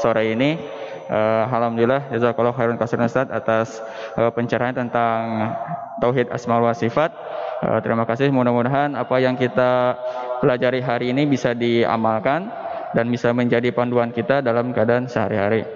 [0.00, 0.56] sore ini.
[1.04, 3.76] Uh, Alhamdulillah jazakallahu khairan kasiran Ustaz atas
[4.16, 5.52] uh, pencerahan tentang
[6.00, 7.12] tauhid asmaul wa sifat.
[7.60, 10.00] Uh, terima kasih mudah-mudahan apa yang kita
[10.40, 12.48] pelajari hari ini bisa diamalkan
[12.96, 15.68] dan bisa menjadi panduan kita dalam keadaan sehari-hari.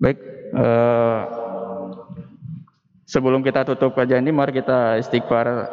[0.00, 0.16] Baik,
[0.56, 1.28] uh,
[3.04, 5.68] sebelum kita tutup kajian ini mari kita istighfar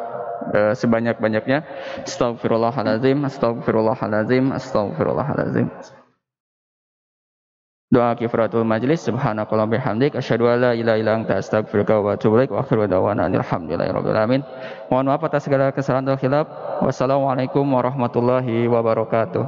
[0.52, 1.64] uh, sebanyak-banyaknya.
[2.04, 5.68] Astagfirullahalazim, astagfirullahalazim, astagfirullahalazim.
[7.86, 12.50] Doa kifaratul majlis subhanakallah bihamdik asyhadu an la ilaha illa anta astaghfiruka wa atubu ilaik
[12.50, 14.42] wa akhiru da'wana alhamdulillahirabbil alamin.
[14.90, 16.50] Mohon maaf atas segala kesalahan dan khilaf.
[16.82, 19.44] Wassalamualaikum warahmatullahi wabarakatuh.